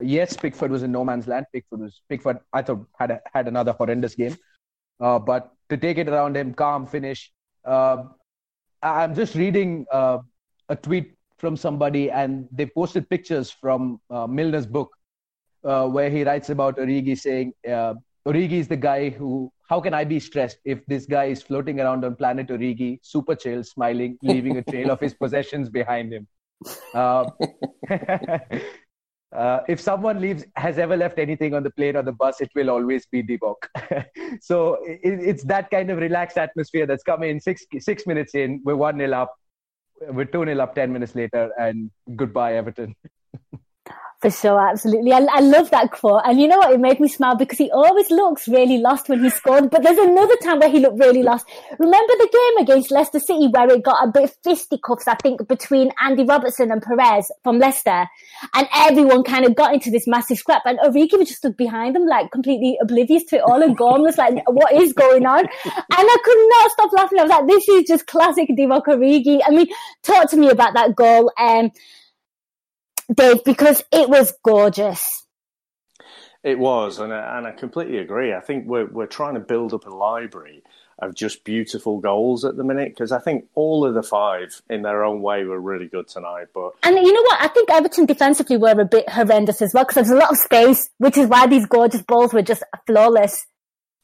Uh, 0.00 0.04
yes, 0.04 0.36
Pickford 0.36 0.70
was 0.70 0.82
in 0.82 0.92
no 0.92 1.04
man's 1.04 1.26
land. 1.26 1.46
Pickford 1.52 1.80
was 1.80 2.00
Pickford. 2.08 2.38
I 2.52 2.62
thought 2.62 2.86
had 2.98 3.10
a, 3.10 3.20
had 3.32 3.48
another 3.48 3.72
horrendous 3.72 4.14
game, 4.14 4.36
uh, 5.00 5.18
but 5.18 5.52
to 5.68 5.76
take 5.76 5.98
it 5.98 6.08
around 6.08 6.36
him, 6.36 6.54
calm 6.54 6.86
finish. 6.86 7.32
Uh, 7.64 8.04
I'm 8.82 9.14
just 9.14 9.34
reading 9.34 9.86
uh, 9.92 10.18
a 10.68 10.76
tweet 10.76 11.14
from 11.38 11.56
somebody, 11.56 12.10
and 12.10 12.48
they 12.52 12.66
posted 12.66 13.08
pictures 13.10 13.50
from 13.50 14.00
uh, 14.10 14.26
Milner's 14.26 14.66
book, 14.66 14.90
uh, 15.64 15.86
where 15.86 16.10
he 16.10 16.24
writes 16.24 16.50
about 16.50 16.78
Origi 16.78 17.18
saying, 17.18 17.52
"Origi 17.66 18.52
is 18.52 18.68
the 18.68 18.76
guy 18.76 19.10
who. 19.10 19.52
How 19.68 19.80
can 19.80 19.94
I 19.94 20.04
be 20.04 20.20
stressed 20.20 20.58
if 20.64 20.86
this 20.86 21.06
guy 21.06 21.24
is 21.24 21.42
floating 21.42 21.80
around 21.80 22.04
on 22.04 22.14
planet 22.14 22.48
Origi, 22.48 23.00
super 23.02 23.34
chill, 23.34 23.64
smiling, 23.64 24.16
leaving 24.22 24.58
a 24.58 24.62
trail 24.62 24.92
of 24.92 25.00
his 25.00 25.14
possessions 25.22 25.68
behind 25.68 26.12
him?" 26.12 26.28
Uh, 26.94 27.30
uh, 29.36 29.60
if 29.68 29.80
someone 29.80 30.20
leaves 30.20 30.44
has 30.56 30.78
ever 30.78 30.96
left 30.96 31.18
anything 31.18 31.54
on 31.54 31.62
the 31.62 31.70
plane 31.70 31.96
or 31.96 32.02
the 32.02 32.12
bus, 32.12 32.40
it 32.40 32.50
will 32.54 32.70
always 32.70 33.06
be 33.06 33.22
Divock. 33.22 33.56
so 34.40 34.78
it, 34.84 35.00
it's 35.02 35.44
that 35.44 35.70
kind 35.70 35.90
of 35.90 35.98
relaxed 35.98 36.38
atmosphere 36.38 36.86
that's 36.86 37.02
coming 37.02 37.30
in 37.30 37.40
six 37.40 37.64
six 37.78 38.06
minutes 38.06 38.34
in. 38.34 38.62
We're 38.64 38.76
one 38.76 38.96
nil 38.96 39.14
up. 39.14 39.34
We're 40.00 40.24
two 40.24 40.44
nil 40.44 40.60
up 40.60 40.74
ten 40.74 40.92
minutes 40.92 41.14
later, 41.14 41.50
and 41.58 41.90
goodbye 42.16 42.54
Everton. 42.56 42.94
For 44.22 44.30
sure, 44.30 44.58
absolutely. 44.58 45.12
I, 45.12 45.18
I 45.30 45.40
love 45.40 45.70
that 45.72 45.90
quote. 45.90 46.22
And 46.24 46.40
you 46.40 46.48
know 46.48 46.56
what? 46.56 46.72
It 46.72 46.80
made 46.80 47.00
me 47.00 47.08
smile 47.08 47.36
because 47.36 47.58
he 47.58 47.70
always 47.70 48.10
looks 48.10 48.48
really 48.48 48.78
lost 48.78 49.10
when 49.10 49.22
he 49.22 49.28
scored. 49.28 49.70
But 49.70 49.82
there's 49.82 49.98
another 49.98 50.36
time 50.42 50.58
where 50.58 50.70
he 50.70 50.80
looked 50.80 50.98
really 50.98 51.22
lost. 51.22 51.46
Remember 51.78 52.12
the 52.14 52.28
game 52.32 52.64
against 52.64 52.90
Leicester 52.90 53.20
City 53.20 53.48
where 53.48 53.68
it 53.70 53.84
got 53.84 54.08
a 54.08 54.10
bit 54.10 54.34
fisticuffs, 54.42 55.06
I 55.06 55.16
think, 55.16 55.46
between 55.46 55.92
Andy 56.02 56.24
Robertson 56.24 56.72
and 56.72 56.80
Perez 56.82 57.30
from 57.44 57.58
Leicester. 57.58 58.06
And 58.54 58.66
everyone 58.74 59.22
kind 59.22 59.44
of 59.44 59.54
got 59.54 59.74
into 59.74 59.90
this 59.90 60.06
massive 60.06 60.38
scrap. 60.38 60.62
And 60.64 60.78
Origi 60.78 61.10
just 61.18 61.36
stood 61.36 61.56
behind 61.56 61.94
them, 61.94 62.06
like 62.06 62.30
completely 62.30 62.78
oblivious 62.80 63.24
to 63.24 63.36
it 63.36 63.42
all. 63.42 63.62
And 63.62 63.76
Gorm 63.76 64.00
was 64.00 64.16
like, 64.16 64.34
what 64.48 64.72
is 64.72 64.94
going 64.94 65.26
on? 65.26 65.40
And 65.40 65.50
I 65.90 66.16
could 66.24 66.48
not 66.48 66.70
stop 66.70 66.92
laughing. 66.94 67.18
I 67.18 67.22
was 67.22 67.30
like, 67.30 67.46
this 67.48 67.68
is 67.68 67.84
just 67.86 68.06
classic 68.06 68.48
Divock 68.48 68.86
Origi. 68.86 69.40
I 69.46 69.50
mean, 69.50 69.66
talk 70.02 70.30
to 70.30 70.38
me 70.38 70.48
about 70.48 70.72
that 70.72 70.96
goal. 70.96 71.30
Um, 71.38 71.70
Dave, 73.14 73.44
because 73.44 73.82
it 73.92 74.08
was 74.08 74.32
gorgeous. 74.44 75.24
It 76.42 76.58
was, 76.58 76.98
and 76.98 77.12
I, 77.12 77.38
and 77.38 77.46
I 77.46 77.52
completely 77.52 77.98
agree. 77.98 78.32
I 78.32 78.40
think 78.40 78.66
we're 78.66 78.86
we're 78.86 79.06
trying 79.06 79.34
to 79.34 79.40
build 79.40 79.74
up 79.74 79.86
a 79.86 79.90
library 79.90 80.62
of 81.00 81.14
just 81.14 81.44
beautiful 81.44 81.98
goals 81.98 82.44
at 82.44 82.56
the 82.56 82.64
minute 82.64 82.90
because 82.90 83.12
I 83.12 83.18
think 83.18 83.46
all 83.54 83.84
of 83.84 83.94
the 83.94 84.02
five 84.02 84.62
in 84.70 84.82
their 84.82 85.04
own 85.04 85.20
way 85.20 85.44
were 85.44 85.60
really 85.60 85.88
good 85.88 86.08
tonight. 86.08 86.46
But 86.54 86.72
and 86.82 86.96
you 86.96 87.12
know 87.12 87.22
what? 87.22 87.42
I 87.42 87.48
think 87.48 87.70
Everton 87.70 88.06
defensively 88.06 88.56
were 88.56 88.80
a 88.80 88.84
bit 88.84 89.08
horrendous 89.08 89.60
as 89.60 89.74
well 89.74 89.84
because 89.84 89.96
there's 89.96 90.10
a 90.10 90.14
lot 90.14 90.30
of 90.30 90.38
space, 90.38 90.88
which 90.98 91.18
is 91.18 91.28
why 91.28 91.46
these 91.46 91.66
gorgeous 91.66 92.02
balls 92.02 92.32
were 92.32 92.42
just 92.42 92.62
flawless. 92.86 93.46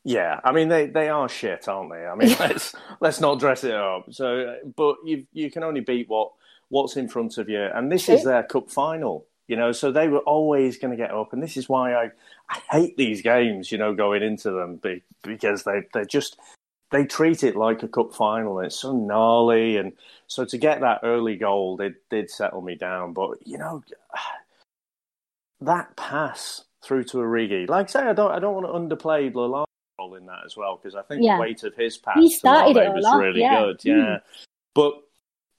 Yeah, 0.05 0.41
I 0.43 0.53
mean 0.53 0.69
they, 0.69 0.87
they 0.87 1.09
are 1.09 1.29
shit, 1.29 1.69
aren't 1.69 1.93
they? 1.93 2.05
I 2.05 2.15
mean 2.15 2.37
let's 2.41 2.75
let's 3.01 3.21
not 3.21 3.39
dress 3.39 3.65
it 3.65 3.75
up. 3.75 4.07
So, 4.11 4.57
but 4.77 4.97
you 5.05 5.27
you 5.33 5.51
can 5.51 5.63
only 5.63 5.81
beat 5.81 6.09
what 6.09 6.33
what's 6.73 6.97
in 6.97 7.07
front 7.07 7.37
of 7.37 7.51
you. 7.51 7.63
And 7.63 7.93
this 7.93 8.09
is 8.09 8.25
their 8.25 8.43
cup 8.43 8.71
final, 8.71 9.27
you 9.47 9.57
know, 9.57 9.73
so 9.73 9.93
they 9.93 10.09
were 10.09 10.21
always 10.21 10.79
going 10.79 10.91
to 10.91 10.97
get 10.97 11.11
up. 11.11 11.35
And 11.35 11.43
this 11.43 11.59
is 11.59 11.69
why 11.69 11.93
I, 11.95 12.11
I 12.49 12.61
hate 12.71 12.97
these 12.97 13.21
games, 13.21 13.71
you 13.71 13.77
know, 13.77 13.95
going 13.95 14.23
into 14.23 14.51
them 14.51 14.81
because 15.23 15.65
they, 15.65 15.83
they 15.93 16.07
just, 16.07 16.39
they 16.91 17.05
treat 17.05 17.45
it 17.45 17.57
like 17.57 17.83
a 17.83 17.89
cup 17.89 18.15
final. 18.15 18.59
And 18.59 18.67
it's 18.67 18.81
so 18.81 18.97
gnarly. 18.97 19.77
And 19.77 19.93
so 20.29 20.47
to 20.47 20.57
get 20.57 20.81
that 20.81 21.01
early 21.03 21.37
goal 21.37 21.77
did, 21.77 21.97
did 22.09 22.31
settle 22.31 22.63
me 22.63 22.75
down. 22.75 23.13
But, 23.13 23.47
you 23.47 23.59
know, 23.59 23.85
that 25.61 25.95
pass 25.97 26.65
through 26.83 27.05
to 27.05 27.19
Origi, 27.19 27.69
like 27.69 27.91
I 27.91 27.93
say, 27.93 28.01
I 28.01 28.15
don't, 28.15 28.33
I 28.33 28.39
don't 28.39 28.55
want 28.55 28.67
to 28.67 28.97
underplay 28.97 29.31
Lallana 29.31 29.67
in 30.17 30.25
that 30.25 30.41
as 30.47 30.57
well 30.57 30.81
because 30.83 30.97
I 30.97 31.03
think 31.03 31.23
yeah. 31.23 31.37
the 31.37 31.43
weight 31.43 31.63
of 31.65 31.75
his 31.77 31.99
pass 31.99 32.17
he 32.17 32.31
started 32.31 32.77
it 32.77 32.93
was 32.93 33.07
really 33.21 33.43
yeah. 33.43 33.61
good. 33.61 33.81
Yeah. 33.85 33.95
Mm. 33.95 34.21
But 34.75 34.95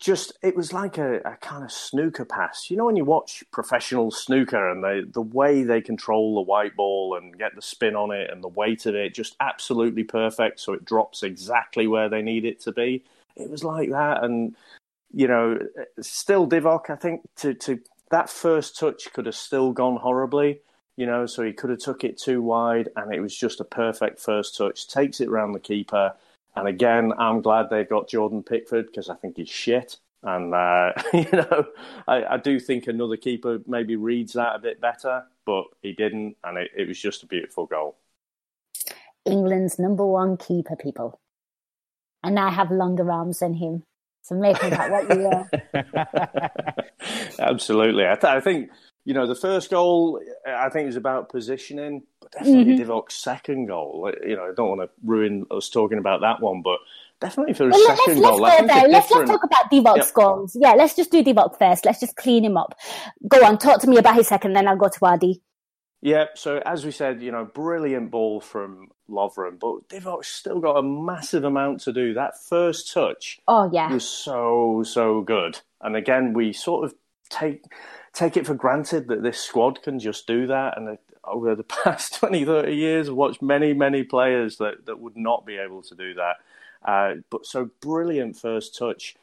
just 0.04 0.34
it 0.42 0.54
was 0.54 0.74
like 0.74 0.98
a, 0.98 1.20
a, 1.20 1.38
kind 1.38 1.64
of 1.64 1.72
snooker 1.72 2.26
pass. 2.26 2.70
You 2.70 2.76
know 2.76 2.86
when 2.86 2.98
you 2.98 3.06
watch 3.06 3.44
professional 3.52 4.12
snooker 4.12 4.70
and 4.70 4.84
they 4.84 5.02
the 5.10 5.22
way 5.22 5.64
they 5.64 5.80
control 5.80 6.36
the 6.36 6.42
white 6.42 6.76
ball 6.76 7.16
and 7.16 7.38
get 7.38 7.56
the 7.56 7.62
spin 7.62 7.96
on 7.96 8.12
it 8.12 8.30
and 8.30 8.44
the 8.44 8.50
weight 8.50 8.86
of 8.86 8.96
it 8.96 9.14
just 9.14 9.38
absolutely 9.40 10.04
perfect 10.04 10.60
so 10.60 10.74
it 10.74 10.84
drops 10.84 11.24
exactly 11.24 11.88
where 11.88 12.10
they 12.10 12.22
need 12.22 12.44
it 12.44 12.60
to 12.62 12.74
be. 12.74 13.02
It 13.38 13.50
was 13.50 13.64
like 13.64 13.92
that 13.92 14.24
and 14.24 14.56
you 15.14 15.28
know 15.28 15.58
still 16.02 16.50
Divock 16.50 16.90
I 16.90 16.98
think 16.98 17.22
to 17.38 17.54
to 17.54 17.80
that 18.12 18.30
first 18.30 18.78
touch 18.78 19.08
could 19.14 19.26
have 19.26 19.36
still 19.36 19.72
gone 19.72 19.96
horribly. 19.96 20.60
You 20.96 21.08
know, 21.08 21.26
so 21.26 21.42
he 21.42 21.54
could 21.54 21.72
have 21.72 21.80
took 21.80 22.04
it 22.04 22.20
too 22.20 22.40
wide, 22.40 22.90
and 22.96 23.12
it 23.12 23.20
was 23.20 23.36
just 23.36 23.60
a 23.60 23.64
perfect 23.64 24.20
first 24.20 24.56
touch. 24.56 24.88
Takes 24.88 25.22
it 25.22 25.30
round 25.32 25.56
the 25.56 25.60
keeper, 25.60 26.14
and 26.56 26.68
again, 26.68 27.14
I'm 27.18 27.42
glad 27.42 27.70
they've 27.70 27.90
got 27.90 28.10
Jordan 28.10 28.44
Pickford 28.44 28.88
because 28.88 29.10
I 29.10 29.16
think 29.16 29.38
he's 29.38 29.50
shit. 29.50 29.98
And, 30.22 30.54
uh, 30.54 30.94
you 31.14 31.28
know, 31.32 31.66
I, 32.08 32.24
I, 32.24 32.38
do 32.38 32.60
think 32.60 32.88
another 32.88 33.18
keeper 33.18 33.60
maybe 33.68 33.98
reads 33.98 34.34
that 34.34 34.56
a 34.56 34.60
bit 34.60 34.80
better, 34.80 35.26
but 35.46 35.66
he 35.82 35.92
didn't. 35.92 36.38
And 36.44 36.58
it, 36.58 36.72
it 36.78 36.88
was 36.88 37.00
just 37.00 37.24
a 37.24 37.28
beautiful 37.28 37.66
goal. 37.66 37.98
England's 39.26 39.80
number 39.80 40.06
one 40.06 40.38
keeper, 40.38 40.76
people. 40.76 41.20
And 42.24 42.40
I 42.40 42.52
have 42.52 42.72
longer 42.72 43.12
arms 43.12 43.40
than 43.40 43.56
him. 43.56 43.84
So 44.22 44.36
make 44.36 44.60
that 44.62 44.90
what 44.90 45.18
you 45.18 45.28
are. 45.28 45.50
Absolutely. 47.40 48.06
I, 48.08 48.16
th- 48.16 48.24
I 48.24 48.40
think 48.40 48.70
you 49.06 49.14
know, 49.14 49.28
the 49.28 49.36
first 49.36 49.70
goal, 49.70 50.22
I 50.48 50.70
think, 50.70 50.86
was 50.86 50.96
about 50.96 51.30
positioning, 51.30 52.04
but 52.13 52.13
definitely 52.34 52.78
mm-hmm. 52.78 53.00
Second 53.10 53.68
goal. 53.68 54.12
You 54.26 54.36
know, 54.36 54.44
I 54.44 54.52
don't 54.56 54.70
want 54.70 54.82
to 54.82 54.90
ruin 55.04 55.46
us 55.52 55.70
talking 55.70 55.98
about 55.98 56.22
that 56.22 56.42
one, 56.42 56.62
but 56.62 56.80
definitely 57.20 57.54
for 57.54 57.68
a 57.68 57.70
well, 57.70 57.96
second 57.96 58.22
let's, 58.22 58.30
goal. 58.30 58.40
Let's 58.42 58.62
go 58.62 58.68
there. 58.68 58.88
Let's, 58.90 59.12
let's 59.12 59.30
talk 59.30 59.44
about 59.44 59.72
Divock's 59.72 60.08
yep. 60.08 60.14
goals. 60.14 60.58
Yeah, 60.60 60.74
let's 60.74 60.96
just 60.96 61.12
do 61.12 61.24
Divock 61.24 61.58
first. 61.58 61.86
Let's 61.86 62.00
just 62.00 62.16
clean 62.16 62.44
him 62.44 62.58
up. 62.58 62.78
Go 63.28 63.44
on, 63.46 63.58
talk 63.58 63.82
to 63.82 63.88
me 63.88 63.98
about 63.98 64.16
his 64.16 64.28
second, 64.28 64.54
then 64.54 64.68
I'll 64.68 64.78
go 64.78 64.90
to 64.90 65.06
Adi. 65.06 65.42
Yeah, 66.02 66.26
so 66.36 66.62
as 66.66 66.84
we 66.84 66.92
said, 66.92 67.22
you 67.22 67.32
know, 67.32 67.46
brilliant 67.46 68.12
ball 68.12 68.42
from 68.42 68.90
Lovren, 69.10 69.58
but 69.58 69.88
Divock's 69.88 70.28
still 70.28 70.60
got 70.60 70.76
a 70.76 70.84
massive 70.84 71.46
amount 71.46 71.80
to 71.82 71.94
do. 71.94 72.14
That 72.14 72.34
first 72.44 72.92
touch, 72.92 73.40
oh 73.48 73.70
yeah, 73.72 73.90
was 73.90 74.08
so 74.08 74.84
so 74.86 75.22
good. 75.22 75.62
And 75.80 75.96
again, 75.96 76.34
we 76.34 76.52
sort 76.52 76.84
of 76.84 76.94
take 77.30 77.64
take 78.14 78.36
it 78.36 78.46
for 78.46 78.54
granted 78.54 79.08
that 79.08 79.24
this 79.24 79.40
squad 79.40 79.82
can 79.82 79.98
just 79.98 80.28
do 80.28 80.48
that. 80.48 80.78
And 80.78 80.98
over 81.24 81.56
the 81.56 81.64
past 81.84 82.16
20, 82.16 82.46
30 82.46 82.76
years, 82.76 83.10
I've 83.10 83.16
watched 83.16 83.42
many, 83.42 83.74
many 83.74 84.04
players 84.04 84.58
that, 84.58 84.86
that 84.86 85.00
would 85.00 85.18
not 85.18 85.46
be 85.46 85.58
able 85.58 85.82
to 85.84 85.96
do 85.96 86.14
that. 86.16 86.38
Uh, 86.84 87.16
but 87.30 87.46
so 87.46 87.70
brilliant 87.82 88.38
first 88.38 88.78
touch. 88.78 89.16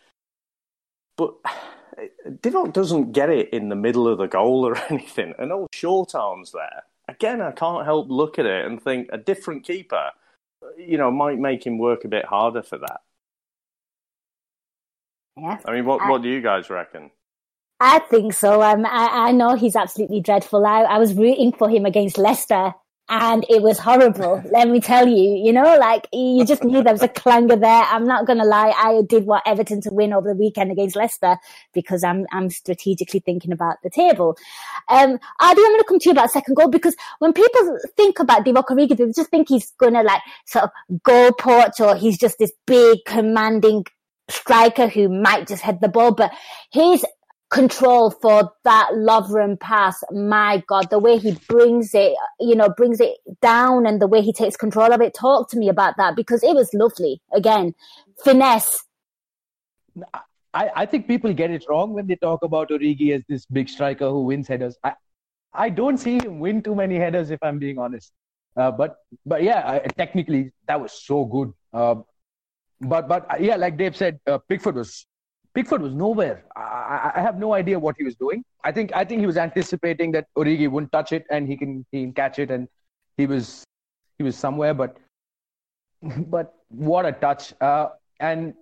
But 1.17 1.35
Divock 2.27 2.73
doesn't 2.73 3.13
get 3.13 3.31
it 3.31 3.51
in 3.51 3.69
the 3.69 3.77
middle 3.77 4.09
of 4.09 4.19
the 4.19 4.27
goal 4.27 4.67
or 4.67 4.77
anything. 4.91 5.35
And 5.39 5.53
all 5.53 5.69
short 5.73 6.15
arms 6.15 6.53
there. 6.53 6.85
Again, 7.09 7.41
I 7.41 7.51
can't 7.51 7.85
help 7.85 8.09
look 8.09 8.39
at 8.39 8.47
it 8.47 8.67
and 8.67 8.81
think 8.81 9.09
a 9.13 9.19
different 9.19 9.65
keeper, 9.65 10.11
you 10.79 10.97
know, 10.97 11.11
might 11.11 11.39
make 11.39 11.67
him 11.67 11.77
work 11.77 12.05
a 12.05 12.09
bit 12.09 12.25
harder 12.25 12.63
for 12.63 12.79
that. 12.79 13.01
Yeah. 15.37 15.59
I 15.65 15.73
mean, 15.73 15.87
what, 15.87 16.07
what 16.09 16.23
do 16.23 16.29
you 16.29 16.41
guys 16.41 16.71
reckon? 16.71 17.11
I 17.81 18.01
think 18.01 18.35
so. 18.35 18.63
Um, 18.63 18.85
I, 18.87 19.29
I 19.29 19.33
know 19.33 19.55
he's 19.55 19.77
absolutely 19.77 20.21
dreadful. 20.21 20.67
I, 20.67 20.83
I 20.83 20.99
was 20.99 21.15
rooting 21.15 21.53
for 21.53 21.71
him 21.71 21.87
against 21.87 22.19
Leicester 22.19 22.75
and 23.09 23.45
it 23.49 23.63
was 23.63 23.79
horrible. 23.79 24.43
let 24.53 24.69
me 24.69 24.81
tell 24.81 25.09
you, 25.09 25.35
you 25.45 25.53
know, 25.53 25.77
like 25.79 26.07
you 26.13 26.45
just 26.45 26.63
knew 26.63 26.83
there 26.83 26.93
was 26.93 27.03
a 27.03 27.09
clanger 27.09 27.57
there. 27.57 27.85
I'm 27.85 28.07
not 28.07 28.27
going 28.27 28.39
to 28.39 28.45
lie. 28.45 28.75
I 28.77 29.03
did 29.09 29.25
want 29.27 29.45
Everton 29.47 29.81
to 29.83 29.91
win 29.93 30.13
over 30.13 30.29
the 30.29 30.35
weekend 30.35 30.71
against 30.71 30.95
Leicester 30.95 31.39
because 31.73 32.05
I'm, 32.05 32.27
I'm 32.33 32.51
strategically 32.51 33.21
thinking 33.21 33.51
about 33.53 33.77
the 33.83 33.91
table. 33.91 34.37
Um, 34.89 35.19
Adi, 35.41 35.61
I'm 35.63 35.73
going 35.73 35.79
to 35.79 35.85
come 35.89 35.99
to 36.01 36.09
you 36.11 36.13
about 36.13 36.31
second 36.31 36.57
goal 36.57 36.69
because 36.69 36.97
when 37.19 37.33
people 37.33 37.79
think 37.97 38.19
about 38.19 38.45
Divock 38.45 38.67
Origi, 38.67 38.97
they 38.97 39.07
just 39.13 39.31
think 39.31 39.49
he's 39.49 39.73
going 39.79 39.95
to 39.95 40.03
like 40.03 40.23
sort 40.47 40.67
of 40.67 41.03
goal 41.03 41.33
porch 41.33 41.81
or 41.81 41.97
he's 41.97 42.19
just 42.19 42.39
this 42.39 42.53
big 42.67 42.99
commanding 43.07 43.87
striker 44.29 44.87
who 44.87 45.09
might 45.09 45.49
just 45.49 45.63
head 45.63 45.81
the 45.81 45.89
ball, 45.89 46.13
but 46.15 46.31
his 46.73 47.05
control 47.51 48.11
for 48.11 48.53
that 48.65 48.91
Lovren 48.95 49.59
pass. 49.59 50.03
My 50.11 50.63
God, 50.69 50.89
the 50.91 50.99
way 50.99 51.19
he 51.19 51.33
brings 51.49 51.95
it, 51.95 52.15
you 52.39 52.55
know, 52.55 52.69
brings 52.69 53.01
it 53.01 53.17
down 53.43 53.87
and 53.87 54.01
the 54.01 54.07
way 54.07 54.23
he 54.23 54.33
takes 54.33 54.57
control 54.57 54.93
of 54.93 55.01
it. 55.01 55.15
Talk 55.15 55.51
to 55.51 55.59
me 55.59 55.69
about 55.69 55.97
that 55.97 56.17
because 56.17 56.43
it 56.43 56.55
was 56.55 56.73
lovely. 56.73 57.21
Again, 57.33 57.75
finesse. 58.25 58.85
I, 60.55 60.71
I 60.75 60.87
think 60.87 61.07
people 61.07 61.33
get 61.33 61.51
it 61.51 61.65
wrong 61.69 61.93
when 61.93 62.07
they 62.07 62.17
talk 62.17 62.43
about 62.43 62.71
Origi 62.71 63.15
as 63.15 63.23
this 63.29 63.47
big 63.47 63.69
striker 63.69 64.09
who 64.09 64.23
wins 64.25 64.49
headers. 64.49 64.77
I, 64.83 64.95
I 65.53 65.69
don't 65.69 65.99
see 65.99 66.19
him 66.19 66.39
win 66.39 66.63
too 66.63 66.75
many 66.75 66.97
headers 66.97 67.31
if 67.31 67.41
I'm 67.43 67.59
being 67.59 67.79
honest. 67.79 68.13
Uh, 68.57 68.71
but 68.71 68.97
but 69.25 69.43
yeah, 69.43 69.63
I, 69.65 69.79
technically 69.97 70.53
that 70.67 70.81
was 70.81 70.93
so 70.93 71.25
good. 71.25 71.53
Uh, 71.73 71.97
but 72.81 73.09
but 73.09 73.41
yeah, 73.41 73.57
like 73.57 73.77
Dave 73.77 73.97
said, 73.97 74.21
uh, 74.27 74.39
Pickford 74.39 74.77
was 74.77 75.07
Pickford 75.55 75.83
was 75.83 75.95
nowhere. 75.95 76.45
I, 76.55 77.13
I, 77.17 77.21
have 77.21 77.39
no 77.39 77.55
idea 77.55 77.79
what 77.79 77.97
he 77.99 78.05
was 78.05 78.15
doing. 78.15 78.45
I 78.63 78.71
think 78.71 78.93
I 78.95 79.05
think 79.05 79.21
he 79.21 79.27
was 79.27 79.37
anticipating 79.37 80.13
that 80.13 80.27
Origi 80.39 80.71
wouldn't 80.71 80.93
touch 80.93 81.13
it 81.13 81.25
and 81.31 81.49
he 81.49 81.57
can 81.57 81.85
he 81.91 82.03
can 82.03 82.13
catch 82.13 82.39
it 82.39 82.51
and 82.51 82.69
he 83.17 83.27
was 83.27 83.65
he 84.19 84.25
was 84.25 84.37
somewhere. 84.37 84.75
But 84.75 84.97
but 86.29 86.55
what 86.69 87.05
a 87.05 87.13
touch! 87.13 87.53
Uh, 87.61 87.89
and 88.21 88.55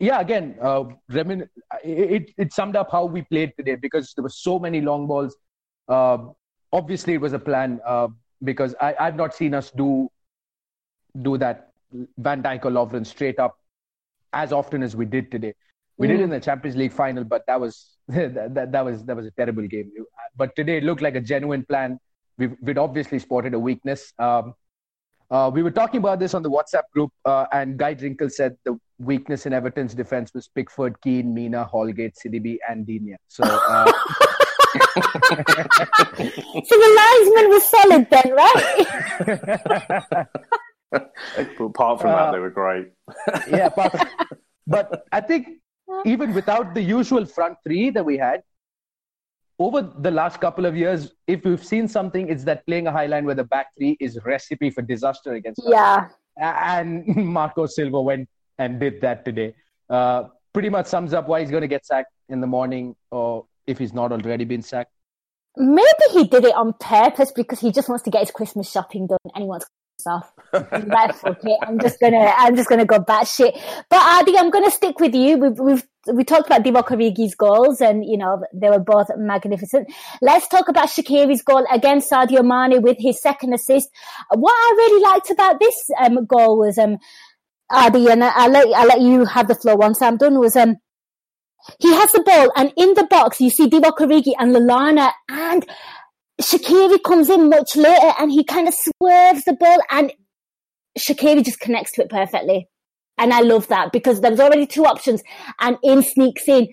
yeah, 0.00 0.20
again, 0.20 0.56
uh, 0.60 0.84
Remin, 1.10 1.48
it, 1.82 2.32
it 2.36 2.52
summed 2.52 2.76
up 2.76 2.90
how 2.90 3.04
we 3.04 3.22
played 3.22 3.52
today 3.56 3.76
because 3.76 4.12
there 4.14 4.22
were 4.22 4.28
so 4.28 4.58
many 4.58 4.80
long 4.80 5.06
balls. 5.06 5.36
Uh, 5.88 6.18
obviously, 6.72 7.14
it 7.14 7.20
was 7.20 7.32
a 7.32 7.38
plan 7.38 7.80
uh, 7.86 8.08
because 8.42 8.74
I, 8.80 8.94
I've 9.00 9.16
not 9.16 9.34
seen 9.34 9.54
us 9.54 9.70
do 9.70 10.10
do 11.22 11.38
that 11.38 11.70
Van 12.18 12.42
Dijk 12.42 12.64
or 12.64 12.70
Lovren 12.70 13.06
straight 13.06 13.38
up 13.38 13.58
as 14.32 14.52
often 14.52 14.82
as 14.82 14.96
we 14.96 15.04
did 15.04 15.30
today. 15.30 15.54
We 15.96 16.06
mm. 16.06 16.10
did 16.10 16.20
in 16.20 16.30
the 16.30 16.40
Champions 16.40 16.76
League 16.76 16.92
final, 16.92 17.24
but 17.24 17.44
that 17.46 17.60
was 17.60 17.96
that, 18.08 18.54
that, 18.54 18.72
that, 18.72 18.84
was 18.84 19.04
that 19.04 19.16
was 19.16 19.26
a 19.26 19.30
terrible 19.32 19.66
game. 19.66 19.90
But 20.36 20.54
today 20.56 20.78
it 20.78 20.84
looked 20.84 21.02
like 21.02 21.14
a 21.14 21.20
genuine 21.20 21.64
plan. 21.64 21.98
We've, 22.36 22.54
we'd 22.60 22.78
obviously 22.78 23.18
spotted 23.18 23.54
a 23.54 23.58
weakness. 23.58 24.12
Um, 24.18 24.54
uh, 25.30 25.50
we 25.52 25.62
were 25.62 25.70
talking 25.70 25.98
about 25.98 26.18
this 26.18 26.34
on 26.34 26.42
the 26.42 26.50
WhatsApp 26.50 26.82
group, 26.92 27.10
uh, 27.24 27.46
and 27.52 27.78
Guy 27.78 27.94
Drinkle 27.94 28.30
said 28.30 28.56
the 28.64 28.78
weakness 28.98 29.46
in 29.46 29.52
Everton's 29.52 29.94
defense 29.94 30.32
was 30.34 30.48
Pickford, 30.48 31.00
Keane, 31.00 31.32
Mina, 31.34 31.64
Holgate, 31.64 32.14
Sidibe, 32.14 32.58
and 32.68 32.86
Digne. 32.86 33.16
So, 33.28 33.42
uh, 33.44 33.86
so 34.74 34.82
the 36.68 36.90
linesman 37.00 37.48
was 37.48 37.64
solid 37.70 38.06
then, 38.10 38.32
right? 38.34 38.86
but 40.90 41.10
apart 41.60 42.00
from 42.00 42.10
that, 42.10 42.32
they 42.32 42.38
were 42.38 42.50
great. 42.50 42.92
yeah, 43.48 43.70
but, 43.74 44.08
but 44.66 45.04
I 45.10 45.20
think 45.20 45.48
even 46.04 46.34
without 46.34 46.74
the 46.74 46.82
usual 46.82 47.26
front 47.26 47.56
three 47.64 47.90
that 47.90 48.04
we 48.04 48.16
had, 48.16 48.42
over 49.58 49.82
the 49.82 50.10
last 50.10 50.40
couple 50.40 50.66
of 50.66 50.76
years, 50.76 51.12
if 51.26 51.44
we've 51.44 51.64
seen 51.64 51.86
something, 51.86 52.28
it's 52.28 52.44
that 52.44 52.66
playing 52.66 52.86
a 52.86 52.92
high 52.92 53.06
line 53.06 53.24
where 53.24 53.34
the 53.34 53.44
back 53.44 53.68
three 53.78 53.96
is 54.00 54.18
recipe 54.24 54.70
for 54.70 54.82
disaster 54.82 55.34
against 55.34 55.60
us. 55.60 55.68
yeah. 55.70 56.08
And 56.36 57.06
Marco 57.16 57.66
Silva 57.66 58.02
went 58.02 58.28
and 58.58 58.80
did 58.80 59.00
that 59.02 59.24
today. 59.24 59.54
Uh, 59.88 60.24
pretty 60.52 60.70
much 60.70 60.86
sums 60.86 61.14
up 61.14 61.28
why 61.28 61.40
he's 61.40 61.50
going 61.50 61.60
to 61.60 61.68
get 61.68 61.86
sacked 61.86 62.12
in 62.28 62.40
the 62.40 62.46
morning, 62.46 62.96
or 63.10 63.46
if 63.66 63.78
he's 63.78 63.92
not 63.92 64.10
already 64.10 64.44
been 64.44 64.62
sacked. 64.62 64.90
Maybe 65.56 66.06
he 66.10 66.24
did 66.24 66.44
it 66.44 66.54
on 66.54 66.72
purpose 66.80 67.30
because 67.30 67.60
he 67.60 67.70
just 67.70 67.88
wants 67.88 68.02
to 68.04 68.10
get 68.10 68.22
his 68.22 68.32
Christmas 68.32 68.68
shopping 68.68 69.06
done 69.06 69.18
and 69.34 69.42
he 69.42 69.48
wants 69.48 69.66
Fuck 70.02 71.38
it, 71.44 71.58
I'm 71.62 71.78
just 71.78 71.98
gonna, 72.00 72.32
I'm 72.36 72.56
just 72.56 72.68
gonna 72.68 72.84
go 72.84 72.98
batshit. 72.98 73.52
But 73.88 74.00
Adi, 74.00 74.36
I'm 74.36 74.50
gonna 74.50 74.70
stick 74.70 75.00
with 75.00 75.14
you. 75.14 75.38
We've, 75.38 75.58
we've, 75.58 75.82
we 76.12 76.24
talked 76.24 76.46
about 76.46 76.62
Divock 76.62 76.88
Origi's 76.88 77.34
goals 77.34 77.80
and, 77.80 78.04
you 78.04 78.18
know, 78.18 78.44
they 78.52 78.68
were 78.68 78.78
both 78.80 79.06
magnificent. 79.16 79.90
Let's 80.20 80.46
talk 80.48 80.68
about 80.68 80.88
Shaqiri's 80.88 81.42
goal 81.42 81.66
against 81.72 82.10
Sadio 82.10 82.44
Mane 82.44 82.82
with 82.82 82.98
his 82.98 83.22
second 83.22 83.54
assist. 83.54 83.88
What 84.30 84.52
I 84.52 84.74
really 84.76 85.02
liked 85.02 85.30
about 85.30 85.58
this 85.60 85.90
um, 85.98 86.26
goal 86.26 86.58
was, 86.58 86.76
um, 86.76 86.98
Adi, 87.70 88.08
and 88.08 88.22
I- 88.22 88.32
I'll 88.34 88.50
let, 88.50 88.66
I'll 88.74 88.86
let 88.88 89.00
you 89.00 89.24
have 89.24 89.48
the 89.48 89.54
floor 89.54 89.76
once 89.76 90.02
I'm 90.02 90.18
done, 90.18 90.38
was, 90.38 90.56
um, 90.56 90.76
he 91.78 91.88
has 91.94 92.12
the 92.12 92.22
ball 92.22 92.52
and 92.56 92.72
in 92.76 92.92
the 92.92 93.04
box 93.04 93.40
you 93.40 93.48
see 93.48 93.70
Divock 93.70 93.96
Origi 93.96 94.32
and 94.38 94.54
Lallana 94.54 95.10
and 95.30 95.64
Shaqiri 96.40 97.02
comes 97.02 97.30
in 97.30 97.48
much 97.48 97.76
later 97.76 98.12
and 98.18 98.30
he 98.30 98.44
kind 98.44 98.68
of 98.68 98.74
swerves 98.74 99.44
the 99.44 99.52
ball 99.52 99.78
and 99.90 100.12
Shaqiri 100.98 101.44
just 101.44 101.60
connects 101.60 101.92
to 101.92 102.02
it 102.02 102.10
perfectly. 102.10 102.68
And 103.18 103.32
I 103.32 103.40
love 103.40 103.68
that 103.68 103.92
because 103.92 104.20
there 104.20 104.30
was 104.30 104.40
already 104.40 104.66
two 104.66 104.84
options 104.84 105.22
and 105.60 105.78
in 105.82 106.02
sneaks 106.02 106.48
in 106.48 106.68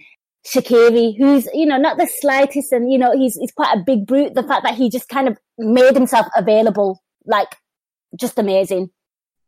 Shaqiri, 0.45 1.16
who's, 1.18 1.47
you 1.53 1.68
know, 1.68 1.78
not 1.78 1.97
the 1.99 2.09
slightest 2.20 2.72
and, 2.72 2.91
you 2.91 2.97
know, 2.97 3.16
he's, 3.16 3.36
he's 3.36 3.51
quite 3.51 3.78
a 3.78 3.84
big 3.86 4.07
brute. 4.07 4.34
The 4.34 4.41
fact 4.43 4.64
that 4.64 4.74
he 4.74 4.89
just 4.89 5.07
kind 5.07 5.28
of 5.28 5.38
made 5.59 5.93
himself 5.93 6.26
available, 6.36 6.99
like, 7.26 7.55
just 8.20 8.39
amazing. 8.39 8.89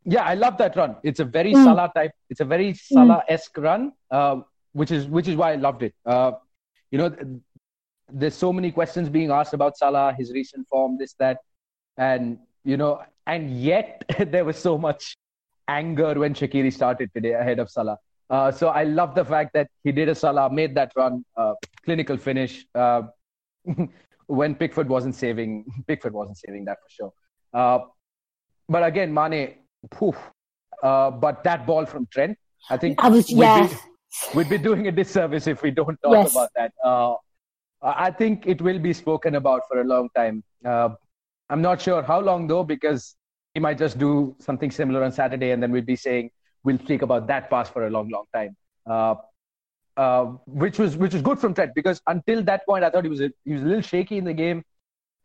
Yeah, 0.05 0.23
I 0.23 0.35
love 0.35 0.57
that 0.57 0.75
run. 0.75 0.97
It's 1.01 1.19
a 1.19 1.25
very 1.25 1.53
Mm. 1.53 1.63
Salah 1.63 1.91
type. 1.95 2.11
It's 2.29 2.41
a 2.41 2.45
very 2.45 2.73
Salah 2.75 3.23
esque 3.27 3.57
run, 3.57 3.93
uh, 4.11 4.41
which 4.73 4.91
is 4.91 5.07
which 5.07 5.27
is 5.27 5.35
why 5.35 5.53
I 5.53 5.55
loved 5.55 5.81
it. 5.81 5.95
Uh, 6.05 6.33
you 6.91 6.97
know, 6.97 7.15
there's 8.13 8.35
so 8.35 8.53
many 8.53 8.71
questions 8.71 9.09
being 9.09 9.31
asked 9.31 9.53
about 9.53 9.77
Salah, 9.77 10.13
his 10.17 10.31
recent 10.31 10.67
form, 10.67 10.97
this 10.97 11.13
that, 11.19 11.39
and 11.97 12.37
you 12.63 12.77
know, 12.77 13.01
and 13.27 13.59
yet 13.59 14.03
there 14.27 14.45
was 14.45 14.57
so 14.57 14.77
much 14.77 15.15
anger 15.67 16.13
when 16.13 16.33
Shaqiri 16.33 16.71
started 16.71 17.11
today 17.13 17.33
ahead 17.33 17.59
of 17.59 17.69
Salah. 17.69 17.97
Uh, 18.29 18.51
so 18.51 18.69
I 18.69 18.83
love 18.83 19.15
the 19.15 19.25
fact 19.25 19.53
that 19.53 19.67
he 19.83 19.91
did 19.91 20.09
a 20.09 20.15
Salah, 20.15 20.51
made 20.51 20.75
that 20.75 20.91
run, 20.95 21.25
uh, 21.35 21.53
clinical 21.83 22.17
finish. 22.17 22.65
Uh, 22.75 23.03
when 24.27 24.55
Pickford 24.55 24.87
wasn't 24.89 25.15
saving, 25.15 25.65
Pickford 25.87 26.13
wasn't 26.13 26.37
saving 26.37 26.65
that 26.65 26.77
for 26.83 26.89
sure. 26.89 27.13
Uh, 27.53 27.79
but 28.69 28.83
again, 28.83 29.13
Mane, 29.13 29.55
poof. 29.91 30.17
Uh, 30.81 31.11
but 31.11 31.43
that 31.43 31.65
ball 31.65 31.85
from 31.85 32.07
Trent, 32.07 32.37
I 32.69 32.77
think 32.77 33.03
I 33.03 33.09
was, 33.09 33.29
we'd, 33.29 33.37
yeah. 33.39 33.67
be, 33.67 33.75
we'd 34.37 34.49
be 34.49 34.57
doing 34.57 34.87
a 34.87 34.91
disservice 34.91 35.47
if 35.47 35.61
we 35.61 35.71
don't 35.71 35.97
talk 36.01 36.13
Yes. 36.13 36.31
about 36.31 36.49
that. 36.55 36.73
Uh, 37.83 37.93
I 37.97 38.11
think 38.11 38.47
it 38.47 38.61
will 38.61 38.79
be 38.79 38.93
spoken 38.93 39.35
about 39.35 39.61
for 39.67 39.81
a 39.81 39.83
long 39.83 40.09
time. 40.15 40.43
Uh, 40.65 40.89
I'm 41.49 41.61
not 41.61 41.81
sure 41.81 42.01
how 42.01 42.19
long 42.21 42.47
though, 42.47 42.63
because 42.63 43.15
he 43.53 43.59
might 43.59 43.77
just 43.77 43.97
do 43.99 44.35
something 44.39 44.71
similar 44.71 45.03
on 45.03 45.11
Saturday, 45.11 45.51
and 45.51 45.61
then 45.61 45.71
we'll 45.71 45.81
be 45.83 45.95
saying 45.95 46.31
we'll 46.63 46.79
speak 46.79 47.01
about 47.01 47.27
that 47.27 47.49
pass 47.49 47.69
for 47.69 47.85
a 47.87 47.89
long, 47.89 48.09
long 48.09 48.25
time. 48.33 48.55
Uh, 48.85 49.15
uh, 49.97 50.25
which 50.47 50.79
was 50.79 50.97
which 50.97 51.13
was 51.13 51.21
good 51.21 51.37
from 51.39 51.53
Trent 51.53 51.75
because 51.75 52.01
until 52.07 52.41
that 52.43 52.65
point, 52.65 52.83
I 52.83 52.89
thought 52.89 53.03
he 53.03 53.09
was 53.09 53.21
a, 53.21 53.31
he 53.45 53.53
was 53.53 53.61
a 53.61 53.65
little 53.65 53.81
shaky 53.81 54.17
in 54.17 54.23
the 54.25 54.33
game. 54.33 54.63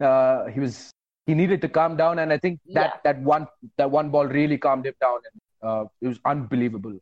Uh, 0.00 0.46
he 0.46 0.60
was 0.60 0.92
he 1.26 1.34
needed 1.34 1.60
to 1.62 1.68
calm 1.68 1.96
down, 1.96 2.18
and 2.18 2.32
I 2.32 2.38
think 2.38 2.60
that 2.74 2.92
Yeah. 2.94 3.12
that 3.12 3.22
one 3.22 3.46
that 3.78 3.90
one 3.90 4.10
ball 4.10 4.26
really 4.26 4.58
calmed 4.58 4.86
him 4.86 4.94
down, 5.00 5.20
and 5.32 5.40
uh, 5.70 5.84
it 6.02 6.08
was 6.08 6.20
unbelievable. 6.24 6.98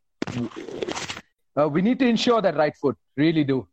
Uh, 1.59 1.69
we 1.69 1.81
need 1.83 1.99
to 1.99 2.07
ensure 2.07 2.41
that 2.43 2.55
right 2.57 2.77
foot, 2.77 2.97
really 3.17 3.43
do. 3.45 3.67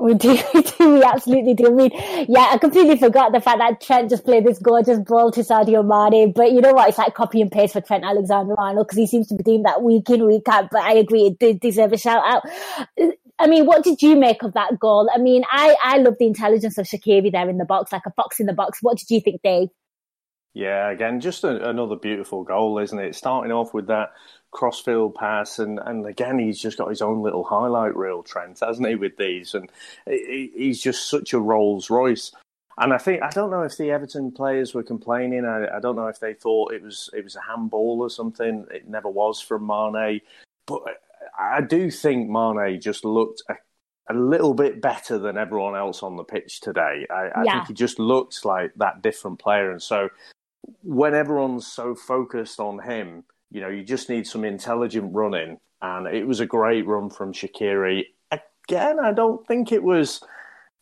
We 0.10 0.14
do, 0.14 0.38
we 0.54 0.62
do, 0.62 0.94
we 0.94 1.02
absolutely 1.02 1.52
do. 1.52 1.66
I 1.66 1.70
mean, 1.70 1.90
yeah, 2.26 2.48
I 2.52 2.58
completely 2.58 2.96
forgot 2.96 3.32
the 3.32 3.40
fact 3.40 3.58
that 3.58 3.82
Trent 3.82 4.08
just 4.08 4.24
played 4.24 4.46
this 4.46 4.58
gorgeous 4.58 4.98
ball 4.98 5.30
to 5.32 5.40
Sadio 5.40 5.84
Mane. 5.84 6.32
But 6.32 6.52
you 6.52 6.62
know 6.62 6.72
what? 6.72 6.88
It's 6.88 6.96
like 6.96 7.14
copy 7.14 7.42
and 7.42 7.52
paste 7.52 7.74
for 7.74 7.82
Trent 7.82 8.04
Alexander-Arnold 8.04 8.86
because 8.86 8.96
he 8.96 9.06
seems 9.06 9.26
to 9.28 9.34
be 9.34 9.42
doing 9.42 9.62
that 9.64 9.82
week 9.82 10.08
in, 10.08 10.24
week 10.24 10.48
out. 10.48 10.70
But 10.70 10.84
I 10.84 10.94
agree, 10.94 11.26
it 11.26 11.38
did 11.38 11.60
deserve 11.60 11.92
a 11.92 11.98
shout 11.98 12.22
out. 12.24 12.44
I 13.38 13.46
mean, 13.46 13.66
what 13.66 13.84
did 13.84 14.00
you 14.00 14.16
make 14.16 14.42
of 14.42 14.54
that 14.54 14.78
goal? 14.78 15.10
I 15.14 15.18
mean, 15.18 15.44
I, 15.50 15.76
I 15.82 15.98
love 15.98 16.14
the 16.18 16.26
intelligence 16.26 16.78
of 16.78 16.86
Shaqiri 16.86 17.30
there 17.30 17.50
in 17.50 17.58
the 17.58 17.66
box, 17.66 17.92
like 17.92 18.06
a 18.06 18.12
fox 18.12 18.40
in 18.40 18.46
the 18.46 18.54
box. 18.54 18.78
What 18.80 18.96
did 18.96 19.10
you 19.10 19.20
think, 19.20 19.42
Dave? 19.42 19.68
Yeah, 20.54 20.90
again, 20.90 21.20
just 21.20 21.44
a, 21.44 21.68
another 21.68 21.96
beautiful 21.96 22.42
goal, 22.42 22.78
isn't 22.78 22.98
it? 22.98 23.14
Starting 23.14 23.52
off 23.52 23.74
with 23.74 23.88
that 23.88 24.12
crossfield 24.50 25.14
pass, 25.14 25.58
and, 25.58 25.78
and 25.84 26.06
again, 26.06 26.38
he's 26.38 26.60
just 26.60 26.78
got 26.78 26.88
his 26.88 27.02
own 27.02 27.22
little 27.22 27.44
highlight 27.44 27.96
reel, 27.96 28.22
Trent, 28.22 28.60
hasn't 28.60 28.88
he, 28.88 28.94
with 28.94 29.16
these? 29.16 29.54
And 29.54 29.70
he, 30.06 30.50
he's 30.54 30.80
just 30.80 31.08
such 31.08 31.32
a 31.32 31.38
Rolls 31.38 31.90
Royce. 31.90 32.32
And 32.78 32.94
I 32.94 32.98
think 32.98 33.22
I 33.22 33.30
don't 33.30 33.50
know 33.50 33.62
if 33.62 33.76
the 33.76 33.90
Everton 33.90 34.32
players 34.32 34.74
were 34.74 34.82
complaining. 34.82 35.44
I, 35.44 35.76
I 35.76 35.80
don't 35.80 35.96
know 35.96 36.06
if 36.06 36.18
they 36.18 36.32
thought 36.32 36.72
it 36.72 36.82
was 36.82 37.10
it 37.12 37.22
was 37.22 37.36
a 37.36 37.40
handball 37.42 38.00
or 38.00 38.08
something. 38.08 38.66
It 38.70 38.88
never 38.88 39.08
was 39.08 39.40
from 39.40 39.66
Mane, 39.66 40.22
but 40.66 40.82
I 41.38 41.60
do 41.60 41.90
think 41.90 42.30
Mane 42.30 42.80
just 42.80 43.04
looked 43.04 43.42
a, 43.50 43.56
a 44.08 44.14
little 44.14 44.54
bit 44.54 44.80
better 44.80 45.18
than 45.18 45.36
everyone 45.36 45.76
else 45.76 46.02
on 46.02 46.16
the 46.16 46.24
pitch 46.24 46.60
today. 46.60 47.06
I, 47.10 47.28
I 47.34 47.44
Yeah. 47.44 47.52
think 47.52 47.68
he 47.68 47.74
just 47.74 47.98
looks 47.98 48.46
like 48.46 48.72
that 48.76 49.02
different 49.02 49.40
player, 49.40 49.70
and 49.70 49.82
so 49.82 50.08
when 50.82 51.14
everyone's 51.14 51.66
so 51.66 51.94
focused 51.94 52.60
on 52.60 52.78
him, 52.78 53.24
you 53.50 53.60
know, 53.60 53.68
you 53.68 53.82
just 53.82 54.08
need 54.08 54.26
some 54.26 54.44
intelligent 54.44 55.14
running. 55.14 55.58
And 55.82 56.06
it 56.06 56.26
was 56.26 56.40
a 56.40 56.46
great 56.46 56.86
run 56.86 57.10
from 57.10 57.32
Shaqiri. 57.32 58.04
Again, 58.30 59.00
I 59.00 59.12
don't 59.12 59.46
think 59.46 59.72
it 59.72 59.82
was. 59.82 60.22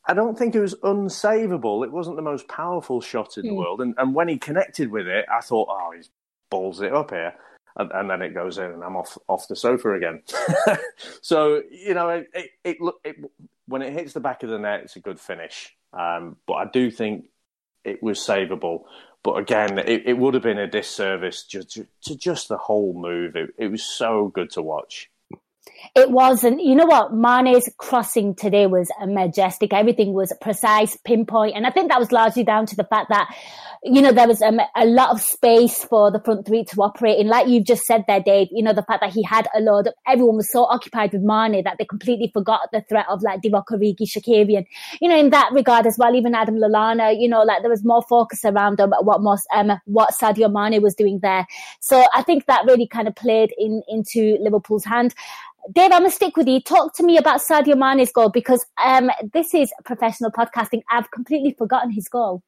I 0.07 0.15
don't 0.15 0.39
think 0.39 0.55
it 0.55 0.61
was 0.61 0.75
unsavable. 0.77 1.85
It 1.85 1.93
wasn't 1.93 2.17
the 2.17 2.23
most 2.23 2.49
powerful 2.49 3.01
shot 3.01 3.37
in 3.37 3.45
the 3.45 3.51
Hmm. 3.51 3.57
world. 3.57 3.81
And, 3.83 3.95
and 3.99 4.15
when 4.15 4.27
he 4.29 4.39
connected 4.39 4.91
with 4.91 5.07
it, 5.07 5.27
I 5.31 5.41
thought, 5.41 5.69
oh, 5.71 5.93
he's 5.95 6.11
balls 6.51 6.81
it 6.81 6.95
up 6.95 7.11
here. 7.11 7.35
And, 7.77 7.91
and 7.93 8.11
then 8.11 8.23
it 8.23 8.35
goes 8.35 8.59
in, 8.59 8.65
and 8.65 8.83
I'm 8.83 8.97
off 8.97 9.17
off 9.29 9.47
the 9.49 9.55
sofa 9.55 9.93
again. 9.95 10.23
so 11.21 11.63
you 11.71 11.95
know, 11.95 12.09
it, 12.09 12.29
it, 12.35 12.51
it, 12.65 12.77
it 13.05 13.17
when 13.67 13.83
it 13.83 13.93
hits 13.93 14.15
the 14.15 14.21
back 14.21 14.43
of 14.43 14.51
the 14.51 14.59
net, 14.59 14.81
it's 14.81 14.97
a 14.97 15.01
good 15.01 15.21
finish. 15.21 15.77
Um, 15.93 16.37
but 16.47 16.55
I 16.55 16.65
do 16.73 16.91
think 16.91 17.27
it 17.85 18.03
was 18.03 18.19
savable. 18.19 18.85
But 19.29 19.41
again, 19.41 19.79
it, 19.79 20.05
it 20.07 20.17
would 20.17 20.33
have 20.33 20.43
been 20.43 20.57
a 20.57 20.67
disservice 20.67 21.43
to, 21.49 21.63
to, 21.63 21.87
to 22.05 22.17
just 22.17 22.49
the 22.49 22.57
whole 22.57 22.95
move. 22.95 23.37
It, 23.37 23.51
it 23.59 23.71
was 23.71 23.83
so 23.83 24.29
good 24.29 24.51
to 24.53 24.63
watch. 24.63 25.11
It 25.95 26.11
wasn't. 26.11 26.63
You 26.63 26.75
know 26.75 26.87
what? 26.87 27.13
Mane's 27.13 27.69
crossing 27.79 28.35
today 28.35 28.67
was 28.67 28.91
majestic. 29.07 29.73
Everything 29.73 30.13
was 30.13 30.33
precise, 30.41 30.97
pinpoint, 31.05 31.57
and 31.57 31.67
I 31.67 31.71
think 31.71 31.91
that 31.91 31.99
was 31.99 32.13
largely 32.13 32.45
down 32.45 32.67
to 32.67 32.77
the 32.77 32.85
fact 32.85 33.09
that, 33.11 33.35
you 33.83 34.03
know, 34.03 34.13
there 34.13 34.29
was 34.29 34.43
um, 34.43 34.61
a 34.77 34.87
lot 34.87 35.11
of 35.11 35.21
space 35.21 35.85
for 35.85 36.11
the 36.11 36.21
front 36.21 36.47
three 36.47 36.65
to 36.65 36.83
operate 36.83 37.19
in. 37.19 37.29
Like 37.29 37.49
you've 37.49 37.67
just 37.67 37.85
said 37.85 38.05
there, 38.07 38.21
Dave. 38.21 38.49
You 38.51 38.63
know, 38.63 38.73
the 38.73 38.83
fact 38.83 39.01
that 39.01 39.13
he 39.13 39.23
had 39.23 39.49
a 39.55 39.61
load 39.61 39.87
of 39.87 39.95
everyone 40.07 40.37
was 40.37 40.51
so 40.51 40.65
occupied 40.65 41.13
with 41.13 41.23
Mane 41.23 41.63
that 41.65 41.77
they 41.79 41.85
completely 41.85 42.31
forgot 42.33 42.61
the 42.73 42.83
threat 42.89 43.07
of 43.09 43.23
like 43.23 43.41
Divock 43.43 43.65
Origi, 43.71 44.03
Shaqiri, 44.03 44.57
and 44.57 44.67
you 45.01 45.09
know, 45.09 45.19
in 45.19 45.31
that 45.31 45.53
regard 45.53 45.87
as 45.87 45.97
well. 45.99 46.15
Even 46.15 46.35
Adam 46.35 46.57
Lallana, 46.57 47.19
you 47.19 47.29
know, 47.29 47.43
like 47.43 47.63
there 47.63 47.71
was 47.71 47.85
more 47.85 48.03
focus 48.09 48.45
around 48.45 48.81
um, 48.81 48.93
what 49.01 49.21
most 49.23 49.47
um, 49.55 49.73
what 49.87 50.15
Sadio 50.15 50.53
Mane 50.53 50.83
was 50.83 50.95
doing 50.95 51.21
there. 51.23 51.47
So 51.81 52.05
I 52.15 52.23
think 52.23 52.47
that 52.47 52.65
really 52.67 52.87
kind 52.87 53.09
of 53.09 53.15
played 53.15 53.53
in 53.59 53.83
into 53.89 54.37
Liverpool's 54.41 54.85
hand. 54.85 55.15
Dave, 55.73 55.93
I'm 55.93 56.03
gonna 56.03 56.11
stick 56.11 56.37
with 56.37 56.49
you. 56.49 56.61
Talk 56.61 56.95
to 56.97 57.03
me 57.03 57.19
about 57.19 57.41
Sadio 57.41 57.77
Mane's 57.77 58.13
goal 58.13 58.31
because 58.31 58.65
um, 58.83 59.11
this 59.33 59.55
is 59.55 59.73
professional 59.85 60.31
podcasting. 60.31 60.83
I've 60.91 61.11
completely 61.11 61.55
forgotten 61.59 61.91
his 61.91 62.09
goal. 62.09 62.43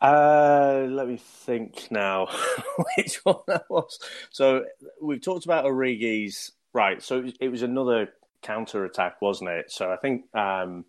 Uh, 0.00 0.86
let 0.88 1.06
me 1.06 1.18
think 1.18 1.88
now 1.90 2.26
which 2.96 3.16
one 3.24 3.36
that 3.46 3.64
was. 3.68 3.98
So 4.30 4.64
we've 5.00 5.20
talked 5.20 5.44
about 5.44 5.66
Origi's 5.66 6.52
right. 6.72 7.02
So 7.02 7.24
it 7.40 7.48
was, 7.48 7.62
another 7.62 8.08
counter 8.42 8.84
attack, 8.84 9.20
wasn't 9.20 9.50
it? 9.50 9.70
So 9.70 9.90
I 9.90 9.96
think 9.96 10.24
um, 10.34 10.86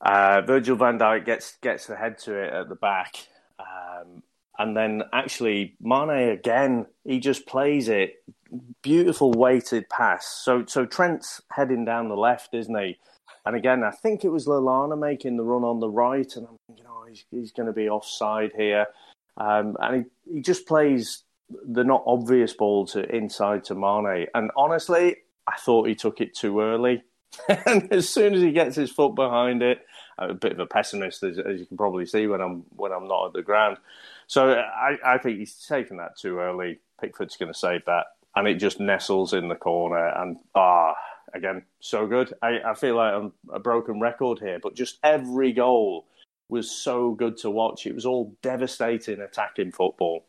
uh, 0.00 0.40
Virgil 0.46 0.76
Van 0.76 0.98
Dijk 0.98 1.26
gets 1.26 1.56
gets 1.58 1.86
the 1.86 1.96
head 1.96 2.18
to 2.20 2.34
it 2.34 2.52
at 2.52 2.68
the 2.68 2.76
back, 2.76 3.26
um, 3.58 4.22
and 4.62 4.76
then 4.76 5.02
actually 5.12 5.74
Mane 5.80 6.30
again 6.30 6.86
he 7.04 7.18
just 7.18 7.46
plays 7.46 7.88
it 7.88 8.22
beautiful 8.82 9.32
weighted 9.32 9.88
pass. 9.88 10.40
So 10.44 10.64
so 10.66 10.86
Trent's 10.86 11.42
heading 11.50 11.84
down 11.84 12.08
the 12.08 12.16
left, 12.16 12.54
isn't 12.54 12.78
he? 12.78 12.98
And 13.44 13.56
again, 13.56 13.82
I 13.82 13.90
think 13.90 14.24
it 14.24 14.28
was 14.28 14.46
Lallana 14.46 14.96
making 14.96 15.36
the 15.36 15.42
run 15.42 15.64
on 15.64 15.80
the 15.80 15.90
right, 15.90 16.30
and 16.36 16.46
I'm 16.46 16.56
thinking, 16.68 16.86
oh, 16.88 17.06
he's, 17.08 17.24
he's 17.32 17.50
going 17.50 17.66
to 17.66 17.72
be 17.72 17.88
offside 17.88 18.52
here. 18.56 18.86
Um, 19.36 19.76
and 19.80 20.06
he, 20.26 20.34
he 20.34 20.40
just 20.42 20.64
plays 20.64 21.24
the 21.50 21.82
not 21.82 22.04
obvious 22.06 22.52
ball 22.52 22.86
to 22.88 23.04
inside 23.14 23.64
to 23.64 23.74
Mane. 23.74 24.28
And 24.32 24.52
honestly, 24.56 25.16
I 25.48 25.56
thought 25.56 25.88
he 25.88 25.96
took 25.96 26.20
it 26.20 26.36
too 26.36 26.60
early. 26.60 27.02
and 27.66 27.92
as 27.92 28.08
soon 28.08 28.34
as 28.34 28.42
he 28.42 28.52
gets 28.52 28.76
his 28.76 28.92
foot 28.92 29.16
behind 29.16 29.60
it, 29.60 29.84
I'm 30.18 30.30
a 30.30 30.34
bit 30.34 30.52
of 30.52 30.60
a 30.60 30.66
pessimist, 30.66 31.22
as, 31.24 31.38
as, 31.38 31.58
you 31.58 31.66
can 31.66 31.76
probably 31.76 32.06
see 32.06 32.26
when 32.26 32.40
I'm 32.40 32.64
when 32.76 32.92
I'm 32.92 33.08
not 33.08 33.28
at 33.28 33.32
the 33.32 33.42
ground. 33.42 33.78
So 34.32 34.54
I, 34.54 34.96
I 35.04 35.18
think 35.18 35.40
he's 35.40 35.54
taken 35.56 35.98
that 35.98 36.16
too 36.18 36.38
early. 36.38 36.80
Pickford's 36.98 37.36
going 37.36 37.52
to 37.52 37.58
save 37.58 37.84
that, 37.84 38.06
and 38.34 38.48
it 38.48 38.54
just 38.54 38.80
nestles 38.80 39.34
in 39.34 39.48
the 39.48 39.54
corner. 39.54 40.08
And 40.08 40.38
ah, 40.54 40.94
again, 41.34 41.64
so 41.80 42.06
good. 42.06 42.32
I, 42.40 42.60
I 42.66 42.72
feel 42.72 42.96
like 42.96 43.12
I'm 43.12 43.34
a 43.52 43.58
broken 43.58 44.00
record 44.00 44.38
here, 44.38 44.58
but 44.58 44.74
just 44.74 44.96
every 45.02 45.52
goal 45.52 46.06
was 46.48 46.70
so 46.70 47.10
good 47.10 47.36
to 47.38 47.50
watch. 47.50 47.84
It 47.84 47.94
was 47.94 48.06
all 48.06 48.34
devastating 48.40 49.20
attacking 49.20 49.72
football. 49.72 50.24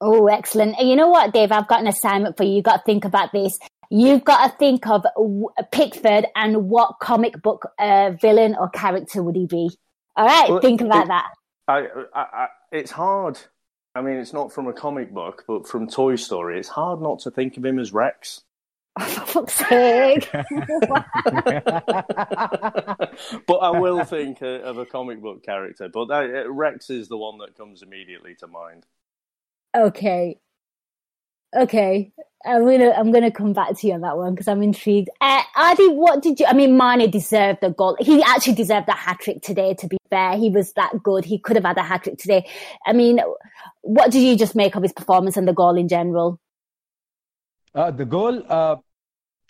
Oh, 0.00 0.28
excellent. 0.28 0.78
You 0.78 0.94
know 0.94 1.08
what, 1.08 1.34
Dave? 1.34 1.50
I've 1.50 1.66
got 1.66 1.80
an 1.80 1.88
assignment 1.88 2.36
for 2.36 2.44
you. 2.44 2.52
You've 2.52 2.64
got 2.64 2.76
to 2.76 2.82
think 2.86 3.04
about 3.04 3.32
this. 3.32 3.58
You've 3.90 4.22
got 4.22 4.46
to 4.46 4.56
think 4.58 4.86
of 4.86 5.04
Pickford 5.72 6.26
and 6.36 6.70
what 6.70 7.00
comic 7.02 7.42
book 7.42 7.66
uh, 7.80 8.12
villain 8.12 8.54
or 8.56 8.68
character 8.68 9.24
would 9.24 9.34
he 9.34 9.46
be? 9.46 9.70
All 10.14 10.24
right, 10.24 10.50
well, 10.50 10.60
think 10.60 10.82
about 10.82 11.06
it, 11.06 11.08
that. 11.08 11.30
I, 11.66 11.86
I, 12.14 12.20
I, 12.20 12.46
it's 12.72 12.90
hard. 12.90 13.38
I 13.94 14.02
mean, 14.02 14.16
it's 14.16 14.32
not 14.32 14.52
from 14.52 14.68
a 14.68 14.72
comic 14.72 15.12
book, 15.12 15.44
but 15.46 15.66
from 15.66 15.88
Toy 15.88 16.16
Story. 16.16 16.58
It's 16.58 16.68
hard 16.68 17.00
not 17.00 17.20
to 17.20 17.30
think 17.30 17.56
of 17.56 17.64
him 17.64 17.78
as 17.78 17.92
Rex. 17.92 18.42
for 19.00 19.26
fuck's 19.26 19.54
sake. 19.54 20.28
but 20.32 20.44
I 23.56 23.70
will 23.70 24.04
think 24.04 24.42
of 24.42 24.78
a 24.78 24.86
comic 24.86 25.22
book 25.22 25.44
character. 25.44 25.88
But 25.88 26.06
that, 26.06 26.46
uh, 26.46 26.50
Rex 26.50 26.90
is 26.90 27.08
the 27.08 27.16
one 27.16 27.38
that 27.38 27.56
comes 27.56 27.82
immediately 27.82 28.34
to 28.36 28.46
mind. 28.46 28.86
Okay. 29.76 30.38
Okay. 31.56 32.12
I'm 32.44 32.64
gonna 32.64 32.90
I'm 32.92 33.12
gonna 33.12 33.30
come 33.30 33.52
back 33.52 33.76
to 33.78 33.86
you 33.86 33.92
on 33.92 34.00
that 34.00 34.16
one 34.16 34.34
because 34.34 34.48
I'm 34.48 34.62
intrigued. 34.62 35.10
Uh, 35.20 35.42
Adi, 35.56 35.88
what 35.88 36.22
did 36.22 36.40
you? 36.40 36.46
I 36.46 36.54
mean, 36.54 36.76
Mane 36.76 37.10
deserved 37.10 37.60
the 37.60 37.70
goal. 37.70 37.96
He 38.00 38.22
actually 38.22 38.54
deserved 38.54 38.88
a 38.88 38.92
hat 38.92 39.18
trick 39.20 39.42
today. 39.42 39.74
To 39.74 39.86
be 39.86 39.98
fair, 40.08 40.36
he 40.36 40.48
was 40.48 40.72
that 40.72 41.02
good. 41.02 41.24
He 41.26 41.38
could 41.38 41.56
have 41.56 41.66
had 41.66 41.76
a 41.76 41.82
hat 41.82 42.04
trick 42.04 42.16
today. 42.16 42.48
I 42.86 42.94
mean, 42.94 43.20
what 43.82 44.10
did 44.10 44.22
you 44.22 44.36
just 44.36 44.54
make 44.54 44.74
of 44.74 44.82
his 44.82 44.92
performance 44.92 45.36
and 45.36 45.46
the 45.46 45.52
goal 45.52 45.76
in 45.76 45.86
general? 45.86 46.40
Uh, 47.74 47.90
the 47.90 48.06
goal, 48.06 48.42
uh, 48.48 48.76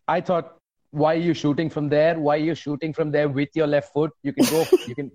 I 0.09 0.21
thought, 0.21 0.57
why 0.91 1.15
are 1.15 1.19
you 1.19 1.33
shooting 1.33 1.71
from 1.71 1.89
there? 1.89 2.19
Why 2.19 2.37
are 2.37 2.45
you 2.45 2.57
shooting 2.57 2.93
from 2.93 3.13
there 3.13 3.29
with 3.29 3.51
your 3.55 3.69
left 3.69 3.93
foot? 3.93 4.11
You 4.23 4.33
can 4.33 4.47
go. 4.47 4.67
you 4.89 4.95
can. 4.97 5.13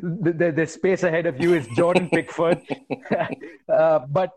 The, 0.00 0.32
the, 0.32 0.52
the, 0.52 0.66
space 0.66 1.02
ahead 1.02 1.26
of 1.26 1.38
you 1.38 1.52
is 1.52 1.68
Jordan 1.76 2.08
Pickford, 2.08 2.62
uh, 3.68 3.98
but 4.08 4.30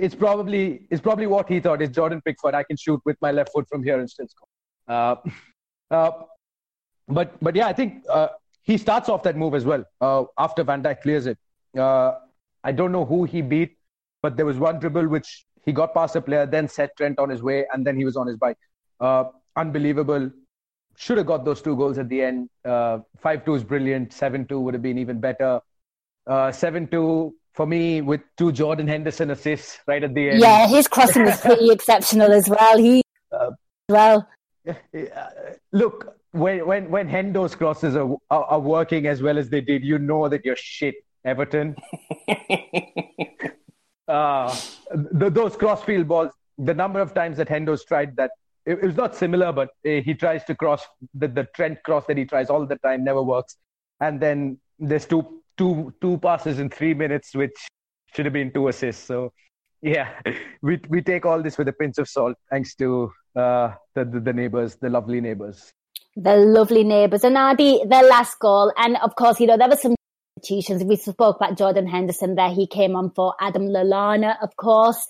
it's 0.00 0.14
probably 0.14 0.62
it's 0.90 1.00
probably 1.00 1.26
what 1.26 1.48
he 1.48 1.60
thought 1.60 1.82
is 1.82 1.90
Jordan 1.90 2.20
Pickford. 2.24 2.54
I 2.54 2.62
can 2.62 2.76
shoot 2.76 3.00
with 3.04 3.16
my 3.20 3.32
left 3.32 3.50
foot 3.52 3.68
from 3.68 3.82
here 3.82 3.98
and 4.00 4.08
still 4.08 4.28
score. 4.28 4.48
Uh, 4.88 5.16
uh, 5.90 6.10
but 7.08 7.36
but 7.42 7.54
yeah, 7.54 7.66
I 7.66 7.72
think 7.72 8.04
uh, 8.08 8.28
he 8.62 8.78
starts 8.78 9.08
off 9.08 9.22
that 9.24 9.36
move 9.36 9.54
as 9.54 9.64
well 9.64 9.84
after 10.38 10.64
Van 10.64 10.82
Dijk 10.82 11.02
clears 11.02 11.26
it. 11.26 11.38
I 11.76 12.72
don't 12.72 12.92
know 12.92 13.04
who 13.04 13.24
he 13.24 13.42
beat, 13.42 13.76
but 14.22 14.36
there 14.36 14.46
was 14.46 14.58
one 14.58 14.78
dribble 14.78 15.08
which 15.08 15.46
he 15.64 15.72
got 15.72 15.94
past 15.94 16.16
a 16.16 16.20
player, 16.20 16.46
then 16.46 16.68
set 16.68 16.96
Trent 16.96 17.18
on 17.18 17.28
his 17.30 17.42
way, 17.42 17.66
and 17.72 17.86
then 17.86 17.96
he 17.96 18.04
was 18.04 18.16
on 18.16 18.26
his 18.26 18.36
bike. 18.36 18.58
Uh, 18.98 19.24
unbelievable. 19.56 20.30
Should 20.96 21.18
have 21.18 21.26
got 21.26 21.44
those 21.44 21.62
two 21.62 21.76
goals 21.76 21.98
at 21.98 22.08
the 22.08 22.22
end. 22.22 22.50
Five 22.64 23.44
two 23.44 23.54
is 23.54 23.64
brilliant. 23.64 24.12
Seven 24.12 24.46
two 24.46 24.60
would 24.60 24.74
have 24.74 24.82
been 24.82 24.98
even 24.98 25.20
better. 25.20 25.60
Seven 26.52 26.86
two 26.86 27.34
for 27.52 27.66
me 27.66 28.00
with 28.00 28.20
two 28.36 28.52
Jordan 28.52 28.86
Henderson 28.86 29.30
assists 29.30 29.78
right 29.86 30.02
at 30.02 30.14
the 30.14 30.30
end. 30.30 30.40
Yeah, 30.40 30.66
his 30.66 30.88
crossing 30.88 31.24
was 31.24 31.40
pretty 31.40 31.70
exceptional 31.76 32.32
as 32.32 32.48
well. 32.48 32.78
He 32.78 33.02
uh, 33.32 33.50
well. 33.88 34.28
Look, 35.72 36.16
when 36.32 36.66
when 36.66 36.90
when 36.90 37.08
Hendo's 37.08 37.54
crosses 37.54 37.96
are, 37.96 38.16
are, 38.30 38.44
are 38.44 38.60
working 38.60 39.06
as 39.06 39.22
well 39.22 39.38
as 39.38 39.48
they 39.48 39.60
did, 39.60 39.84
you 39.84 39.98
know 39.98 40.28
that 40.28 40.44
you're 40.44 40.56
shit, 40.56 40.94
Everton. 41.24 41.76
uh, 44.08 44.56
the, 44.92 45.30
those 45.30 45.56
crossfield 45.56 46.06
balls, 46.06 46.30
the 46.58 46.74
number 46.74 47.00
of 47.00 47.14
times 47.14 47.36
that 47.38 47.48
Hendo's 47.48 47.84
tried 47.84 48.16
that, 48.16 48.30
it, 48.64 48.74
it 48.74 48.82
was 48.82 48.96
not 48.96 49.16
similar, 49.16 49.52
but 49.52 49.70
uh, 49.86 50.00
he 50.04 50.14
tries 50.14 50.44
to 50.44 50.54
cross 50.54 50.84
the 51.14 51.28
the 51.28 51.48
Trent 51.56 51.82
cross 51.82 52.04
that 52.06 52.16
he 52.16 52.24
tries 52.24 52.48
all 52.50 52.64
the 52.66 52.76
time 52.78 53.02
never 53.02 53.22
works, 53.22 53.56
and 54.00 54.20
then 54.20 54.58
there's 54.78 55.06
two 55.06 55.39
two 55.60 55.92
two 56.00 56.16
passes 56.18 56.58
in 56.58 56.70
three 56.70 56.94
minutes, 56.94 57.34
which 57.34 57.56
should 58.14 58.24
have 58.24 58.32
been 58.32 58.50
two 58.52 58.68
assists. 58.68 59.04
So 59.04 59.32
yeah, 59.82 60.08
we 60.62 60.80
we 60.88 61.02
take 61.02 61.26
all 61.26 61.42
this 61.42 61.58
with 61.58 61.68
a 61.68 61.72
pinch 61.72 61.98
of 61.98 62.08
salt, 62.08 62.36
thanks 62.50 62.74
to 62.76 63.12
uh, 63.36 63.72
the, 63.94 64.04
the, 64.04 64.32
neighbors, 64.32 64.76
the 64.80 64.88
lovely 64.88 65.20
neighbors. 65.20 65.72
The 66.16 66.36
lovely 66.36 66.82
neighbors, 66.82 67.22
and 67.22 67.36
Adi, 67.36 67.80
the 67.84 68.02
last 68.10 68.38
goal, 68.40 68.72
and 68.76 68.96
of 68.96 69.14
course, 69.14 69.38
you 69.38 69.46
know 69.46 69.56
there 69.56 69.68
was 69.68 69.82
some 69.82 69.94
We 70.48 70.96
spoke 70.96 71.36
about 71.36 71.58
Jordan 71.58 71.86
Henderson 71.86 72.34
there. 72.34 72.50
He 72.50 72.66
came 72.66 72.96
on 72.96 73.10
for 73.10 73.34
Adam 73.40 73.66
Lallana, 73.68 74.36
of 74.42 74.56
course. 74.56 75.04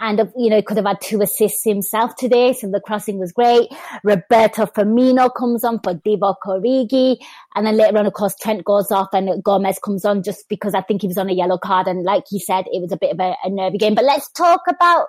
And, 0.00 0.20
uh, 0.20 0.26
you 0.36 0.50
know, 0.50 0.60
could 0.60 0.76
have 0.76 0.86
had 0.86 1.00
two 1.00 1.22
assists 1.22 1.62
himself 1.64 2.16
today. 2.16 2.52
So 2.52 2.68
the 2.68 2.80
crossing 2.80 3.18
was 3.18 3.32
great. 3.32 3.72
Roberto 4.02 4.66
Firmino 4.66 5.30
comes 5.34 5.64
on 5.64 5.80
for 5.84 5.94
Divock 5.94 6.36
Origi. 6.46 7.16
And 7.54 7.66
then 7.66 7.76
later 7.76 7.98
on, 7.98 8.06
of 8.06 8.12
course, 8.12 8.34
Trent 8.42 8.64
goes 8.64 8.90
off 8.90 9.08
and 9.12 9.42
Gomez 9.42 9.78
comes 9.78 10.04
on 10.04 10.22
just 10.22 10.48
because 10.48 10.74
I 10.74 10.80
think 10.82 11.02
he 11.02 11.08
was 11.08 11.18
on 11.18 11.30
a 11.30 11.32
yellow 11.32 11.58
card. 11.58 11.86
And 11.86 12.02
like 12.02 12.24
he 12.28 12.40
said, 12.40 12.64
it 12.72 12.82
was 12.82 12.92
a 12.92 12.96
bit 12.96 13.12
of 13.12 13.20
a, 13.20 13.36
a 13.44 13.50
nervy 13.50 13.78
game. 13.78 13.94
But 13.94 14.04
let's 14.04 14.30
talk 14.32 14.62
about 14.68 15.06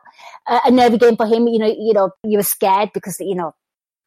uh, 0.48 0.60
a 0.66 0.72
nervy 0.72 0.98
game 0.98 1.18
for 1.18 1.26
him. 1.26 1.48
You 1.48 1.60
know, 1.60 1.76
you 1.78 1.94
know, 1.94 2.12
you 2.24 2.38
were 2.38 2.44
scared 2.44 2.92
because, 2.94 3.18
you 3.20 3.36
know, 3.36 3.56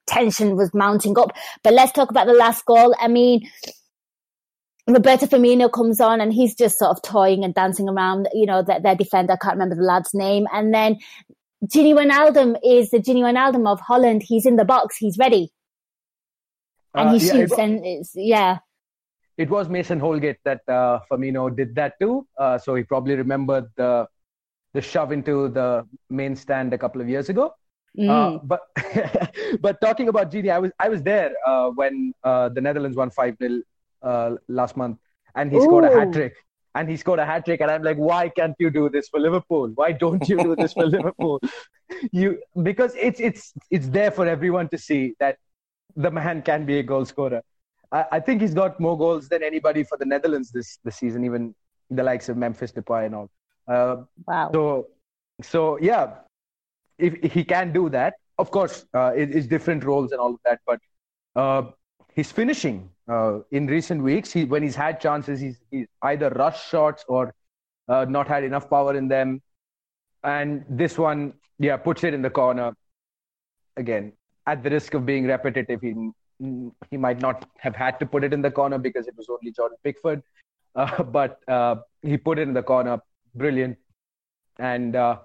tension 0.06 0.56
was 0.56 0.72
mounting 0.74 1.18
up. 1.18 1.32
But 1.62 1.74
let's 1.74 1.92
talk 1.92 2.10
about 2.10 2.26
the 2.26 2.32
last 2.32 2.64
goal. 2.64 2.94
I 2.98 3.08
mean, 3.08 3.48
Roberto 4.88 5.26
Firmino 5.26 5.70
comes 5.70 6.00
on 6.00 6.20
and 6.20 6.32
he's 6.32 6.54
just 6.54 6.78
sort 6.78 6.90
of 6.90 7.02
toying 7.02 7.44
and 7.44 7.54
dancing 7.54 7.88
around, 7.88 8.28
you 8.32 8.46
know, 8.46 8.62
their, 8.62 8.80
their 8.80 8.94
defender. 8.94 9.34
I 9.34 9.36
can't 9.36 9.54
remember 9.54 9.74
the 9.74 9.82
lad's 9.82 10.14
name. 10.14 10.46
And 10.52 10.72
then 10.72 10.96
Gini 11.66 11.92
Wijnaldum 11.92 12.56
is 12.64 12.90
the 12.90 12.98
Gini 12.98 13.20
Wijnaldum 13.20 13.68
of 13.70 13.80
Holland. 13.80 14.22
He's 14.24 14.46
in 14.46 14.56
the 14.56 14.64
box. 14.64 14.96
He's 14.96 15.18
ready. 15.18 15.52
And 16.94 17.10
uh, 17.10 17.12
he 17.12 17.26
yeah, 17.26 17.32
shoots 17.32 17.52
it, 17.52 17.58
and 17.58 17.84
it's, 17.84 18.12
yeah. 18.14 18.58
It 19.36 19.50
was 19.50 19.68
Mason 19.68 20.00
Holgate 20.00 20.38
that 20.44 20.62
uh, 20.66 21.00
Firmino 21.10 21.54
did 21.54 21.74
that 21.74 21.94
too. 22.00 22.26
Uh, 22.38 22.56
so 22.56 22.74
he 22.74 22.82
probably 22.82 23.14
remembered 23.14 23.66
the, 23.76 24.06
the 24.72 24.80
shove 24.80 25.12
into 25.12 25.48
the 25.48 25.86
main 26.08 26.34
stand 26.34 26.72
a 26.72 26.78
couple 26.78 27.02
of 27.02 27.08
years 27.10 27.28
ago. 27.28 27.52
Mm. 27.96 28.08
Uh, 28.08 28.38
but 28.42 28.60
but 29.60 29.80
talking 29.80 30.08
about 30.08 30.30
Gini, 30.30 30.50
I 30.50 30.58
was 30.58 30.72
I 30.78 30.88
was 30.88 31.02
there 31.02 31.32
uh, 31.46 31.68
when 31.70 32.14
uh, 32.24 32.48
the 32.48 32.60
Netherlands 32.60 32.96
won 32.96 33.10
five 33.10 33.36
0 33.38 33.62
uh, 34.02 34.36
last 34.48 34.76
month, 34.76 34.98
and 35.34 35.50
he 35.50 35.58
Ooh. 35.58 35.62
scored 35.62 35.84
a 35.84 35.90
hat 35.90 36.12
trick. 36.12 36.34
And 36.74 36.88
he 36.88 36.96
scored 36.96 37.18
a 37.18 37.26
hat 37.26 37.44
trick, 37.44 37.60
and 37.60 37.70
I'm 37.70 37.82
like, 37.82 37.96
why 37.96 38.28
can't 38.28 38.54
you 38.58 38.70
do 38.70 38.88
this 38.88 39.08
for 39.08 39.18
Liverpool? 39.18 39.72
Why 39.74 39.90
don't 39.90 40.28
you 40.28 40.36
do 40.36 40.54
this 40.54 40.74
for 40.74 40.86
Liverpool? 40.96 41.40
You 42.12 42.40
because 42.62 42.94
it's 42.94 43.18
it's 43.18 43.52
it's 43.70 43.88
there 43.88 44.10
for 44.10 44.26
everyone 44.26 44.68
to 44.68 44.78
see 44.78 45.14
that 45.18 45.38
the 45.96 46.10
man 46.10 46.42
can 46.42 46.66
be 46.66 46.78
a 46.78 46.82
goal 46.82 47.04
scorer. 47.04 47.42
I, 47.90 48.04
I 48.12 48.20
think 48.20 48.42
he's 48.42 48.54
got 48.54 48.78
more 48.78 48.96
goals 48.96 49.28
than 49.28 49.42
anybody 49.42 49.82
for 49.82 49.96
the 49.98 50.04
Netherlands 50.04 50.52
this 50.52 50.78
this 50.84 50.96
season, 50.96 51.24
even 51.24 51.54
the 51.90 52.02
likes 52.02 52.28
of 52.28 52.36
Memphis 52.36 52.70
Depay 52.70 53.06
and 53.06 53.14
all. 53.14 53.30
Uh, 53.66 53.96
wow. 54.26 54.50
So 54.52 54.88
so 55.42 55.78
yeah, 55.80 56.18
if, 56.98 57.14
if, 57.22 57.32
he 57.32 57.44
can 57.44 57.72
do 57.72 57.88
that, 57.90 58.14
of 58.38 58.50
course, 58.50 58.86
uh, 58.94 59.12
it, 59.16 59.34
it's 59.34 59.46
different 59.46 59.84
roles 59.84 60.12
and 60.12 60.20
all 60.20 60.34
of 60.34 60.40
that, 60.44 60.60
but 60.66 60.80
uh, 61.36 61.62
his 62.12 62.32
finishing 62.32 62.90
uh, 63.08 63.40
in 63.50 63.66
recent 63.66 64.02
weeks, 64.02 64.32
he, 64.32 64.44
when 64.44 64.62
he's 64.62 64.76
had 64.76 65.00
chances, 65.00 65.40
he's, 65.40 65.58
he's 65.70 65.86
either 66.02 66.28
rushed 66.30 66.68
shots 66.68 67.04
or 67.08 67.34
uh, 67.88 68.04
not 68.08 68.28
had 68.28 68.44
enough 68.44 68.68
power 68.68 68.94
in 68.96 69.08
them. 69.08 69.40
And 70.22 70.64
this 70.68 70.98
one, 70.98 71.34
yeah, 71.58 71.76
puts 71.76 72.04
it 72.04 72.12
in 72.12 72.22
the 72.22 72.30
corner. 72.30 72.74
Again, 73.76 74.12
at 74.46 74.62
the 74.62 74.70
risk 74.70 74.94
of 74.94 75.06
being 75.06 75.26
repetitive, 75.26 75.80
he 75.80 75.94
he 76.90 76.96
might 76.96 77.20
not 77.20 77.48
have 77.58 77.74
had 77.74 77.98
to 77.98 78.06
put 78.06 78.22
it 78.22 78.32
in 78.32 78.42
the 78.42 78.50
corner 78.50 78.78
because 78.78 79.08
it 79.08 79.16
was 79.16 79.28
only 79.28 79.50
Jordan 79.52 79.76
Pickford, 79.82 80.22
uh, 80.76 81.02
but 81.18 81.40
uh, 81.48 81.76
he 82.02 82.16
put 82.16 82.38
it 82.38 82.42
in 82.42 82.54
the 82.54 82.62
corner. 82.62 83.00
Brilliant. 83.34 83.76
And 84.58 84.96
uh, 84.96 85.18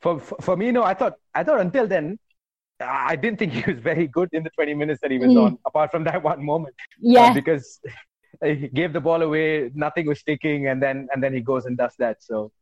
for, 0.00 0.20
for 0.20 0.36
for 0.40 0.56
me, 0.56 0.70
no, 0.72 0.82
I 0.82 0.94
thought 0.94 1.16
I 1.34 1.44
thought 1.44 1.60
until 1.60 1.86
then 1.86 2.18
I 2.80 3.16
didn't 3.16 3.38
think 3.38 3.52
he 3.58 3.70
was 3.70 3.80
very 3.80 4.06
good 4.06 4.28
in 4.32 4.42
the 4.42 4.50
20 4.50 4.74
minutes 4.74 5.00
that 5.02 5.10
he 5.10 5.18
was 5.18 5.32
mm. 5.32 5.44
on, 5.44 5.58
apart 5.66 5.90
from 5.90 6.04
that 6.04 6.22
one 6.30 6.44
moment. 6.44 6.74
Yeah. 7.00 7.30
Uh, 7.30 7.34
because 7.34 7.80
he 8.42 8.68
gave 8.68 8.92
the 8.92 9.00
ball 9.00 9.22
away, 9.22 9.70
nothing 9.74 10.06
was 10.06 10.20
sticking, 10.20 10.68
and 10.68 10.82
then 10.82 11.08
and 11.12 11.22
then 11.22 11.32
he 11.32 11.40
goes 11.40 11.64
and 11.66 11.76
does 11.76 11.94
that. 11.98 12.22
So 12.22 12.52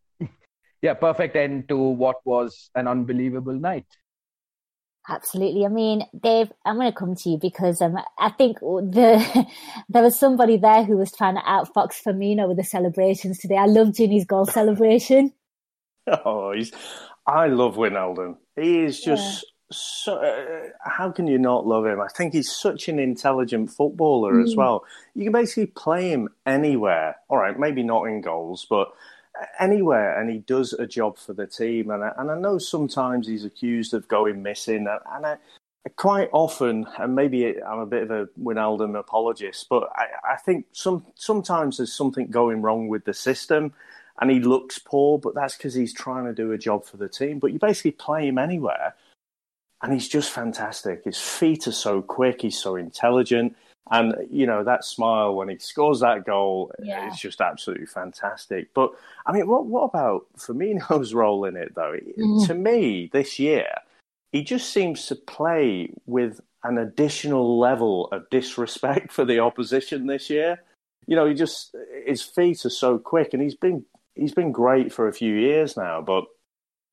yeah, 0.83 0.95
perfect 0.95 1.37
end 1.37 1.69
to 1.69 1.77
what 1.77 2.17
was 2.25 2.71
an 2.75 2.89
unbelievable 2.89 3.55
night. 3.55 3.87
Absolutely. 5.09 5.65
I 5.65 5.69
mean, 5.69 6.05
Dave, 6.21 6.53
I'm 6.65 6.77
going 6.77 6.91
to 6.91 6.97
come 6.97 7.17
to 7.17 7.31
you 7.31 7.37
because 7.37 7.81
um, 7.81 7.99
I 8.19 8.31
think 8.31 8.61
the 8.61 9.47
there 9.89 10.03
was 10.03 10.19
somebody 10.19 10.57
there 10.57 10.85
who 10.85 10.97
was 10.97 11.11
trying 11.11 11.35
to 11.35 11.41
outfox 11.43 12.01
Firmino 12.07 12.47
with 12.47 12.57
the 12.57 12.65
celebrations 12.65 13.39
today. 13.39 13.57
I 13.57 13.67
love 13.67 13.89
Gini's 13.89 14.25
goal 14.25 14.47
celebration. 14.47 15.33
Oh, 16.07 16.53
he's. 16.53 16.73
I 17.27 17.47
love 17.47 17.77
Wijnaldum. 17.77 18.37
He 18.57 18.81
is 18.81 19.01
just 19.01 19.45
yeah. 19.45 19.52
So. 19.73 20.17
Uh, 20.17 20.69
how 20.81 21.11
can 21.11 21.27
you 21.27 21.39
not 21.39 21.67
love 21.67 21.87
him? 21.87 22.01
I 22.01 22.09
think 22.09 22.33
he's 22.33 22.51
such 22.51 22.89
an 22.89 22.99
intelligent 22.99 23.71
footballer 23.71 24.35
mm. 24.35 24.45
as 24.45 24.57
well. 24.57 24.85
You 25.15 25.25
can 25.25 25.33
basically 25.33 25.67
play 25.67 26.11
him 26.11 26.29
anywhere. 26.47 27.17
All 27.29 27.39
right, 27.39 27.59
maybe 27.59 27.83
not 27.83 28.05
in 28.05 28.21
goals, 28.21 28.67
but 28.69 28.93
anywhere 29.59 30.21
and 30.21 30.31
he 30.31 30.39
does 30.39 30.73
a 30.73 30.87
job 30.87 31.19
for 31.19 31.33
the 31.33 31.47
team. 31.47 31.91
And 31.91 32.05
I, 32.05 32.13
and 32.19 32.31
I 32.31 32.39
know 32.39 32.59
sometimes 32.59 33.27
he's 33.27 33.45
accused 33.45 33.95
of 33.95 34.09
going 34.09 34.43
missing. 34.43 34.87
And 35.13 35.27
I, 35.27 35.37
quite 35.97 36.29
often, 36.33 36.87
and 36.99 37.15
maybe 37.15 37.63
I'm 37.63 37.81
a 37.81 37.87
bit 37.87 38.05
of 38.05 38.11
a 38.11 38.27
Wijnaldum 38.41 38.99
apologist, 38.99 39.67
but 39.69 39.89
I, 39.95 40.35
I 40.35 40.37
think 40.37 40.67
some 40.73 41.07
sometimes 41.15 41.79
there's 41.79 41.93
something 41.93 42.29
going 42.29 42.63
wrong 42.63 42.89
with 42.89 43.05
the 43.05 43.15
system 43.15 43.73
and 44.21 44.31
he 44.31 44.41
looks 44.41 44.79
poor, 44.79 45.19
but 45.19 45.35
that's 45.35 45.57
because 45.57 45.75
he's 45.75 45.93
trying 45.93 46.27
to 46.27 46.35
do 46.35 46.53
a 46.53 46.59
job 46.59 46.85
for 46.85 46.97
the 46.97 47.09
team. 47.09 47.39
But 47.39 47.53
you 47.53 47.59
basically 47.59 47.93
play 47.93 48.29
him 48.29 48.39
anywhere 48.39 48.95
and 49.83 49.93
he's 49.93 50.09
just 50.09 50.31
fantastic. 50.31 51.05
His 51.05 51.19
feet 51.19 51.67
are 51.67 51.73
so 51.73 52.03
quick, 52.03 52.43
he's 52.43 52.59
so 52.59 52.77
intelligent. 52.77 53.57
And 53.91 54.15
you 54.31 54.47
know 54.47 54.63
that 54.63 54.85
smile 54.85 55.35
when 55.35 55.49
he 55.49 55.59
scores 55.59 56.01
that 56.01 56.25
goal 56.25 56.73
yeah. 56.83 57.11
is 57.13 57.19
just 57.19 57.41
absolutely 57.41 57.87
fantastic. 57.87 58.73
But 58.75 58.93
I 59.27 59.33
mean, 59.33 59.49
what 59.49 59.67
what 59.67 59.83
about 59.83 60.27
Firmino's 60.39 61.13
role 61.23 61.45
in 61.45 61.57
it 61.57 61.75
though? 61.75 61.97
Mm. 62.19 62.47
To 62.47 62.55
me, 62.55 63.11
this 63.13 63.39
year, 63.39 63.69
he 64.31 64.45
just 64.45 64.73
seems 64.73 65.07
to 65.07 65.17
play 65.17 65.91
with 66.07 66.41
an 66.63 66.79
additional 66.79 67.59
level 67.59 68.07
of 68.13 68.31
disrespect 68.31 69.13
for 69.13 69.25
the 69.25 69.41
opposition 69.41 70.07
this 70.07 70.31
year. 70.31 70.63
You 71.07 71.17
know, 71.17 71.27
he 71.27 71.35
just 71.35 71.75
his 72.07 72.23
feet 72.23 72.65
are 72.65 72.71
so 72.71 72.99
quick, 72.99 73.35
and 73.35 73.43
he's 73.43 73.57
been 73.57 73.85
he's 74.15 74.33
been 74.33 74.53
great 74.53 74.93
for 74.93 75.09
a 75.09 75.13
few 75.13 75.35
years 75.35 75.77
now, 75.77 76.01
but 76.01 76.25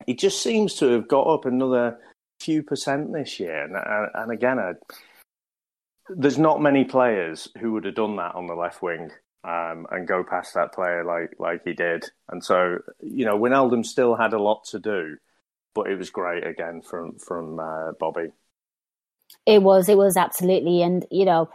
he 0.06 0.14
just 0.14 0.42
seems 0.42 0.74
to 0.76 0.86
have 0.88 1.06
got 1.06 1.28
up 1.28 1.44
another 1.44 1.98
few 2.40 2.62
percent 2.62 3.12
this 3.12 3.38
year. 3.38 3.64
And, 3.64 4.10
and 4.14 4.32
again, 4.32 4.58
I, 4.58 4.72
there's 6.08 6.38
not 6.38 6.62
many 6.62 6.84
players 6.84 7.48
who 7.60 7.72
would 7.72 7.84
have 7.84 7.94
done 7.94 8.16
that 8.16 8.34
on 8.34 8.46
the 8.46 8.54
left 8.54 8.82
wing 8.82 9.10
um, 9.44 9.86
and 9.90 10.06
go 10.08 10.24
past 10.24 10.54
that 10.54 10.72
player 10.72 11.04
like 11.04 11.34
like 11.38 11.62
he 11.64 11.72
did. 11.72 12.04
And 12.28 12.44
so, 12.44 12.78
you 13.00 13.24
know, 13.24 13.38
Wijnaldum 13.38 13.84
still 13.84 14.16
had 14.16 14.32
a 14.32 14.42
lot 14.42 14.64
to 14.70 14.78
do, 14.78 15.16
but 15.74 15.88
it 15.88 15.96
was 15.96 16.10
great 16.10 16.46
again 16.46 16.82
from 16.82 17.18
from 17.18 17.58
uh, 17.60 17.92
Bobby. 17.98 18.32
It 19.46 19.62
was, 19.62 19.88
it 19.88 19.96
was 19.96 20.16
absolutely, 20.16 20.82
and 20.82 21.06
you 21.10 21.24
know, 21.24 21.48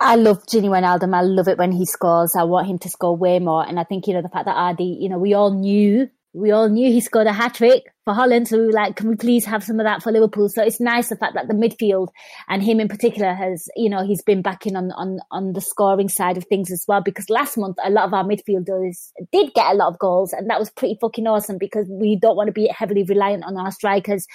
I 0.00 0.16
love 0.16 0.46
Gini 0.46 0.68
Wijnaldum. 0.68 1.14
I 1.14 1.20
love 1.20 1.48
it 1.48 1.58
when 1.58 1.72
he 1.72 1.84
scores. 1.84 2.34
I 2.34 2.44
want 2.44 2.66
him 2.66 2.78
to 2.80 2.88
score 2.88 3.16
way 3.16 3.38
more, 3.38 3.66
and 3.66 3.78
I 3.78 3.84
think 3.84 4.06
you 4.06 4.14
know 4.14 4.22
the 4.22 4.30
fact 4.30 4.46
that 4.46 4.56
Adi, 4.56 4.96
you 5.00 5.08
know, 5.08 5.18
we 5.18 5.34
all 5.34 5.52
knew 5.52 6.08
we 6.32 6.50
all 6.50 6.68
knew 6.68 6.92
he 6.92 7.00
scored 7.00 7.26
a 7.26 7.32
hat 7.32 7.54
trick 7.54 7.84
for 8.04 8.12
Holland. 8.12 8.48
So 8.48 8.58
we 8.58 8.66
were 8.66 8.72
like, 8.72 8.96
can 8.96 9.08
we 9.08 9.16
please 9.16 9.44
have 9.46 9.64
some 9.64 9.80
of 9.80 9.84
that 9.84 10.02
for 10.02 10.12
Liverpool? 10.12 10.48
So 10.48 10.62
it's 10.62 10.80
nice 10.80 11.08
the 11.08 11.16
fact 11.16 11.34
that 11.34 11.48
the 11.48 11.54
midfield 11.54 12.08
and 12.48 12.62
him 12.62 12.80
in 12.80 12.88
particular 12.88 13.34
has, 13.34 13.68
you 13.76 13.88
know, 13.88 14.04
he's 14.04 14.22
been 14.22 14.42
backing 14.42 14.76
on, 14.76 14.92
on, 14.92 15.20
on 15.30 15.52
the 15.54 15.60
scoring 15.60 16.08
side 16.08 16.36
of 16.36 16.44
things 16.44 16.70
as 16.70 16.84
well. 16.86 17.02
Because 17.02 17.30
last 17.30 17.56
month, 17.56 17.76
a 17.82 17.90
lot 17.90 18.04
of 18.04 18.14
our 18.14 18.24
midfielders 18.24 19.10
did 19.32 19.52
get 19.54 19.72
a 19.72 19.74
lot 19.74 19.88
of 19.88 19.98
goals 19.98 20.32
and 20.32 20.50
that 20.50 20.58
was 20.58 20.70
pretty 20.70 20.98
fucking 21.00 21.26
awesome 21.26 21.58
because 21.58 21.86
we 21.90 22.16
don't 22.16 22.36
want 22.36 22.48
to 22.48 22.52
be 22.52 22.68
heavily 22.68 23.04
reliant 23.04 23.44
on 23.44 23.56
our 23.56 23.72
strikers. 23.72 24.26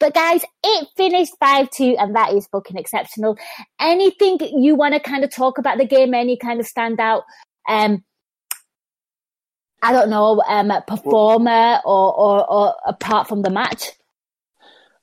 But 0.00 0.14
guys, 0.14 0.44
it 0.64 0.88
finished 0.96 1.34
5-2 1.42 1.96
and 1.98 2.16
that 2.16 2.32
is 2.32 2.48
fucking 2.48 2.76
exceptional. 2.76 3.38
Anything 3.80 4.38
you 4.52 4.74
want 4.74 4.94
to 4.94 5.00
kind 5.00 5.22
of 5.22 5.30
talk 5.30 5.58
about 5.58 5.78
the 5.78 5.86
game? 5.86 6.12
Any 6.12 6.36
kind 6.36 6.60
of 6.60 6.66
standout, 6.66 7.22
um, 7.68 8.04
I 9.86 9.92
don't 9.92 10.10
know, 10.10 10.42
um, 10.48 10.72
performer 10.88 11.80
or, 11.84 12.12
or, 12.12 12.50
or 12.50 12.74
apart 12.86 13.28
from 13.28 13.42
the 13.42 13.50
match? 13.50 13.92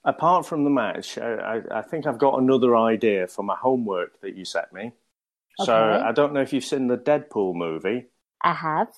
Apart 0.03 0.45
from 0.45 0.65
the 0.65 0.69
match, 0.69 1.17
I, 1.17 1.61
I, 1.71 1.81
think 1.81 2.05
I've 2.05 2.17
got 2.17 2.37
another 2.37 2.75
idea 2.75 3.27
for 3.27 3.43
my 3.43 3.55
homework 3.55 4.19
that 4.19 4.35
you 4.35 4.43
set 4.43 4.73
me. 4.73 4.91
Okay. 5.61 5.65
So 5.65 5.73
I 5.73 6.11
don't 6.11 6.33
know 6.33 6.41
if 6.41 6.51
you've 6.51 6.65
seen 6.65 6.87
the 6.87 6.97
Deadpool 6.97 7.55
movie. 7.55 8.07
I 8.41 8.53
have. 8.53 8.89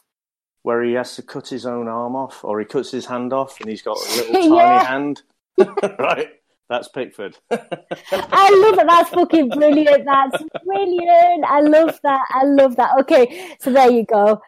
Where 0.64 0.82
he 0.84 0.94
has 0.94 1.16
to 1.18 1.22
cut 1.22 1.48
his 1.50 1.68
own 1.68 1.88
arm 1.88 2.16
off, 2.16 2.44
or 2.44 2.60
he 2.60 2.66
cuts 2.66 2.90
his 2.90 3.06
hand 3.06 3.32
off, 3.32 3.62
and 3.62 3.70
he's 3.70 3.84
got 3.84 3.98
a 3.98 4.16
little 4.16 4.34
yeah. 4.56 4.80
tiny 4.80 4.86
hand. 4.86 5.22
right, 6.00 6.30
that's 6.68 6.88
Pickford. 6.88 7.38
I 7.52 7.58
love 7.60 8.80
it. 8.80 8.88
That's 8.88 9.10
fucking 9.12 9.50
brilliant. 9.50 10.06
That's 10.06 10.44
brilliant. 10.66 11.46
I 11.46 11.60
love 11.60 12.00
that. 12.02 12.26
I 12.32 12.46
love 12.46 12.78
that. 12.78 13.00
Okay, 13.02 13.56
so 13.60 13.72
there 13.72 13.92
you 13.92 14.06
go. 14.06 14.42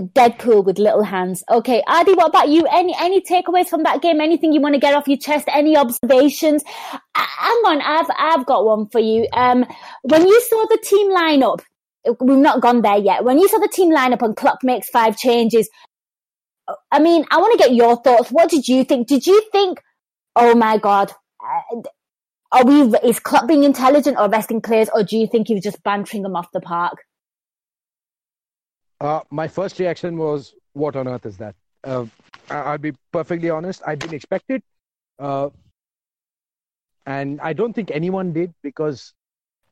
Deadpool 0.00 0.64
with 0.64 0.78
little 0.78 1.02
hands. 1.02 1.42
Okay, 1.50 1.82
Adi, 1.86 2.14
what 2.14 2.28
about 2.28 2.48
you? 2.48 2.66
Any 2.72 2.94
any 2.98 3.20
takeaways 3.20 3.68
from 3.68 3.82
that 3.82 4.02
game? 4.02 4.20
Anything 4.20 4.52
you 4.52 4.60
want 4.60 4.74
to 4.74 4.80
get 4.80 4.94
off 4.94 5.08
your 5.08 5.18
chest? 5.18 5.46
Any 5.52 5.76
observations? 5.76 6.62
I, 7.14 7.26
hang 7.38 7.62
on, 7.66 7.80
I've 7.82 8.10
I've 8.18 8.46
got 8.46 8.64
one 8.64 8.88
for 8.88 9.00
you. 9.00 9.26
Um, 9.32 9.66
when 10.02 10.26
you 10.26 10.40
saw 10.42 10.66
the 10.66 10.78
team 10.82 11.10
lineup, 11.10 11.60
we've 12.20 12.38
not 12.38 12.60
gone 12.60 12.82
there 12.82 12.98
yet. 12.98 13.24
When 13.24 13.38
you 13.38 13.48
saw 13.48 13.58
the 13.58 13.72
team 13.72 13.90
lineup 13.90 14.22
and 14.22 14.36
Klopp 14.36 14.62
makes 14.62 14.88
five 14.90 15.16
changes, 15.16 15.68
I 16.90 17.00
mean, 17.00 17.24
I 17.30 17.38
want 17.38 17.58
to 17.58 17.64
get 17.64 17.74
your 17.74 17.96
thoughts. 18.02 18.30
What 18.30 18.50
did 18.50 18.68
you 18.68 18.84
think? 18.84 19.08
Did 19.08 19.26
you 19.26 19.42
think, 19.52 19.82
oh 20.36 20.54
my 20.54 20.78
god, 20.78 21.12
uh, 21.42 21.82
are 22.52 22.64
we 22.64 22.82
is 23.04 23.20
Klopp 23.20 23.48
being 23.48 23.64
intelligent 23.64 24.16
or 24.18 24.28
resting 24.28 24.60
players, 24.60 24.88
or 24.94 25.02
do 25.02 25.16
you 25.16 25.26
think 25.26 25.48
he 25.48 25.54
was 25.54 25.64
just 25.64 25.82
bantering 25.82 26.22
them 26.22 26.36
off 26.36 26.48
the 26.52 26.60
park? 26.60 26.98
Uh, 29.00 29.20
my 29.30 29.46
first 29.46 29.78
reaction 29.78 30.16
was, 30.16 30.54
"What 30.72 30.96
on 30.96 31.08
earth 31.08 31.26
is 31.26 31.36
that?" 31.38 31.54
Uh, 31.84 32.06
I'll 32.50 32.78
be 32.78 32.92
perfectly 33.12 33.50
honest. 33.50 33.82
I 33.86 33.94
didn't 33.94 34.14
expect 34.14 34.50
it, 34.50 34.62
uh, 35.18 35.50
and 37.06 37.40
I 37.40 37.52
don't 37.52 37.72
think 37.72 37.90
anyone 37.90 38.32
did 38.32 38.52
because 38.62 39.14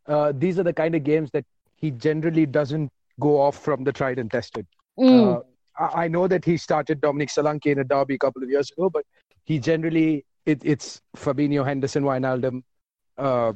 uh, 0.07 0.33
these 0.35 0.59
are 0.59 0.63
the 0.63 0.73
kind 0.73 0.95
of 0.95 1.05
games 1.05 1.31
that 1.33 1.45
he 1.75 1.91
generally 1.91 2.47
doesn't 2.47 2.91
go 3.21 3.41
off 3.41 3.59
from 3.59 3.85
the 3.85 3.93
tried 3.93 4.19
and 4.19 4.31
tested. 4.31 4.67
Mm. 4.99 5.37
Uh, 5.37 5.43
I, 5.79 6.05
I 6.05 6.09
know 6.09 6.29
that 6.29 6.45
he 6.45 6.57
started 6.57 7.01
Dominic 7.01 7.31
Solanke 7.31 7.67
in 7.67 7.79
a 7.81 7.85
derby 7.85 8.15
a 8.15 8.19
couple 8.19 8.43
of 8.43 8.51
years 8.51 8.71
ago, 8.71 8.91
but 8.91 9.05
he 9.45 9.59
generally 9.59 10.25
it, 10.47 10.61
it's 10.65 11.01
Fabinho, 11.17 11.65
Henderson, 11.65 12.05
Wijnaldum, 12.05 12.63
uh, 13.19 13.53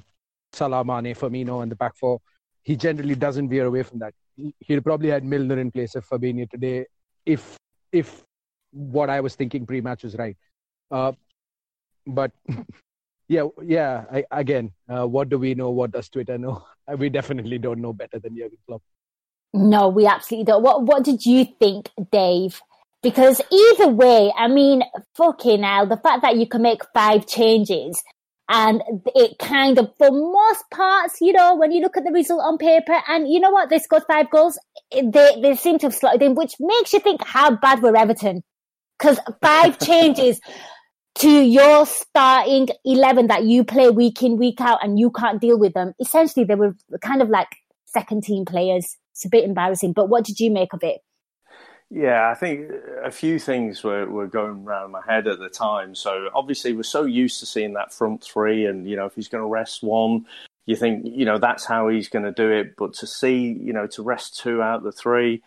Salah, 0.53 0.85
Mane, 0.85 1.15
Firmino, 1.15 1.63
and 1.63 1.71
the 1.71 1.77
back 1.77 1.97
four. 1.97 2.21
He 2.63 2.77
generally 2.77 3.15
doesn't 3.15 3.49
veer 3.49 3.67
away 3.67 3.83
from 3.83 4.01
that 4.01 4.13
he'll 4.61 4.81
probably 4.81 5.11
had 5.11 5.25
Milner 5.25 5.59
in 5.59 5.71
place 5.71 5.95
of 5.95 6.07
Fabinho 6.07 6.49
today 6.49 6.87
if 7.27 7.57
if 7.93 8.25
what 8.73 9.11
I 9.11 9.21
was 9.21 9.35
thinking 9.35 9.67
pre-match 9.67 10.05
was 10.05 10.17
right. 10.17 10.37
Uh, 10.91 11.13
but 12.07 12.33
yeah, 13.29 13.47
yeah. 13.63 14.05
I, 14.13 14.25
again, 14.31 14.73
uh, 14.89 15.07
what 15.07 15.29
do 15.29 15.39
we 15.39 15.55
know? 15.55 15.71
What 15.71 15.93
does 15.93 16.09
Twitter 16.09 16.39
know? 16.39 16.65
We 16.99 17.09
definitely 17.09 17.59
don't 17.59 17.81
know 17.81 17.93
better 17.93 18.19
than 18.19 18.37
Jurgen 18.37 18.59
Klopp. 18.67 18.83
No, 19.55 19.89
we 19.89 20.07
absolutely 20.07 20.45
don't. 20.45 20.63
What 20.63 20.83
What 20.83 21.05
did 21.05 21.25
you 21.25 21.45
think, 21.61 21.89
Dave? 22.11 22.61
Because 23.01 23.41
either 23.51 23.89
way, 23.89 24.33
I 24.37 24.49
mean, 24.49 24.83
fucking 25.15 25.63
hell, 25.63 25.87
the 25.87 25.97
fact 25.97 26.23
that 26.23 26.37
you 26.37 26.49
can 26.49 26.63
make 26.63 26.83
five 26.93 27.27
changes 27.27 28.03
and 28.53 28.83
it 29.15 29.39
kind 29.39 29.79
of, 29.79 29.93
for 29.97 30.11
most 30.11 30.65
parts, 30.73 31.21
you 31.21 31.33
know, 31.33 31.55
when 31.55 31.71
you 31.71 31.81
look 31.81 31.97
at 31.97 32.03
the 32.03 32.11
result 32.11 32.43
on 32.43 32.59
paper, 32.59 33.01
and 33.07 33.33
you 33.33 33.39
know 33.39 33.51
what, 33.51 33.71
they 33.71 33.79
scored 33.79 34.03
five 34.09 34.29
goals, 34.29 34.59
eh, 34.93 35.03
they, 35.05 35.41
they 35.41 35.55
seem 35.55 35.79
to 35.79 35.87
have 35.87 35.95
slotted 35.95 36.21
in, 36.21 36.35
which 36.35 36.55
makes 36.59 36.93
you 36.93 36.99
think 36.99 37.23
how 37.25 37.55
bad 37.55 37.81
were 37.81 37.97
Everton. 37.97 38.43
Because 38.99 39.21
five 39.41 39.79
changes 39.87 40.41
to 41.21 41.31
your 41.31 41.87
starting 41.87 42.69
11 42.85 43.29
that 43.29 43.45
you 43.45 43.63
play 43.63 43.89
week 43.89 44.21
in, 44.21 44.37
week 44.37 44.61
out, 44.61 44.83
and 44.83 44.99
you 44.99 45.13
can't 45.13 45.41
deal 45.41 45.57
with 45.57 45.73
them. 45.75 45.93
Essentially, 46.01 46.45
they 46.45 46.57
were 46.57 46.75
kind 47.03 47.23
of 47.23 47.29
like 47.29 47.49
second 47.87 48.25
team 48.25 48.45
players. 48.45 48.97
It's 49.13 49.25
a 49.25 49.29
bit 49.29 49.45
embarrassing, 49.45 49.93
but 49.93 50.09
what 50.09 50.25
did 50.25 50.41
you 50.41 50.51
make 50.51 50.73
of 50.73 50.83
it? 50.83 51.03
Yeah, 51.93 52.31
I 52.31 52.35
think 52.35 52.71
a 53.03 53.11
few 53.11 53.41
things 53.41 53.83
were, 53.83 54.07
were 54.07 54.29
going 54.29 54.65
around 54.65 54.93
my 54.93 55.03
head 55.05 55.27
at 55.27 55.41
the 55.41 55.49
time. 55.49 55.97
So 55.97 56.31
obviously, 56.33 56.73
we're 56.73 56.85
so 56.85 57.05
used 57.05 57.41
to 57.41 57.47
seeing 57.47 57.73
that 57.73 57.93
front 57.93 58.23
three, 58.23 58.67
and 58.67 58.89
you 58.89 58.95
know, 58.95 59.07
if 59.07 59.17
he's 59.17 59.27
going 59.27 59.43
to 59.43 59.49
rest 59.49 59.83
one, 59.83 60.25
you 60.67 60.77
think 60.77 61.05
you 61.05 61.25
know 61.25 61.39
that's 61.39 61.65
how 61.65 61.89
he's 61.89 62.09
going 62.09 62.25
to 62.25 62.31
do 62.31 62.49
it. 62.49 62.77
But 62.77 62.95
to 62.95 63.09
see, 63.09 63.59
you 63.61 63.73
know, 63.73 63.89
to 63.89 64.05
rest 64.05 64.39
two 64.39 64.63
out 64.63 64.77
of 64.79 64.83
the 64.85 64.93
three, 64.93 65.43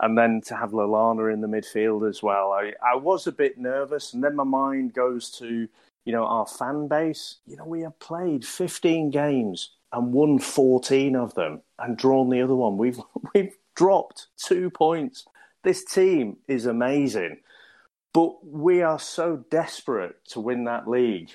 and 0.00 0.16
then 0.16 0.40
to 0.46 0.56
have 0.56 0.70
Lallana 0.70 1.30
in 1.30 1.42
the 1.42 1.46
midfield 1.46 2.08
as 2.08 2.22
well, 2.22 2.52
I 2.52 2.72
I 2.82 2.96
was 2.96 3.26
a 3.26 3.32
bit 3.32 3.58
nervous, 3.58 4.14
and 4.14 4.24
then 4.24 4.34
my 4.34 4.44
mind 4.44 4.94
goes 4.94 5.30
to 5.40 5.68
you 6.06 6.12
know 6.12 6.24
our 6.24 6.46
fan 6.46 6.88
base. 6.88 7.36
You 7.46 7.56
know, 7.56 7.66
we 7.66 7.82
have 7.82 7.98
played 7.98 8.46
15 8.46 9.10
games 9.10 9.72
and 9.92 10.14
won 10.14 10.38
14 10.38 11.16
of 11.16 11.34
them, 11.34 11.60
and 11.78 11.98
drawn 11.98 12.30
the 12.30 12.40
other 12.40 12.54
one. 12.54 12.78
We've 12.78 13.00
we've 13.34 13.54
dropped 13.74 14.28
two 14.38 14.70
points 14.70 15.26
this 15.62 15.84
team 15.84 16.38
is 16.48 16.66
amazing, 16.66 17.38
but 18.12 18.44
we 18.46 18.82
are 18.82 18.98
so 18.98 19.44
desperate 19.50 20.16
to 20.30 20.40
win 20.40 20.64
that 20.64 20.88
league. 20.88 21.30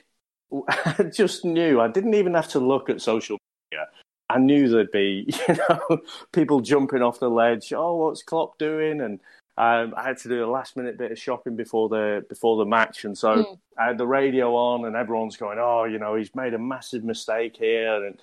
I 0.68 1.10
just 1.14 1.46
knew. 1.46 1.82
I 1.82 1.88
didn't 1.88 2.14
even 2.14 2.34
have 2.34 2.50
to 2.50 2.60
look 2.60 2.90
at 2.90 3.02
social 3.02 3.38
media. 3.72 3.88
I 4.30 4.40
knew 4.40 4.68
there'd 4.68 4.92
be, 4.92 5.26
you 5.48 5.56
know, 5.70 6.02
people 6.34 6.60
jumping 6.60 7.02
off 7.02 7.20
the 7.20 7.30
ledge. 7.30 7.72
Oh, 7.74 7.96
what's 7.96 8.24
Klopp 8.24 8.58
doing? 8.58 9.02
And 9.02 9.20
um, 9.58 9.94
I 9.98 10.04
had 10.04 10.18
to 10.20 10.30
do 10.30 10.46
a 10.46 10.52
last 10.52 10.76
minute 10.76 10.98
bit 10.98 11.12
of 11.12 11.18
shopping 11.18 11.56
before 11.56 11.90
the 11.90 12.24
before 12.30 12.58
the 12.58 12.66
match, 12.66 13.06
and 13.06 13.18
so 13.18 13.38
mm. 13.38 13.58
I 13.78 13.88
had 13.88 13.98
the 13.98 14.06
radio 14.06 14.56
on, 14.56 14.86
and 14.86 14.96
everyone's 14.96 15.36
going, 15.36 15.58
"Oh, 15.60 15.86
you 15.86 15.98
know, 15.98 16.16
he's 16.16 16.36
made 16.36 16.54
a 16.54 16.60
massive 16.60 17.04
mistake 17.04 17.56
here." 17.58 18.06
And 18.06 18.22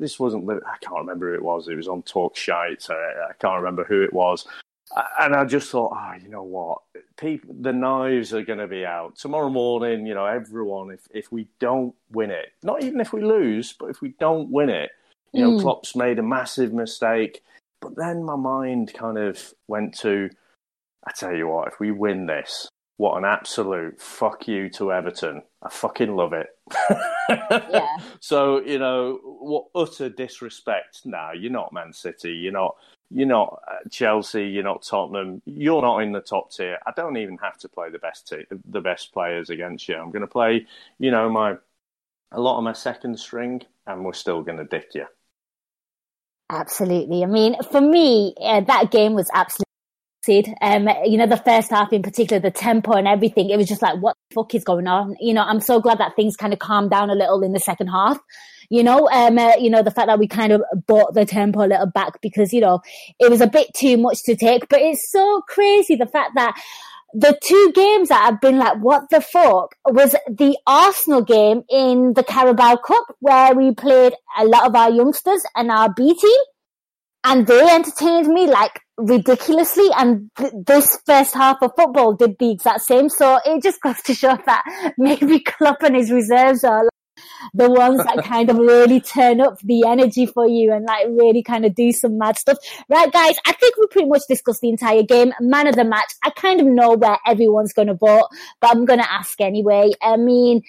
this 0.00 0.18
wasn't. 0.18 0.48
I 0.50 0.78
can't 0.80 1.00
remember 1.00 1.28
who 1.30 1.34
it 1.34 1.42
was. 1.42 1.68
It 1.68 1.76
was 1.76 1.88
on 1.88 2.02
Talk 2.02 2.36
Shite. 2.36 2.80
So 2.80 2.94
I 2.94 3.34
can't 3.38 3.58
remember 3.58 3.84
who 3.84 4.02
it 4.02 4.14
was. 4.14 4.46
And 5.20 5.34
I 5.34 5.44
just 5.44 5.70
thought, 5.70 5.92
oh, 5.94 6.14
you 6.22 6.28
know 6.28 6.42
what? 6.42 6.82
People, 7.16 7.54
the 7.60 7.72
knives 7.72 8.34
are 8.34 8.42
going 8.42 8.58
to 8.58 8.66
be 8.66 8.84
out 8.84 9.16
tomorrow 9.16 9.48
morning. 9.48 10.06
You 10.06 10.14
know, 10.14 10.26
everyone. 10.26 10.90
If 10.90 11.08
if 11.12 11.32
we 11.32 11.48
don't 11.60 11.94
win 12.10 12.30
it, 12.30 12.52
not 12.62 12.82
even 12.82 13.00
if 13.00 13.12
we 13.12 13.22
lose, 13.22 13.72
but 13.72 13.86
if 13.86 14.02
we 14.02 14.10
don't 14.20 14.50
win 14.50 14.68
it, 14.68 14.90
you 15.32 15.42
know, 15.42 15.52
mm. 15.52 15.60
Klopp's 15.60 15.96
made 15.96 16.18
a 16.18 16.22
massive 16.22 16.72
mistake. 16.72 17.42
But 17.80 17.96
then 17.96 18.22
my 18.22 18.36
mind 18.36 18.92
kind 18.94 19.18
of 19.18 19.54
went 19.66 19.96
to 20.00 20.30
I 21.06 21.12
tell 21.12 21.34
you 21.34 21.48
what, 21.48 21.68
if 21.68 21.80
we 21.80 21.90
win 21.90 22.26
this, 22.26 22.68
what 22.96 23.18
an 23.18 23.24
absolute 23.24 24.00
fuck 24.00 24.46
you 24.46 24.68
to 24.70 24.92
Everton. 24.92 25.42
I 25.62 25.68
fucking 25.68 26.14
love 26.14 26.32
it. 26.32 26.46
yeah. 27.28 27.96
So, 28.20 28.60
you 28.60 28.78
know, 28.78 29.18
what 29.24 29.66
utter 29.74 30.08
disrespect. 30.08 31.04
Now, 31.04 31.32
you're 31.32 31.50
not 31.50 31.72
Man 31.72 31.92
City. 31.92 32.32
You're 32.32 32.52
not 32.52 32.76
you're 33.12 33.26
not 33.26 33.62
uh, 33.68 33.88
Chelsea, 33.90 34.46
you're 34.46 34.64
not 34.64 34.82
Tottenham. 34.82 35.42
You're 35.44 35.82
not 35.82 35.98
in 35.98 36.12
the 36.12 36.20
top 36.20 36.52
tier. 36.52 36.78
I 36.86 36.92
don't 36.96 37.16
even 37.16 37.38
have 37.38 37.58
to 37.58 37.68
play 37.68 37.90
the 37.90 37.98
best 37.98 38.32
the 38.66 38.80
best 38.80 39.12
players 39.12 39.50
against 39.50 39.88
you. 39.88 39.96
I'm 39.96 40.10
going 40.10 40.22
to 40.22 40.26
play, 40.26 40.66
you 40.98 41.10
know, 41.10 41.30
my 41.30 41.56
a 42.32 42.40
lot 42.40 42.58
of 42.58 42.64
my 42.64 42.72
second 42.72 43.18
string 43.18 43.62
and 43.86 44.04
we're 44.04 44.12
still 44.12 44.42
going 44.42 44.58
to 44.58 44.64
dick 44.64 44.94
you. 44.94 45.06
Absolutely. 46.50 47.22
I 47.22 47.26
mean, 47.26 47.56
for 47.70 47.80
me, 47.80 48.34
uh, 48.40 48.60
that 48.62 48.90
game 48.90 49.14
was 49.14 49.28
absolutely 49.32 49.66
um, 50.60 50.88
you 51.04 51.18
know, 51.18 51.26
the 51.26 51.42
first 51.44 51.70
half 51.70 51.92
in 51.92 52.00
particular, 52.02 52.40
the 52.40 52.52
tempo 52.52 52.92
and 52.92 53.08
everything, 53.08 53.50
it 53.50 53.56
was 53.56 53.66
just 53.66 53.82
like, 53.82 54.00
what 54.00 54.16
the 54.30 54.34
fuck 54.34 54.54
is 54.54 54.62
going 54.62 54.86
on? 54.86 55.16
You 55.18 55.34
know, 55.34 55.42
I'm 55.42 55.60
so 55.60 55.80
glad 55.80 55.98
that 55.98 56.14
things 56.14 56.36
kind 56.36 56.52
of 56.52 56.60
calmed 56.60 56.90
down 56.90 57.10
a 57.10 57.14
little 57.14 57.42
in 57.42 57.52
the 57.52 57.58
second 57.58 57.88
half. 57.88 58.18
You 58.72 58.82
know, 58.82 59.06
um, 59.10 59.36
uh, 59.36 59.56
you 59.56 59.68
know, 59.68 59.82
the 59.82 59.90
fact 59.90 60.06
that 60.06 60.18
we 60.18 60.26
kind 60.26 60.50
of 60.50 60.62
bought 60.86 61.12
the 61.12 61.26
tempo 61.26 61.60
a 61.60 61.68
little 61.68 61.90
back 61.94 62.22
because, 62.22 62.54
you 62.54 62.62
know, 62.62 62.80
it 63.20 63.30
was 63.30 63.42
a 63.42 63.46
bit 63.46 63.66
too 63.76 63.98
much 63.98 64.22
to 64.22 64.34
take, 64.34 64.66
but 64.70 64.80
it's 64.80 65.12
so 65.12 65.42
crazy 65.46 65.94
the 65.94 66.06
fact 66.06 66.30
that 66.36 66.54
the 67.12 67.38
two 67.44 67.72
games 67.74 68.08
that 68.08 68.24
have 68.24 68.40
been 68.40 68.56
like, 68.56 68.78
what 68.78 69.10
the 69.10 69.20
fuck 69.20 69.74
was 69.84 70.16
the 70.26 70.56
Arsenal 70.66 71.20
game 71.20 71.64
in 71.68 72.14
the 72.14 72.24
Carabao 72.24 72.76
Cup 72.76 73.04
where 73.20 73.54
we 73.54 73.74
played 73.74 74.14
a 74.38 74.46
lot 74.46 74.66
of 74.66 74.74
our 74.74 74.90
youngsters 74.90 75.44
and 75.54 75.70
our 75.70 75.92
B 75.92 76.14
team. 76.14 76.40
And 77.24 77.46
they 77.46 77.60
entertained 77.60 78.28
me 78.28 78.46
like 78.46 78.80
ridiculously. 78.96 79.88
And 79.98 80.30
th- 80.38 80.52
this 80.66 80.98
first 81.04 81.34
half 81.34 81.58
of 81.60 81.72
football 81.76 82.14
did 82.14 82.36
the 82.38 82.50
exact 82.50 82.80
same. 82.80 83.10
So 83.10 83.38
it 83.44 83.62
just 83.62 83.82
goes 83.82 84.00
to 84.00 84.14
show 84.14 84.38
that 84.46 84.94
maybe 84.98 85.40
Klopp 85.40 85.82
and 85.82 85.94
his 85.94 86.10
reserves 86.10 86.64
are 86.64 86.88
the 87.54 87.70
ones 87.70 87.98
that 88.04 88.24
kind 88.24 88.50
of 88.50 88.58
really 88.58 89.00
turn 89.00 89.40
up 89.40 89.58
the 89.60 89.84
energy 89.86 90.26
for 90.26 90.46
you 90.46 90.72
and 90.72 90.84
like 90.84 91.06
really 91.08 91.42
kind 91.42 91.64
of 91.64 91.74
do 91.74 91.92
some 91.92 92.18
mad 92.18 92.38
stuff 92.38 92.58
right 92.88 93.12
guys 93.12 93.36
I 93.46 93.52
think 93.52 93.76
we 93.76 93.86
pretty 93.88 94.08
much 94.08 94.22
discussed 94.28 94.60
the 94.60 94.68
entire 94.68 95.02
game 95.02 95.32
man 95.40 95.66
of 95.66 95.76
the 95.76 95.84
match 95.84 96.12
I 96.22 96.30
kind 96.30 96.60
of 96.60 96.66
know 96.66 96.94
where 96.94 97.18
everyone's 97.26 97.72
going 97.72 97.88
to 97.88 97.94
vote 97.94 98.28
but 98.60 98.70
I'm 98.70 98.84
going 98.84 99.00
to 99.00 99.12
ask 99.12 99.40
anyway 99.40 99.92
I 100.02 100.16
mean 100.16 100.62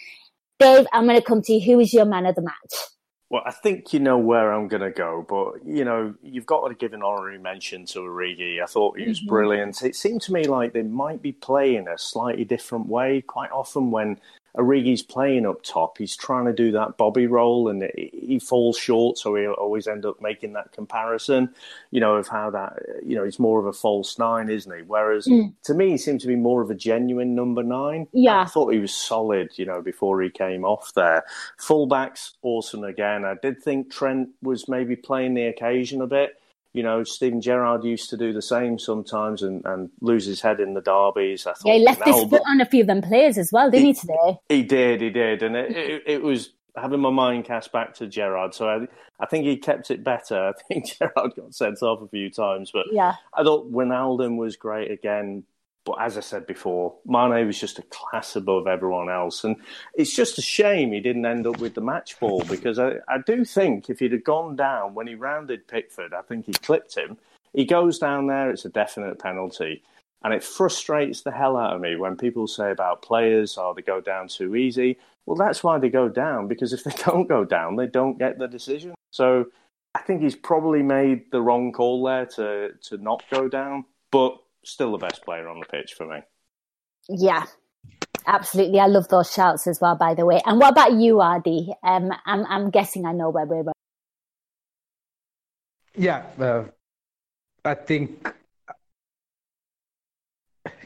Dave 0.59 0.88
I'm 0.93 1.05
going 1.05 1.19
to 1.19 1.26
come 1.26 1.41
to 1.43 1.53
you 1.53 1.61
who 1.61 1.80
is 1.80 1.93
your 1.93 2.05
man 2.05 2.26
of 2.26 2.36
the 2.36 2.41
match 2.41 2.93
well, 3.34 3.41
I 3.47 3.51
think 3.51 3.93
you 3.93 3.99
know 3.99 4.19
where 4.19 4.53
I'm 4.53 4.67
going 4.67 4.84
to 4.84 4.91
go, 4.91 5.26
but 5.28 5.65
you 5.65 5.84
know 5.84 6.13
you've 6.21 6.45
got 6.45 6.67
to 6.67 6.76
give 6.76 6.93
an 6.93 7.01
honorary 7.01 7.39
mention 7.39 7.84
to 7.88 8.01
Origi. 8.01 8.61
I 8.61 8.67
thought 8.67 8.99
he 8.99 9.07
was 9.07 9.19
mm-hmm. 9.21 9.28
brilliant. 9.28 9.82
It 9.82 9.95
seemed 9.95 10.21
to 10.24 10.34
me 10.34 10.43
like 10.43 10.74
they 10.74 10.84
might 10.84 11.19
be 11.19 11.32
playing 11.32 11.88
a 11.88 11.97
slightly 11.97 12.45
different 12.45 12.86
way. 12.86 13.21
Quite 13.21 13.49
often, 13.49 13.89
when 13.89 14.19
Origi's 14.56 15.01
playing 15.01 15.45
up 15.45 15.64
top. 15.64 15.97
He's 15.97 16.16
trying 16.16 16.45
to 16.45 16.54
do 16.54 16.72
that 16.74 16.97
Bobby 16.97 17.26
role, 17.26 17.70
and 17.70 17.89
he 17.95 18.39
falls 18.39 18.78
short. 18.78 19.18
So 19.18 19.36
he'll 19.36 19.54
always 19.54 19.88
end 19.88 20.06
up 20.06 20.22
making 20.22 20.54
that 20.54 20.72
comparison, 20.72 21.54
you 21.91 21.99
know, 21.99 22.16
of 22.16 22.28
how 22.28 22.51
that, 22.51 22.80
you 23.04 23.16
know, 23.16 23.24
he's 23.24 23.39
more 23.39 23.60
of 23.60 23.66
a 23.66 23.74
false 23.74 24.20
nine, 24.20 24.49
isn't 24.49 24.76
he? 24.76 24.84
Whereas 24.84 25.28
mm. 25.28 25.51
to 25.64 25.74
me, 25.74 25.91
he 25.91 25.97
seemed 25.97 26.22
to 26.22 26.28
be 26.28 26.36
more 26.36 26.62
of 26.62 26.70
a 26.70 26.76
genuine 26.76 27.34
number 27.34 27.64
nine. 27.64 28.08
Yeah, 28.14 28.41
I 28.41 28.45
thought 28.45 28.74
he 28.74 28.80
was 28.80 28.93
solid, 28.93 29.49
you 29.58 29.66
know, 29.66 29.82
before 29.82 30.22
he 30.22 30.30
came 30.30 30.64
off 30.66 30.93
there. 30.93 31.24
Fullbacks 31.60 32.34
awesome 32.43 32.84
again. 32.84 33.26
I 33.26 33.36
did 33.41 33.62
think 33.62 33.91
Trent 33.91 34.30
was 34.41 34.68
maybe 34.68 34.95
playing 34.95 35.34
the 35.34 35.45
occasion 35.45 36.01
a 36.01 36.08
bit 36.08 36.39
you 36.74 36.82
know, 36.82 37.03
Steven 37.03 37.39
Gerrard 37.39 37.84
used 37.84 38.09
to 38.09 38.17
do 38.17 38.34
the 38.34 38.41
same 38.41 38.80
sometimes 38.80 39.43
and, 39.43 39.63
and 39.65 39.91
lose 40.01 40.26
his 40.26 40.41
head 40.41 40.59
in 40.59 40.74
the 40.74 40.82
derbies. 40.82 41.45
I 41.45 41.53
thought, 41.53 41.65
yeah, 41.65 41.74
he 41.76 41.84
left 41.84 42.03
his 42.03 42.24
foot 42.24 42.41
on 42.47 42.61
a 42.61 42.65
few 42.65 42.82
of 42.82 42.88
them 42.88 43.01
players 43.01 43.38
as 43.38 43.51
well, 43.51 43.69
didn't 43.69 43.86
he, 43.86 43.91
he 43.91 43.99
today? 43.99 44.39
He 44.49 44.63
did, 44.63 45.01
he 45.01 45.11
did. 45.11 45.43
And 45.43 45.55
it, 45.55 45.71
it, 45.78 46.03
it, 46.07 46.24
was 46.24 46.49
having 46.76 46.99
my 46.99 47.11
mind 47.11 47.45
cast 47.45 47.71
back 47.71 47.93
to 47.95 48.07
Gerrard. 48.07 48.55
So 48.55 48.67
I, 48.67 48.88
I 49.19 49.28
think 49.28 49.45
he 49.45 49.57
kept 49.57 49.91
it 49.91 50.03
better. 50.03 50.53
I 50.57 50.63
think 50.67 50.97
Gerrard 50.97 51.36
got 51.36 51.53
sent 51.53 51.84
off 51.84 52.01
a 52.01 52.07
few 52.07 52.32
times. 52.32 52.71
But 52.71 52.88
yeah. 52.91 53.13
I 53.34 53.43
thought 53.43 53.71
Wijnaldum 53.71 54.38
was 54.38 54.55
great 54.55 54.89
again. 54.89 55.43
But 55.86 56.02
as 56.02 56.18
I 56.18 56.22
said 56.22 56.48
before, 56.48 56.96
Mane 57.06 57.46
was 57.46 57.60
just 57.60 57.80
a 57.80 57.84
class 57.84 58.36
above 58.36 58.68
everyone 58.68 59.10
else. 59.10 59.44
And 59.44 59.58
it's 59.94 60.16
just 60.16 60.38
a 60.38 60.42
shame 60.42 60.94
he 60.94 61.02
didn't 61.02 61.26
end 61.26 61.46
up 61.46 61.60
with 61.60 61.74
the 61.74 61.82
match 61.82 62.20
ball 62.20 62.42
because 62.50 62.80
I, 62.80 62.96
I 63.10 63.18
do 63.26 63.44
think 63.44 63.90
if 63.90 64.00
he'd 64.00 64.14
have 64.14 64.24
gone 64.24 64.56
down 64.56 64.94
when 64.94 65.08
he 65.08 65.16
rounded 65.16 65.68
Pickford, 65.68 66.14
I 66.14 66.22
think 66.22 66.46
he 66.46 66.54
clipped 66.54 66.96
him. 66.96 67.18
He 67.54 67.66
goes 67.66 68.00
down 68.00 68.28
there, 68.28 68.50
it's 68.50 68.66
a 68.66 68.70
definite 68.70 69.20
penalty. 69.20 69.84
And 70.24 70.34
it 70.34 70.44
frustrates 70.44 71.22
the 71.22 71.32
hell 71.32 71.58
out 71.58 71.76
of 71.76 71.82
me 71.82 71.98
when 71.98 72.16
people 72.16 72.48
say 72.48 72.72
about 72.72 73.02
players, 73.02 73.58
oh, 73.58 73.74
they 73.76 73.82
go 73.82 74.00
down 74.00 74.30
too 74.30 74.56
easy. 74.56 74.98
Well, 75.26 75.36
that's 75.36 75.64
why 75.64 75.80
they 75.80 75.90
go 75.90 76.08
down, 76.08 76.48
because 76.48 76.72
if 76.72 76.86
they 76.86 76.92
don't 77.06 77.28
go 77.28 77.44
down, 77.44 77.76
they 77.76 77.88
don't 77.88 78.18
get 78.18 78.40
the 78.40 78.48
decision. 78.48 78.96
So 79.12 79.48
I 79.94 80.00
think 80.00 80.22
he's 80.22 80.36
probably 80.36 80.82
made 80.82 81.30
the 81.32 81.42
wrong 81.42 81.74
call 81.74 82.04
there 82.04 82.26
to, 82.26 82.72
to 82.84 82.98
not 82.98 83.24
go 83.30 83.50
down. 83.50 83.84
But 84.12 84.38
still 84.64 84.91
the 84.91 84.97
best 84.97 85.24
player 85.24 85.47
on 85.47 85.59
the 85.59 85.66
pitch 85.66 85.93
for 85.93 86.05
me. 86.05 86.20
Yeah, 87.09 87.45
absolutely. 88.26 88.80
I 88.80 88.88
love 88.88 89.07
those 89.09 89.32
shouts 89.32 89.68
as 89.68 89.80
well, 89.82 89.95
by 89.95 90.14
the 90.14 90.26
way. 90.26 90.41
And 90.45 90.59
what 90.59 90.72
about 90.72 90.93
you, 90.93 91.22
Adi? 91.22 91.74
Um, 91.84 92.11
I'm, 92.26 92.45
I'm 92.45 92.70
guessing 92.70 93.05
I 93.05 93.11
know 93.11 93.30
where 93.30 93.45
we're. 93.45 93.72
Yeah, 95.95 96.24
uh, 96.39 96.64
I 97.64 97.76
think. 97.76 98.24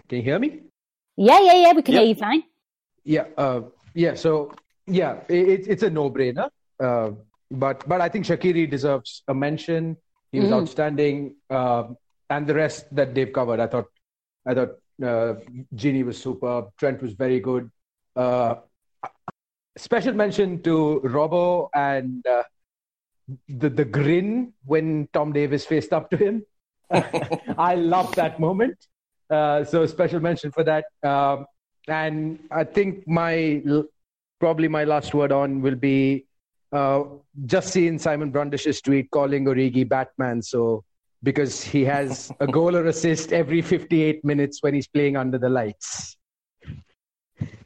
Can 0.10 0.18
you 0.18 0.22
hear 0.22 0.40
me? 0.40 0.62
Yeah, 1.16 1.40
yeah, 1.40 1.54
yeah. 1.54 1.74
We 1.74 1.82
can 1.82 1.94
yeah. 1.94 2.00
hear 2.02 2.10
you 2.10 2.16
fine. 2.16 2.44
Yeah, 3.04 3.26
uh, 3.38 3.62
yeah. 3.94 4.16
So 4.16 4.54
yeah, 4.86 5.20
it, 5.30 5.68
it's 5.68 5.84
a 5.84 5.90
no-brainer. 5.90 6.50
Uh, 6.80 7.12
but 7.52 7.88
but 7.88 8.02
I 8.02 8.10
think 8.10 8.26
Shaqiri 8.26 8.70
deserves 8.70 9.24
a 9.28 9.34
mention. 9.34 9.98
He 10.32 10.40
was 10.40 10.50
mm-hmm. 10.50 10.60
outstanding. 10.60 11.36
Uh, 11.50 11.90
and 12.30 12.48
the 12.48 12.54
rest 12.54 12.94
that 12.96 13.14
they've 13.16 13.32
covered, 13.32 13.60
I 13.60 13.68
thought, 13.68 13.88
I 14.46 14.54
thought 14.54 14.72
uh, 15.02 15.36
Gini 15.76 16.06
was 16.06 16.22
superb. 16.22 16.70
Trent 16.78 17.02
was 17.02 17.14
very 17.14 17.40
good. 17.40 17.70
Uh, 18.16 18.56
special 19.78 20.14
mention 20.14 20.62
to 20.64 21.02
Robbo 21.04 21.70
and 21.76 22.26
uh, 22.26 22.44
the 23.48 23.70
the 23.70 23.86
grin 23.86 24.54
when 24.66 25.08
Tom 25.14 25.34
Davies 25.34 25.66
faced 25.66 25.94
up 25.94 26.10
to 26.12 26.18
him. 26.18 26.46
I 26.92 27.76
love 27.76 28.16
that 28.16 28.40
moment. 28.40 28.78
Uh, 29.30 29.64
so 29.64 29.86
special 29.86 30.20
mention 30.20 30.52
for 30.52 30.64
that. 30.64 30.86
Um, 31.04 31.46
and 31.88 32.40
I 32.52 32.64
think 32.64 33.08
my 33.08 33.62
probably 34.40 34.68
my 34.68 34.84
last 34.84 35.14
word 35.14 35.32
on 35.32 35.62
will 35.62 35.76
be 35.76 36.26
uh, 36.72 37.04
just 37.46 37.70
seeing 37.70 38.00
Simon 38.00 38.32
Brundish's 38.32 38.82
tweet 38.82 39.12
calling 39.12 39.46
Origi 39.46 39.88
Batman. 39.88 40.42
So 40.42 40.84
because 41.24 41.64
he 41.64 41.84
has 41.86 42.32
a 42.40 42.48
goal 42.48 42.76
or 42.76 42.86
assist 42.86 43.34
every 43.34 43.62
58 43.62 44.24
minutes 44.24 44.60
when 44.62 44.74
he's 44.74 44.88
playing 44.88 45.18
under 45.18 45.38
the 45.38 45.50
lights. 45.50 46.18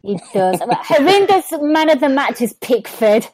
He 0.01 0.19
does. 0.33 0.59
Harinder's 0.59 1.51
man 1.61 1.89
of 1.89 1.99
the 1.99 2.09
match 2.09 2.41
is 2.41 2.53
Pickford. 2.53 3.27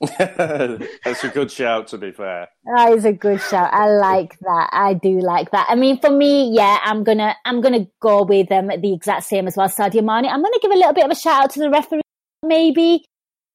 That's 0.18 1.24
a 1.24 1.28
good 1.28 1.50
shout, 1.50 1.88
to 1.88 1.98
be 1.98 2.12
fair. 2.12 2.48
That 2.64 2.92
is 2.92 3.04
a 3.04 3.12
good 3.12 3.40
shout. 3.40 3.72
I 3.72 3.88
like 3.88 4.38
that. 4.40 4.70
I 4.72 4.94
do 4.94 5.18
like 5.18 5.50
that. 5.50 5.66
I 5.68 5.74
mean, 5.74 5.98
for 5.98 6.10
me, 6.10 6.50
yeah, 6.52 6.78
I'm 6.84 7.02
gonna, 7.02 7.34
I'm 7.44 7.60
gonna 7.60 7.86
go 8.00 8.22
with 8.22 8.48
them 8.48 8.70
um, 8.70 8.80
the 8.80 8.92
exact 8.92 9.24
same 9.24 9.48
as 9.48 9.56
well. 9.56 9.68
Sadio 9.68 10.04
Mane. 10.04 10.30
I'm 10.30 10.42
gonna 10.42 10.58
give 10.62 10.70
a 10.70 10.76
little 10.76 10.92
bit 10.92 11.04
of 11.04 11.10
a 11.10 11.16
shout 11.16 11.44
out 11.44 11.50
to 11.50 11.58
the 11.58 11.70
referee, 11.70 12.02
maybe. 12.44 13.04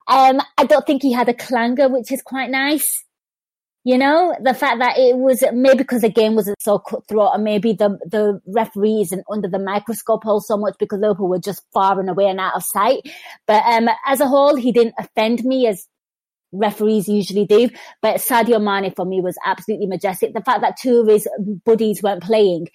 Um, 0.09 0.41
I 0.57 0.65
don't 0.65 0.85
think 0.85 1.01
he 1.01 1.13
had 1.13 1.29
a 1.29 1.33
clanger, 1.33 1.87
which 1.87 2.11
is 2.11 2.21
quite 2.21 2.49
nice. 2.49 3.03
You 3.85 3.97
know, 3.97 4.33
the 4.41 4.53
fact 4.53 4.79
that 4.79 4.97
it 4.97 5.17
was 5.17 5.43
maybe 5.51 5.79
because 5.79 6.01
the 6.01 6.09
game 6.09 6.35
wasn't 6.35 6.61
so 6.61 6.79
cutthroat 6.79 7.31
and 7.33 7.43
maybe 7.43 7.73
the, 7.73 7.99
the 8.05 8.39
referee 8.47 9.01
isn't 9.01 9.25
under 9.29 9.49
the 9.49 9.59
microscope 9.59 10.25
all 10.25 10.39
so 10.39 10.55
much 10.55 10.75
because 10.79 10.99
Liverpool 10.99 11.27
were 11.27 11.39
just 11.39 11.65
far 11.73 11.99
and 11.99 12.09
away 12.09 12.27
and 12.27 12.39
out 12.39 12.55
of 12.55 12.63
sight. 12.63 13.01
But, 13.45 13.61
um, 13.65 13.89
as 14.05 14.21
a 14.21 14.27
whole, 14.27 14.55
he 14.55 14.71
didn't 14.71 14.95
offend 14.97 15.43
me 15.43 15.67
as 15.67 15.85
referees 16.53 17.09
usually 17.09 17.45
do. 17.45 17.69
But 18.01 18.21
Sadio 18.21 18.63
Mane 18.63 18.93
for 18.95 19.03
me 19.03 19.19
was 19.19 19.37
absolutely 19.45 19.87
majestic. 19.87 20.33
The 20.33 20.41
fact 20.41 20.61
that 20.61 20.77
two 20.77 21.01
of 21.01 21.07
his 21.07 21.27
buddies 21.65 22.01
weren't 22.01 22.23
playing 22.23 22.69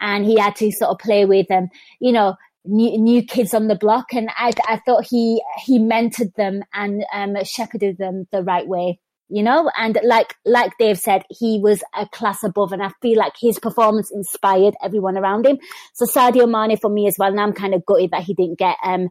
and 0.00 0.24
he 0.24 0.38
had 0.38 0.56
to 0.56 0.72
sort 0.72 0.92
of 0.92 0.98
play 0.98 1.26
with 1.26 1.46
them, 1.48 1.68
you 2.00 2.12
know, 2.12 2.36
new, 2.64 2.96
new 2.96 3.22
kids 3.22 3.52
on 3.52 3.68
the 3.68 3.74
block. 3.74 4.14
And 4.14 4.30
I, 4.34 4.52
I 4.66 4.80
thought 4.86 5.04
he, 5.04 5.42
he 5.62 5.78
mentored 5.78 6.34
them 6.36 6.62
and, 6.72 7.04
um, 7.12 7.36
shepherded 7.44 7.98
them 7.98 8.26
the 8.32 8.42
right 8.42 8.66
way 8.66 8.98
you 9.34 9.42
know 9.42 9.68
and 9.76 9.98
like 10.04 10.36
like 10.44 10.70
dave 10.78 10.98
said 10.98 11.22
he 11.28 11.58
was 11.60 11.82
a 11.98 12.06
class 12.08 12.44
above 12.44 12.72
and 12.72 12.82
i 12.82 12.90
feel 13.02 13.18
like 13.18 13.32
his 13.38 13.58
performance 13.58 14.10
inspired 14.12 14.74
everyone 14.82 15.18
around 15.18 15.44
him 15.44 15.58
so 15.92 16.06
sadio 16.06 16.48
mane 16.48 16.76
for 16.78 16.88
me 16.88 17.08
as 17.08 17.16
well 17.18 17.30
and 17.30 17.40
i'm 17.40 17.52
kind 17.52 17.74
of 17.74 17.84
gutted 17.84 18.12
that 18.12 18.22
he 18.22 18.32
didn't 18.32 18.58
get 18.58 18.76
um 18.84 19.08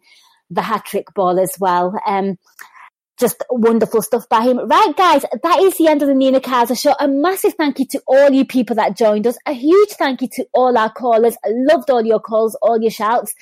the 0.50 0.62
hat 0.62 0.86
trick 0.86 1.08
ball 1.14 1.40
as 1.40 1.52
well 1.60 1.94
um 2.08 2.38
just 3.20 3.44
wonderful 3.52 4.02
stuff 4.02 4.28
by 4.28 4.42
him. 4.42 4.58
Right, 4.68 4.94
guys, 4.98 5.24
that 5.44 5.60
is 5.60 5.78
the 5.78 5.88
end 5.88 6.02
of 6.02 6.08
the 6.08 6.16
Nina 6.16 6.42
Kauser 6.42 6.78
show. 6.78 6.96
A 7.00 7.08
massive 7.08 7.54
thank 7.54 7.78
you 7.78 7.86
to 7.92 8.02
all 8.08 8.32
you 8.32 8.44
people 8.44 8.76
that 8.76 8.98
joined 8.98 9.28
us. 9.28 9.38
A 9.46 9.54
huge 9.54 9.92
thank 9.92 10.22
you 10.22 10.28
to 10.34 10.46
all 10.52 10.76
our 10.78 10.92
callers. 10.92 11.38
I 11.46 11.50
loved 11.52 11.92
all 11.92 12.04
your 12.04 12.20
calls, 12.20 12.58
all 12.62 12.82
your 12.82 12.92
shouts. 12.92 13.34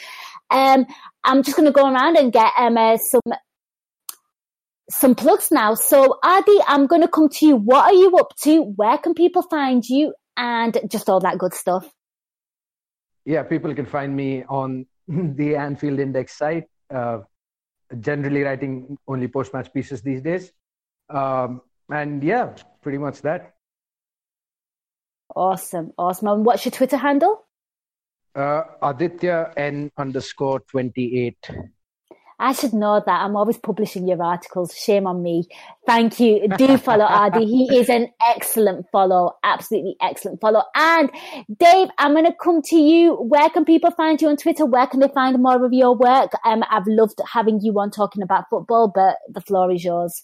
Um, 0.52 0.86
I'm 1.24 1.42
just 1.42 1.56
going 1.56 1.68
to 1.68 1.72
go 1.72 1.90
around 1.90 2.18
and 2.18 2.34
get 2.34 2.52
um, 2.58 2.78
uh, 2.78 2.98
some 2.98 3.22
some 4.92 5.16
plugs 5.16 5.48
now. 5.52 5.74
So, 5.74 6.20
Adi, 6.24 6.60
I'm 6.68 6.88
going 6.88 7.02
to 7.02 7.08
come 7.08 7.30
to 7.30 7.46
you. 7.46 7.56
What 7.56 7.86
are 7.86 7.94
you 7.94 8.16
up 8.18 8.36
to? 8.44 8.62
Where 8.62 8.98
can 8.98 9.14
people 9.14 9.42
find 9.44 9.84
you? 9.84 10.14
And 10.38 10.80
just 10.89 11.10
all 11.10 11.20
that 11.22 11.38
good 11.38 11.54
stuff. 11.54 11.89
Yeah, 13.26 13.44
people 13.44 13.74
can 13.76 13.86
find 13.86 14.16
me 14.16 14.44
on 14.44 14.86
the 15.08 15.56
Anfield 15.56 16.00
Index 16.00 16.38
site. 16.38 16.66
Uh, 16.89 17.20
generally 18.00 18.42
writing 18.42 18.98
only 19.08 19.28
post 19.28 19.54
match 19.54 19.74
pieces 19.74 20.02
these 20.02 20.22
days. 20.22 20.52
Um, 21.10 21.62
and 21.89 22.24
yeah, 22.24 22.54
pretty 22.82 22.98
much 22.98 23.22
that. 23.22 23.54
Awesome. 25.36 25.92
Awesome. 25.98 26.28
And 26.28 26.46
what's 26.46 26.66
your 26.66 26.72
Twitter 26.72 26.98
handle? 26.98 27.46
Uh, 28.34 28.64
Aaditya 28.82 29.54
N 29.58 29.92
underscore 29.98 30.62
28. 30.72 31.38
I 32.42 32.54
should 32.54 32.74
know 32.74 33.02
that. 33.06 33.22
I'm 33.22 33.36
always 33.36 33.60
publishing 33.60 34.08
your 34.08 34.22
articles. 34.22 34.76
Shame 34.76 35.06
on 35.06 35.22
me. 35.22 35.48
Thank 35.86 36.20
you. 36.20 36.48
Do 36.58 36.76
follow 36.78 37.06
Adi. 37.10 37.46
He 37.46 37.78
is 37.78 37.88
an 37.88 38.08
excellent 38.28 38.88
follow. 38.92 39.38
Absolutely 39.44 39.96
excellent 40.02 40.42
follow. 40.42 40.64
And 40.74 41.12
Dave, 41.60 41.89
I'm 42.00 42.14
going 42.14 42.26
to 42.26 42.34
come 42.34 42.64
to 42.64 42.76
you. 42.78 43.14
Where 43.14 43.48
can 43.52 43.64
people 43.64 43.92
find 43.92 44.20
you 44.20 44.28
on 44.30 44.38
Twitter? 44.38 44.66
Where 44.66 44.88
can 44.88 45.02
they 45.02 45.08
find 45.10 45.39
more 45.39 45.64
of 45.64 45.72
your 45.72 45.96
work? 45.96 46.32
Um, 46.44 46.64
I've 46.72 46.88
loved 46.88 47.20
having 47.32 47.62
you 47.62 47.80
on 47.80 47.92
talking 47.92 48.24
about 48.24 48.50
football, 48.50 48.88
but 48.88 49.18
the 49.30 49.42
floor 49.42 49.72
is 49.72 49.84
yours. 49.84 50.24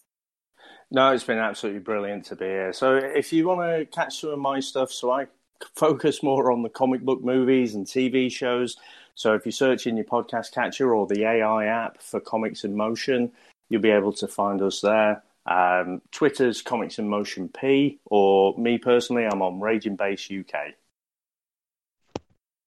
No, 0.89 1.11
it's 1.11 1.24
been 1.24 1.38
absolutely 1.38 1.82
brilliant 1.82 2.26
to 2.26 2.36
be 2.36 2.45
here. 2.45 2.74
So 2.74 2.95
if 2.95 3.32
you 3.32 3.47
want 3.47 3.61
to 3.61 3.86
catch 3.86 4.22
some 4.22 4.32
of 4.32 4.39
my 4.39 4.59
stuff, 4.59 4.91
so 4.91 5.11
I 5.11 5.28
focus 5.76 6.24
more 6.24 6.51
on 6.51 6.63
the 6.63 6.70
comic 6.70 7.01
book 7.01 7.24
movies 7.24 7.76
and 7.76 7.86
TV 7.86 8.32
shows. 8.32 8.76
So 9.18 9.34
if 9.34 9.47
you 9.47 9.51
search 9.51 9.88
in 9.88 9.97
your 9.97 10.05
podcast 10.05 10.51
catcher 10.51 10.93
or 10.93 11.07
the 11.07 11.26
AI 11.26 11.65
app 11.65 12.03
for 12.03 12.20
Comics 12.20 12.63
in 12.63 12.78
Motion, 12.78 13.32
you'll 13.68 13.82
be 13.82 13.89
able 13.89 14.13
to 14.13 14.28
find 14.28 14.61
us 14.61 14.82
there. 14.82 15.24
Um, 15.47 16.03
Twitter's 16.11 16.61
Comics 16.61 16.99
in 16.99 17.09
Motion 17.09 17.49
P, 17.49 17.97
or 18.05 18.55
me 18.59 18.78
personally, 18.78 19.26
I'm 19.26 19.41
on 19.41 19.59
Raging 19.59 19.95
Base 19.95 20.30
UK. 20.30 20.76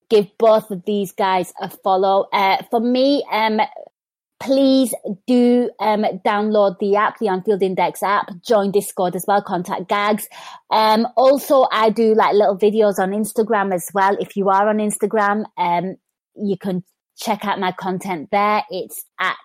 Give 0.09 0.27
both 0.39 0.73
of 0.73 0.85
these 0.85 1.13
guys 1.13 1.53
a 1.61 1.71
follow. 1.71 2.27
Uh, 2.33 2.65
for 2.69 2.81
me, 2.81 3.25
um, 3.31 3.61
please 4.41 4.93
do 5.29 5.71
um, 5.79 6.03
download 6.27 6.81
the 6.81 6.97
app, 6.97 7.21
the 7.21 7.29
Anfield 7.29 7.63
Index 7.63 8.03
app. 8.03 8.27
Join 8.45 8.73
Discord 8.73 9.15
as 9.15 9.25
well. 9.29 9.41
Contact 9.41 9.89
Gags. 9.89 10.27
Um, 10.69 11.07
also, 11.17 11.69
I 11.71 11.91
do 11.91 12.15
like 12.15 12.35
little 12.35 12.59
videos 12.59 12.99
on 12.99 13.13
Instagram 13.13 13.73
as 13.73 13.89
well. 13.95 14.17
If 14.19 14.37
you 14.37 14.49
are 14.49 14.69
on 14.69 14.79
Instagram, 14.79 15.45
um, 15.57 15.97
you 16.35 16.57
can 16.57 16.85
check 17.21 17.45
out 17.45 17.61
my 17.61 17.73
content 17.73 18.29
there. 18.33 18.63
It's 18.71 19.05
at 19.19 19.37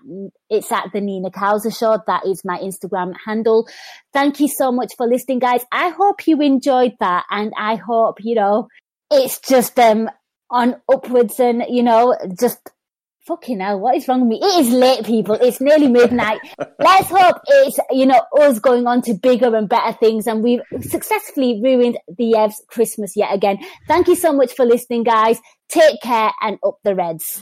it's 0.50 0.72
at 0.72 0.92
the 0.94 1.02
Nina 1.02 1.30
Kauser 1.30 1.78
Show. 1.78 2.00
That 2.08 2.26
is 2.26 2.44
my 2.46 2.58
Instagram 2.60 3.14
handle. 3.26 3.68
Thank 4.14 4.40
you 4.40 4.48
so 4.48 4.72
much 4.72 4.94
for 4.98 5.08
listening, 5.08 5.40
guys. 5.40 5.64
I 5.72 5.90
hope 5.90 6.26
you 6.28 6.42
enjoyed 6.42 6.94
that, 7.00 7.26
and 7.30 7.54
I 7.58 7.76
hope 7.76 8.18
you 8.22 8.36
know 8.36 8.68
it's 9.12 9.40
just 9.40 9.78
um 9.80 10.10
on 10.50 10.76
upwards 10.92 11.40
and 11.40 11.64
you 11.70 11.84
know 11.84 12.16
just 12.40 12.60
fucking 13.26 13.60
hell, 13.60 13.80
what 13.80 13.96
is 13.96 14.08
wrong 14.08 14.22
with 14.22 14.40
me? 14.40 14.40
It 14.42 14.66
is 14.66 14.70
late, 14.72 15.06
people. 15.06 15.36
It's 15.36 15.60
nearly 15.60 15.88
midnight. 15.88 16.40
Let's 16.80 17.10
hope 17.10 17.38
it's, 17.48 17.80
you 17.92 18.06
know, 18.06 18.22
us 18.40 18.60
going 18.60 18.88
on 18.88 19.02
to 19.04 19.14
bigger 19.14 19.56
and 19.56 19.68
better 19.68 19.94
things. 19.98 20.28
And 20.28 20.44
we've 20.44 20.62
successfully 20.82 21.60
ruined 21.64 21.98
the 22.08 22.34
Evs 22.38 22.66
Christmas 22.68 23.16
yet 23.16 23.34
again. 23.34 23.58
Thank 23.88 24.08
you 24.08 24.16
so 24.16 24.32
much 24.32 24.54
for 24.54 24.66
listening, 24.66 25.04
guys. 25.04 25.40
Take 25.70 26.02
care 26.02 26.32
and 26.42 26.60
up 26.64 26.78
the 26.84 26.96
Reds. 26.96 27.42